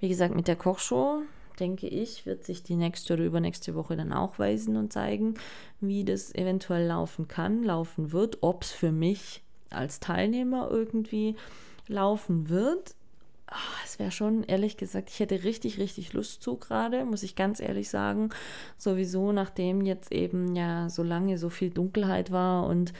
Wie 0.00 0.08
gesagt, 0.08 0.34
mit 0.34 0.48
der 0.48 0.56
Kochshow, 0.56 1.22
denke 1.60 1.88
ich, 1.88 2.24
wird 2.24 2.44
sich 2.44 2.62
die 2.62 2.76
nächste 2.76 3.14
oder 3.14 3.24
übernächste 3.24 3.74
Woche 3.74 3.96
dann 3.96 4.12
auch 4.12 4.38
weisen 4.38 4.76
und 4.76 4.92
zeigen, 4.92 5.34
wie 5.80 6.04
das 6.04 6.34
eventuell 6.34 6.86
laufen 6.86 7.28
kann, 7.28 7.62
laufen 7.62 8.12
wird, 8.12 8.38
ob 8.40 8.62
es 8.62 8.72
für 8.72 8.92
mich 8.92 9.42
als 9.70 10.00
Teilnehmer 10.00 10.68
irgendwie 10.70 11.36
laufen 11.88 12.48
wird 12.48 12.94
es 13.84 13.98
wäre 13.98 14.10
schon, 14.10 14.44
ehrlich 14.44 14.76
gesagt, 14.76 15.10
ich 15.10 15.20
hätte 15.20 15.44
richtig, 15.44 15.78
richtig 15.78 16.12
Lust 16.12 16.42
zu 16.42 16.56
gerade, 16.56 17.04
muss 17.04 17.22
ich 17.22 17.36
ganz 17.36 17.60
ehrlich 17.60 17.88
sagen. 17.88 18.30
Sowieso, 18.78 19.32
nachdem 19.32 19.82
jetzt 19.82 20.12
eben 20.12 20.54
ja 20.54 20.88
so 20.88 21.02
lange 21.02 21.38
so 21.38 21.48
viel 21.48 21.70
Dunkelheit 21.70 22.30
war 22.30 22.66
und 22.66 22.92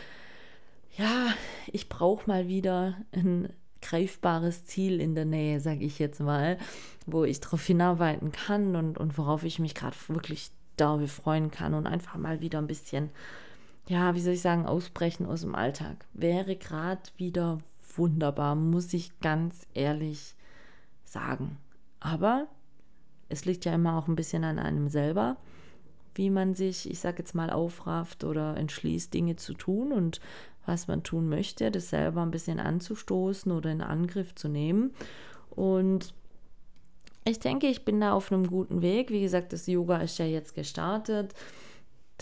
ja, 0.96 1.28
ich 1.70 1.88
brauche 1.88 2.28
mal 2.28 2.48
wieder 2.48 2.96
ein 3.12 3.48
greifbares 3.80 4.64
Ziel 4.64 5.00
in 5.00 5.14
der 5.14 5.24
Nähe, 5.24 5.60
sage 5.60 5.84
ich 5.84 5.98
jetzt 5.98 6.20
mal, 6.20 6.58
wo 7.06 7.24
ich 7.24 7.40
darauf 7.40 7.64
hinarbeiten 7.64 8.30
kann 8.32 8.76
und, 8.76 8.98
und 8.98 9.18
worauf 9.18 9.44
ich 9.44 9.58
mich 9.58 9.74
gerade 9.74 9.96
wirklich 10.08 10.50
darüber 10.76 11.08
freuen 11.08 11.50
kann 11.50 11.74
und 11.74 11.86
einfach 11.86 12.16
mal 12.16 12.40
wieder 12.40 12.58
ein 12.58 12.66
bisschen, 12.66 13.10
ja, 13.88 14.14
wie 14.14 14.20
soll 14.20 14.34
ich 14.34 14.42
sagen, 14.42 14.66
ausbrechen 14.66 15.26
aus 15.26 15.40
dem 15.40 15.54
Alltag. 15.54 16.04
Wäre 16.12 16.56
gerade 16.56 17.02
wieder 17.16 17.58
wunderbar, 17.96 18.54
muss 18.54 18.92
ich 18.94 19.18
ganz 19.20 19.66
ehrlich 19.74 20.34
sagen. 21.12 21.58
Aber 22.00 22.46
es 23.28 23.44
liegt 23.44 23.64
ja 23.64 23.74
immer 23.74 23.96
auch 23.98 24.08
ein 24.08 24.16
bisschen 24.16 24.44
an 24.44 24.58
einem 24.58 24.88
selber, 24.88 25.36
wie 26.14 26.30
man 26.30 26.54
sich, 26.54 26.90
ich 26.90 26.98
sage 26.98 27.18
jetzt 27.18 27.34
mal, 27.34 27.50
aufrafft 27.50 28.24
oder 28.24 28.56
entschließt, 28.56 29.12
Dinge 29.14 29.36
zu 29.36 29.54
tun 29.54 29.92
und 29.92 30.20
was 30.66 30.86
man 30.88 31.02
tun 31.02 31.28
möchte, 31.28 31.70
das 31.70 31.90
selber 31.90 32.22
ein 32.22 32.30
bisschen 32.30 32.60
anzustoßen 32.60 33.50
oder 33.50 33.70
in 33.70 33.80
Angriff 33.80 34.34
zu 34.34 34.48
nehmen. 34.48 34.92
Und 35.50 36.14
ich 37.24 37.38
denke, 37.38 37.68
ich 37.68 37.84
bin 37.84 38.00
da 38.00 38.12
auf 38.12 38.32
einem 38.32 38.46
guten 38.46 38.82
Weg. 38.82 39.10
Wie 39.10 39.20
gesagt, 39.22 39.52
das 39.52 39.66
Yoga 39.66 39.98
ist 39.98 40.18
ja 40.18 40.24
jetzt 40.24 40.54
gestartet. 40.54 41.34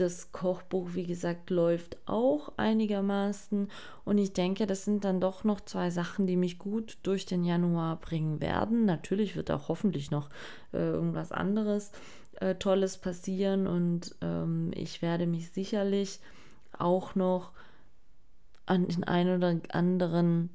Das 0.00 0.32
Kochbuch, 0.32 0.94
wie 0.94 1.04
gesagt, 1.04 1.50
läuft 1.50 1.98
auch 2.06 2.52
einigermaßen. 2.56 3.68
Und 4.06 4.16
ich 4.18 4.32
denke, 4.32 4.66
das 4.66 4.86
sind 4.86 5.04
dann 5.04 5.20
doch 5.20 5.44
noch 5.44 5.60
zwei 5.60 5.90
Sachen, 5.90 6.26
die 6.26 6.36
mich 6.36 6.58
gut 6.58 6.96
durch 7.02 7.26
den 7.26 7.44
Januar 7.44 7.96
bringen 8.00 8.40
werden. 8.40 8.86
Natürlich 8.86 9.36
wird 9.36 9.50
auch 9.50 9.68
hoffentlich 9.68 10.10
noch 10.10 10.30
äh, 10.72 10.78
irgendwas 10.78 11.32
anderes 11.32 11.92
äh, 12.40 12.54
Tolles 12.54 12.96
passieren. 12.96 13.66
Und 13.66 14.16
ähm, 14.22 14.70
ich 14.74 15.02
werde 15.02 15.26
mich 15.26 15.50
sicherlich 15.50 16.20
auch 16.78 17.14
noch 17.14 17.52
an 18.64 18.88
den 18.88 19.04
einen 19.04 19.36
oder 19.36 19.60
anderen 19.74 20.48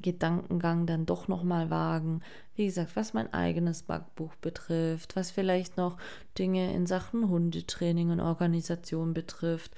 Gedankengang 0.00 0.86
dann 0.86 1.06
doch 1.06 1.28
nochmal 1.28 1.70
wagen. 1.70 2.20
Wie 2.56 2.66
gesagt, 2.66 2.96
was 2.96 3.14
mein 3.14 3.32
eigenes 3.32 3.82
Backbuch 3.82 4.34
betrifft, 4.36 5.16
was 5.16 5.30
vielleicht 5.30 5.76
noch 5.76 5.96
Dinge 6.38 6.74
in 6.74 6.86
Sachen 6.86 7.28
Hundetraining 7.28 8.10
und 8.10 8.20
Organisation 8.20 9.14
betrifft. 9.14 9.72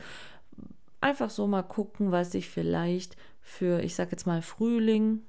Einfach 1.01 1.31
so 1.31 1.47
mal 1.47 1.63
gucken, 1.63 2.13
was 2.13 2.35
ich 2.35 2.49
vielleicht 2.49 3.17
für, 3.41 3.81
ich 3.81 3.95
sag 3.95 4.11
jetzt 4.11 4.27
mal, 4.27 4.43
Frühling 4.43 5.23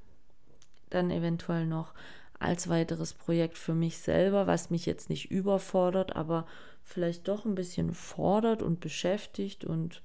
dann 0.90 1.12
eventuell 1.12 1.66
noch 1.66 1.94
als 2.40 2.70
weiteres 2.70 3.14
Projekt 3.14 3.58
für 3.58 3.74
mich 3.74 3.98
selber, 3.98 4.48
was 4.48 4.70
mich 4.70 4.86
jetzt 4.86 5.10
nicht 5.10 5.32
überfordert, 5.32 6.16
aber 6.16 6.46
vielleicht 6.84 7.28
doch 7.28 7.46
ein 7.46 7.56
bisschen 7.56 7.94
fordert 7.94 8.62
und 8.62 8.80
beschäftigt 8.80 9.66
und 9.66 10.02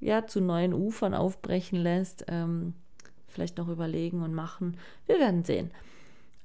ja 0.00 0.26
zu 0.26 0.40
neuen 0.40 0.72
Ufern 0.72 1.14
aufbrechen 1.14 1.78
lässt. 1.78 2.24
Ähm, 2.28 2.74
vielleicht 3.30 3.58
noch 3.58 3.68
überlegen 3.68 4.22
und 4.22 4.34
machen. 4.34 4.76
Wir 5.06 5.18
werden 5.18 5.44
sehen. 5.44 5.70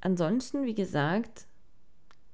ansonsten, 0.02 0.66
wie 0.66 0.76
gesagt, 0.76 1.48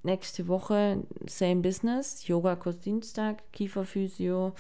nächste 0.04 0.48
Woche 0.48 1.04
same 1.28 1.62
business, 1.62 2.28
Yoga-Kurs 2.28 2.80
Dienstag, 2.80 3.52
Kieferphysio. 3.54 4.54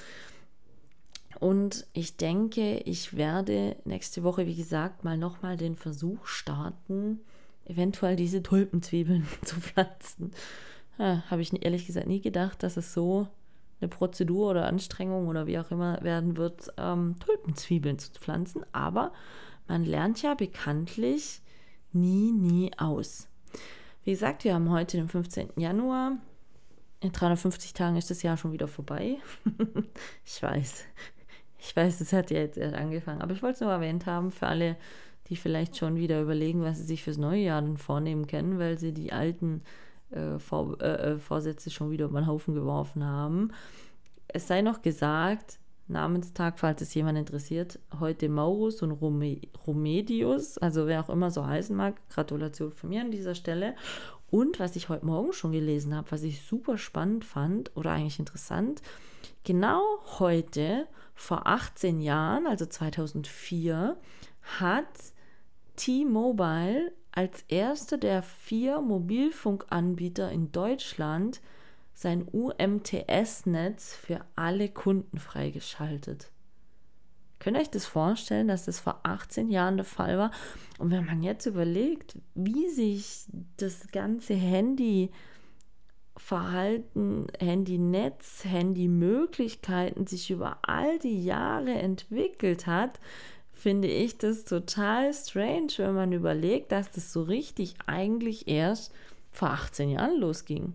Und 1.39 1.87
ich 1.93 2.17
denke, 2.17 2.77
ich 2.79 3.15
werde 3.17 3.75
nächste 3.85 4.23
Woche, 4.23 4.45
wie 4.45 4.55
gesagt, 4.55 5.03
mal 5.03 5.17
nochmal 5.17 5.57
den 5.57 5.75
Versuch 5.75 6.25
starten, 6.27 7.19
eventuell 7.65 8.15
diese 8.15 8.43
Tulpenzwiebeln 8.43 9.27
zu 9.45 9.59
pflanzen. 9.59 10.31
Ja, 10.97 11.23
Habe 11.29 11.41
ich 11.41 11.63
ehrlich 11.63 11.87
gesagt 11.87 12.07
nie 12.07 12.21
gedacht, 12.21 12.63
dass 12.63 12.77
es 12.77 12.93
so 12.93 13.27
eine 13.79 13.89
Prozedur 13.89 14.51
oder 14.51 14.67
Anstrengung 14.67 15.27
oder 15.27 15.47
wie 15.47 15.57
auch 15.57 15.71
immer 15.71 16.01
werden 16.03 16.37
wird, 16.37 16.71
ähm, 16.77 17.15
Tulpenzwiebeln 17.19 17.97
zu 17.97 18.11
pflanzen. 18.11 18.63
Aber 18.71 19.11
man 19.71 19.85
lernt 19.85 20.21
ja 20.21 20.33
bekanntlich 20.33 21.41
nie, 21.93 22.33
nie 22.33 22.71
aus. 22.77 23.29
Wie 24.03 24.11
gesagt, 24.11 24.43
wir 24.43 24.53
haben 24.53 24.69
heute 24.69 24.97
den 24.97 25.07
15. 25.07 25.51
Januar. 25.55 26.17
In 26.99 27.13
350 27.13 27.71
Tagen 27.71 27.95
ist 27.95 28.09
das 28.09 28.21
Jahr 28.21 28.35
schon 28.35 28.51
wieder 28.51 28.67
vorbei. 28.67 29.19
ich 30.25 30.43
weiß. 30.43 30.83
Ich 31.57 31.73
weiß, 31.73 32.01
es 32.01 32.11
hat 32.11 32.31
ja 32.31 32.39
jetzt 32.39 32.57
erst 32.57 32.75
angefangen. 32.75 33.21
Aber 33.21 33.31
ich 33.31 33.41
wollte 33.41 33.53
es 33.53 33.61
nur 33.61 33.71
erwähnt 33.71 34.05
haben 34.05 34.31
für 34.31 34.47
alle, 34.47 34.75
die 35.27 35.37
vielleicht 35.37 35.77
schon 35.77 35.95
wieder 35.95 36.21
überlegen, 36.21 36.63
was 36.63 36.79
sie 36.79 36.83
sich 36.83 37.03
fürs 37.03 37.17
neue 37.17 37.41
Jahr 37.41 37.61
dann 37.61 37.77
vornehmen 37.77 38.27
können, 38.27 38.59
weil 38.59 38.77
sie 38.77 38.91
die 38.91 39.13
alten 39.13 39.61
äh, 40.09 40.37
Vor 40.37 40.81
äh, 40.81 41.13
äh, 41.13 41.17
Vorsätze 41.17 41.71
schon 41.71 41.91
wieder 41.91 42.05
über 42.05 42.19
den 42.19 42.27
Haufen 42.27 42.55
geworfen 42.55 43.05
haben. 43.05 43.53
Es 44.27 44.47
sei 44.47 44.61
noch 44.63 44.81
gesagt, 44.81 45.60
Namenstag, 45.91 46.59
falls 46.59 46.81
es 46.81 46.93
jemand 46.93 47.17
interessiert, 47.17 47.79
heute 47.99 48.29
Maurus 48.29 48.81
und 48.81 48.91
Romedius, 48.91 50.57
also 50.57 50.87
wer 50.87 51.01
auch 51.01 51.09
immer 51.09 51.31
so 51.31 51.45
heißen 51.45 51.75
mag, 51.75 51.95
Gratulation 52.09 52.71
von 52.71 52.89
mir 52.89 53.01
an 53.01 53.11
dieser 53.11 53.35
Stelle. 53.35 53.75
Und 54.29 54.59
was 54.59 54.75
ich 54.75 54.89
heute 54.89 55.05
Morgen 55.05 55.33
schon 55.33 55.51
gelesen 55.51 55.95
habe, 55.95 56.11
was 56.11 56.23
ich 56.23 56.41
super 56.41 56.77
spannend 56.77 57.25
fand 57.25 57.75
oder 57.75 57.91
eigentlich 57.91 58.19
interessant, 58.19 58.81
genau 59.43 59.81
heute, 60.19 60.87
vor 61.13 61.45
18 61.45 61.99
Jahren, 61.99 62.47
also 62.47 62.65
2004, 62.65 63.97
hat 64.59 64.85
T-Mobile 65.75 66.93
als 67.11 67.43
erster 67.47 67.97
der 67.97 68.23
vier 68.23 68.81
Mobilfunkanbieter 68.81 70.31
in 70.31 70.51
Deutschland 70.51 71.41
sein 72.01 72.27
UMTS-Netz 72.31 73.95
für 73.95 74.21
alle 74.35 74.69
Kunden 74.69 75.19
freigeschaltet. 75.19 76.31
Könnt 77.39 77.57
ihr 77.57 77.61
euch 77.61 77.71
das 77.71 77.85
vorstellen, 77.85 78.47
dass 78.47 78.65
das 78.65 78.79
vor 78.79 79.01
18 79.03 79.49
Jahren 79.49 79.77
der 79.77 79.85
Fall 79.85 80.17
war? 80.17 80.31
Und 80.77 80.91
wenn 80.91 81.05
man 81.05 81.23
jetzt 81.23 81.45
überlegt, 81.47 82.17
wie 82.35 82.69
sich 82.69 83.25
das 83.57 83.87
ganze 83.91 84.35
Handyverhalten, 84.35 87.27
Handynetz, 87.39 88.45
Handymöglichkeiten 88.45 90.05
sich 90.05 90.29
über 90.29 90.59
all 90.61 90.99
die 90.99 91.23
Jahre 91.23 91.73
entwickelt 91.73 92.67
hat, 92.67 92.99
finde 93.53 93.87
ich 93.87 94.19
das 94.19 94.43
total 94.43 95.11
strange, 95.13 95.71
wenn 95.77 95.95
man 95.95 96.13
überlegt, 96.13 96.71
dass 96.71 96.91
das 96.91 97.11
so 97.11 97.23
richtig 97.23 97.73
eigentlich 97.87 98.47
erst 98.47 98.93
vor 99.31 99.49
18 99.49 99.89
Jahren 99.89 100.19
losging. 100.19 100.73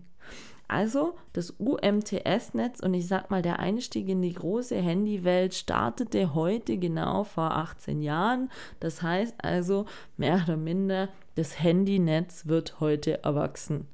Also 0.67 1.15
das 1.31 1.51
UMTS-Netz 1.51 2.81
und 2.81 2.93
ich 2.93 3.07
sag 3.07 3.31
mal, 3.31 3.41
der 3.41 3.59
Einstieg 3.59 4.09
in 4.09 4.21
die 4.21 4.33
große 4.33 4.75
Handywelt 4.75 5.53
startete 5.53 6.33
heute 6.33 6.77
genau 6.77 7.23
vor 7.23 7.55
18 7.55 8.01
Jahren. 8.01 8.49
Das 8.79 9.01
heißt 9.01 9.43
also, 9.43 9.85
mehr 10.17 10.41
oder 10.43 10.57
minder, 10.57 11.07
das 11.35 11.61
Handynetz 11.61 12.47
wird 12.47 12.81
heute 12.81 13.23
erwachsen. 13.23 13.87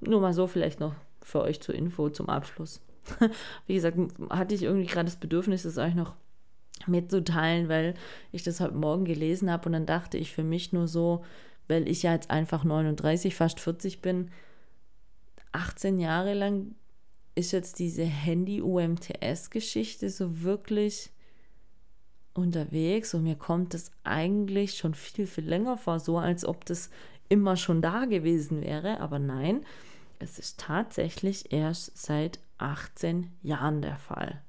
Nur 0.00 0.20
mal 0.20 0.32
so 0.32 0.48
vielleicht 0.48 0.80
noch 0.80 0.94
für 1.22 1.42
euch 1.42 1.60
zur 1.60 1.74
Info 1.74 2.08
zum 2.10 2.28
Abschluss. 2.28 2.80
Wie 3.66 3.74
gesagt, 3.74 3.98
hatte 4.30 4.54
ich 4.54 4.64
irgendwie 4.64 4.86
gerade 4.86 5.06
das 5.06 5.16
Bedürfnis, 5.16 5.62
das 5.62 5.78
euch 5.78 5.94
noch 5.94 6.14
mitzuteilen, 6.86 7.68
weil 7.68 7.94
ich 8.32 8.42
das 8.42 8.60
heute 8.60 8.74
Morgen 8.74 9.04
gelesen 9.04 9.50
habe 9.50 9.66
und 9.66 9.72
dann 9.72 9.86
dachte 9.86 10.16
ich 10.16 10.32
für 10.32 10.44
mich 10.44 10.72
nur 10.72 10.88
so, 10.88 11.24
weil 11.68 11.88
ich 11.88 12.02
ja 12.02 12.12
jetzt 12.12 12.30
einfach 12.30 12.64
39, 12.64 13.34
fast 13.34 13.60
40 13.60 14.00
bin, 14.00 14.30
18 15.58 15.98
Jahre 15.98 16.34
lang 16.34 16.74
ist 17.34 17.52
jetzt 17.52 17.78
diese 17.78 18.04
Handy-UMTS-Geschichte 18.04 20.10
so 20.10 20.42
wirklich 20.42 21.10
unterwegs 22.34 23.14
und 23.14 23.24
mir 23.24 23.36
kommt 23.36 23.74
das 23.74 23.90
eigentlich 24.04 24.76
schon 24.76 24.94
viel, 24.94 25.26
viel 25.26 25.44
länger 25.44 25.76
vor, 25.76 25.98
so 25.98 26.18
als 26.18 26.44
ob 26.44 26.64
das 26.64 26.90
immer 27.28 27.56
schon 27.56 27.82
da 27.82 28.04
gewesen 28.04 28.62
wäre. 28.62 29.00
Aber 29.00 29.18
nein, 29.18 29.64
es 30.18 30.38
ist 30.38 30.60
tatsächlich 30.60 31.52
erst 31.52 31.98
seit 31.98 32.38
18 32.58 33.30
Jahren 33.42 33.82
der 33.82 33.98
Fall. 33.98 34.42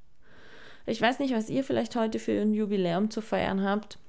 Ich 0.86 1.02
weiß 1.02 1.20
nicht, 1.20 1.34
was 1.34 1.50
ihr 1.50 1.64
vielleicht 1.64 1.96
heute 1.96 2.20
für 2.20 2.40
ein 2.40 2.54
Jubiläum 2.54 3.12
zu 3.12 3.22
feiern 3.22 3.64
habt 3.64 4.00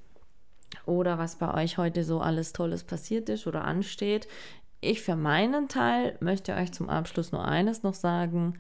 oder 0.87 1.19
was 1.19 1.37
bei 1.37 1.63
euch 1.63 1.79
heute 1.79 2.05
so 2.05 2.21
alles 2.21 2.53
Tolles 2.53 2.85
passiert 2.85 3.29
ist 3.29 3.47
oder 3.47 3.65
ansteht. 3.65 4.29
Ich 4.81 5.03
für 5.03 5.17
meinen 5.17 5.69
Teil 5.69 6.17
möchte 6.21 6.55
euch 6.55 6.73
zum 6.73 6.89
Abschluss 6.89 7.33
nur 7.33 7.45
eines 7.45 7.83
noch 7.83 7.95
sagen. 7.95 8.55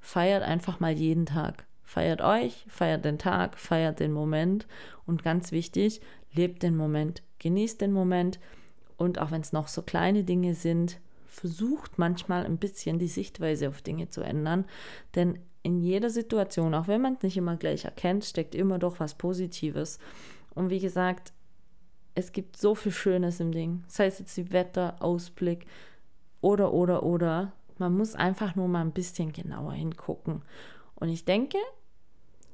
Feiert 0.00 0.42
einfach 0.42 0.80
mal 0.80 0.92
jeden 0.92 1.26
Tag. 1.26 1.66
Feiert 1.84 2.20
euch, 2.20 2.64
feiert 2.68 3.04
den 3.04 3.18
Tag, 3.18 3.58
feiert 3.58 4.00
den 4.00 4.12
Moment 4.12 4.66
und 5.06 5.22
ganz 5.22 5.52
wichtig, 5.52 6.00
lebt 6.32 6.62
den 6.62 6.76
Moment, 6.76 7.22
genießt 7.38 7.80
den 7.80 7.92
Moment 7.92 8.40
und 8.96 9.20
auch 9.20 9.30
wenn 9.30 9.40
es 9.40 9.52
noch 9.52 9.68
so 9.68 9.82
kleine 9.82 10.24
Dinge 10.24 10.54
sind, 10.54 10.98
versucht 11.26 11.98
manchmal 11.98 12.44
ein 12.44 12.56
bisschen 12.56 12.98
die 12.98 13.08
Sichtweise 13.08 13.68
auf 13.68 13.82
Dinge 13.82 14.08
zu 14.08 14.22
ändern, 14.22 14.64
denn 15.14 15.38
in 15.62 15.80
jeder 15.80 16.10
Situation, 16.10 16.74
auch 16.74 16.88
wenn 16.88 17.02
man 17.02 17.14
es 17.14 17.22
nicht 17.22 17.36
immer 17.36 17.56
gleich 17.56 17.84
erkennt, 17.84 18.24
steckt 18.24 18.54
immer 18.54 18.78
doch 18.78 19.00
was 19.00 19.14
Positives. 19.14 19.98
Und 20.54 20.70
wie 20.70 20.78
gesagt, 20.78 21.32
es 22.16 22.32
gibt 22.32 22.56
so 22.56 22.74
viel 22.74 22.92
Schönes 22.92 23.40
im 23.40 23.52
Ding. 23.52 23.84
Sei 23.86 24.06
es 24.06 24.18
jetzt 24.18 24.36
die 24.38 24.50
Wetter, 24.50 24.96
Ausblick 25.00 25.66
oder, 26.40 26.72
oder, 26.72 27.02
oder. 27.02 27.52
Man 27.78 27.94
muss 27.94 28.14
einfach 28.14 28.56
nur 28.56 28.68
mal 28.68 28.80
ein 28.80 28.92
bisschen 28.92 29.32
genauer 29.32 29.74
hingucken. 29.74 30.42
Und 30.94 31.10
ich 31.10 31.26
denke, 31.26 31.58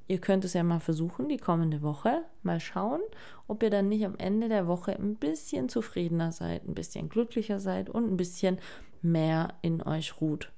ihr 0.08 0.18
könnt 0.18 0.44
es 0.44 0.54
ja 0.54 0.64
mal 0.64 0.80
versuchen, 0.80 1.28
die 1.28 1.36
kommende 1.36 1.80
Woche. 1.80 2.24
Mal 2.42 2.58
schauen, 2.58 3.00
ob 3.46 3.62
ihr 3.62 3.70
dann 3.70 3.88
nicht 3.88 4.04
am 4.04 4.16
Ende 4.18 4.48
der 4.48 4.66
Woche 4.66 4.98
ein 4.98 5.14
bisschen 5.14 5.68
zufriedener 5.68 6.32
seid, 6.32 6.66
ein 6.66 6.74
bisschen 6.74 7.08
glücklicher 7.08 7.60
seid 7.60 7.88
und 7.88 8.10
ein 8.10 8.16
bisschen 8.16 8.58
mehr 9.00 9.54
in 9.62 9.80
euch 9.80 10.20
ruht. 10.20 10.50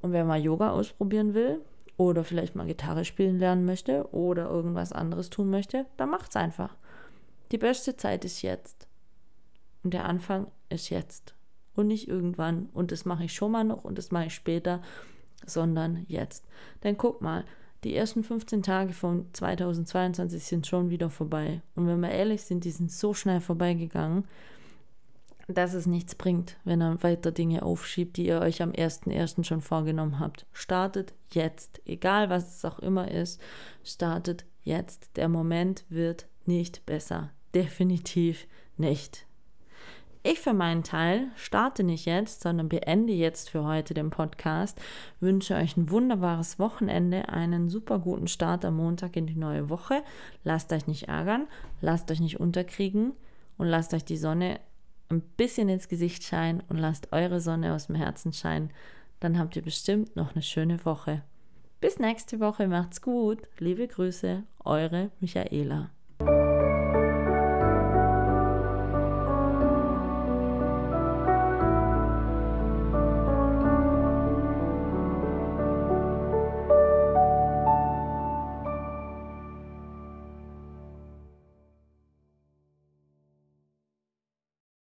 Und 0.00 0.12
wer 0.12 0.24
mal 0.24 0.40
Yoga 0.40 0.70
ausprobieren 0.70 1.34
will 1.34 1.60
oder 1.98 2.24
vielleicht 2.24 2.56
mal 2.56 2.66
Gitarre 2.66 3.04
spielen 3.04 3.38
lernen 3.38 3.66
möchte 3.66 4.08
oder 4.14 4.48
irgendwas 4.48 4.92
anderes 4.92 5.28
tun 5.28 5.50
möchte, 5.50 5.84
dann 5.98 6.08
macht's 6.08 6.36
einfach. 6.36 6.74
Die 7.52 7.58
beste 7.58 7.96
Zeit 7.96 8.24
ist 8.24 8.42
jetzt. 8.42 8.88
Und 9.82 9.94
der 9.94 10.06
Anfang 10.06 10.50
ist 10.68 10.90
jetzt. 10.90 11.34
Und 11.74 11.88
nicht 11.88 12.08
irgendwann. 12.08 12.68
Und 12.72 12.92
das 12.92 13.04
mache 13.04 13.24
ich 13.24 13.34
schon 13.34 13.52
mal 13.52 13.64
noch 13.64 13.84
und 13.84 13.98
das 13.98 14.10
mache 14.10 14.26
ich 14.26 14.34
später, 14.34 14.80
sondern 15.44 16.04
jetzt. 16.08 16.44
Denn 16.82 16.96
guck 16.96 17.20
mal, 17.20 17.44
die 17.84 17.94
ersten 17.94 18.24
15 18.24 18.62
Tage 18.62 18.94
von 18.94 19.26
2022 19.32 20.42
sind 20.42 20.66
schon 20.66 20.88
wieder 20.88 21.10
vorbei. 21.10 21.60
Und 21.74 21.86
wenn 21.86 22.00
wir 22.00 22.10
ehrlich 22.10 22.42
sind, 22.42 22.64
die 22.64 22.70
sind 22.70 22.90
so 22.90 23.12
schnell 23.12 23.40
vorbeigegangen, 23.40 24.24
dass 25.48 25.74
es 25.74 25.86
nichts 25.86 26.14
bringt, 26.14 26.56
wenn 26.64 26.80
ihr 26.80 27.02
weiter 27.02 27.30
Dinge 27.30 27.62
aufschiebt, 27.62 28.16
die 28.16 28.26
ihr 28.26 28.40
euch 28.40 28.62
am 28.62 28.70
1.1. 28.70 29.44
schon 29.44 29.60
vorgenommen 29.60 30.18
habt. 30.18 30.46
Startet 30.52 31.12
jetzt, 31.30 31.82
egal 31.84 32.30
was 32.30 32.56
es 32.56 32.64
auch 32.64 32.78
immer 32.78 33.10
ist, 33.10 33.40
startet 33.82 34.46
jetzt. 34.62 35.10
Der 35.16 35.28
Moment 35.28 35.84
wird 35.90 36.26
nicht 36.46 36.86
besser. 36.86 37.30
Definitiv 37.54 38.46
nicht. 38.76 39.26
Ich 40.26 40.40
für 40.40 40.54
meinen 40.54 40.82
Teil 40.82 41.28
starte 41.36 41.84
nicht 41.84 42.06
jetzt, 42.06 42.40
sondern 42.40 42.70
beende 42.70 43.12
jetzt 43.12 43.50
für 43.50 43.64
heute 43.64 43.92
den 43.92 44.08
Podcast. 44.08 44.80
Wünsche 45.20 45.54
euch 45.54 45.76
ein 45.76 45.90
wunderbares 45.90 46.58
Wochenende, 46.58 47.28
einen 47.28 47.68
super 47.68 47.98
guten 47.98 48.26
Start 48.26 48.64
am 48.64 48.76
Montag 48.76 49.16
in 49.16 49.26
die 49.26 49.36
neue 49.36 49.68
Woche. 49.68 50.02
Lasst 50.42 50.72
euch 50.72 50.86
nicht 50.86 51.08
ärgern, 51.08 51.46
lasst 51.82 52.10
euch 52.10 52.20
nicht 52.20 52.40
unterkriegen 52.40 53.12
und 53.58 53.66
lasst 53.66 53.92
euch 53.92 54.04
die 54.04 54.16
Sonne 54.16 54.60
ein 55.10 55.20
bisschen 55.20 55.68
ins 55.68 55.88
Gesicht 55.88 56.24
scheinen 56.24 56.62
und 56.70 56.78
lasst 56.78 57.12
eure 57.12 57.40
Sonne 57.40 57.74
aus 57.74 57.88
dem 57.88 57.96
Herzen 57.96 58.32
scheinen. 58.32 58.70
Dann 59.20 59.38
habt 59.38 59.56
ihr 59.56 59.62
bestimmt 59.62 60.16
noch 60.16 60.34
eine 60.34 60.42
schöne 60.42 60.82
Woche. 60.86 61.22
Bis 61.82 61.98
nächste 61.98 62.40
Woche, 62.40 62.66
macht's 62.66 63.02
gut. 63.02 63.42
Liebe 63.58 63.86
Grüße, 63.86 64.42
eure 64.64 65.10
Michaela. 65.20 65.90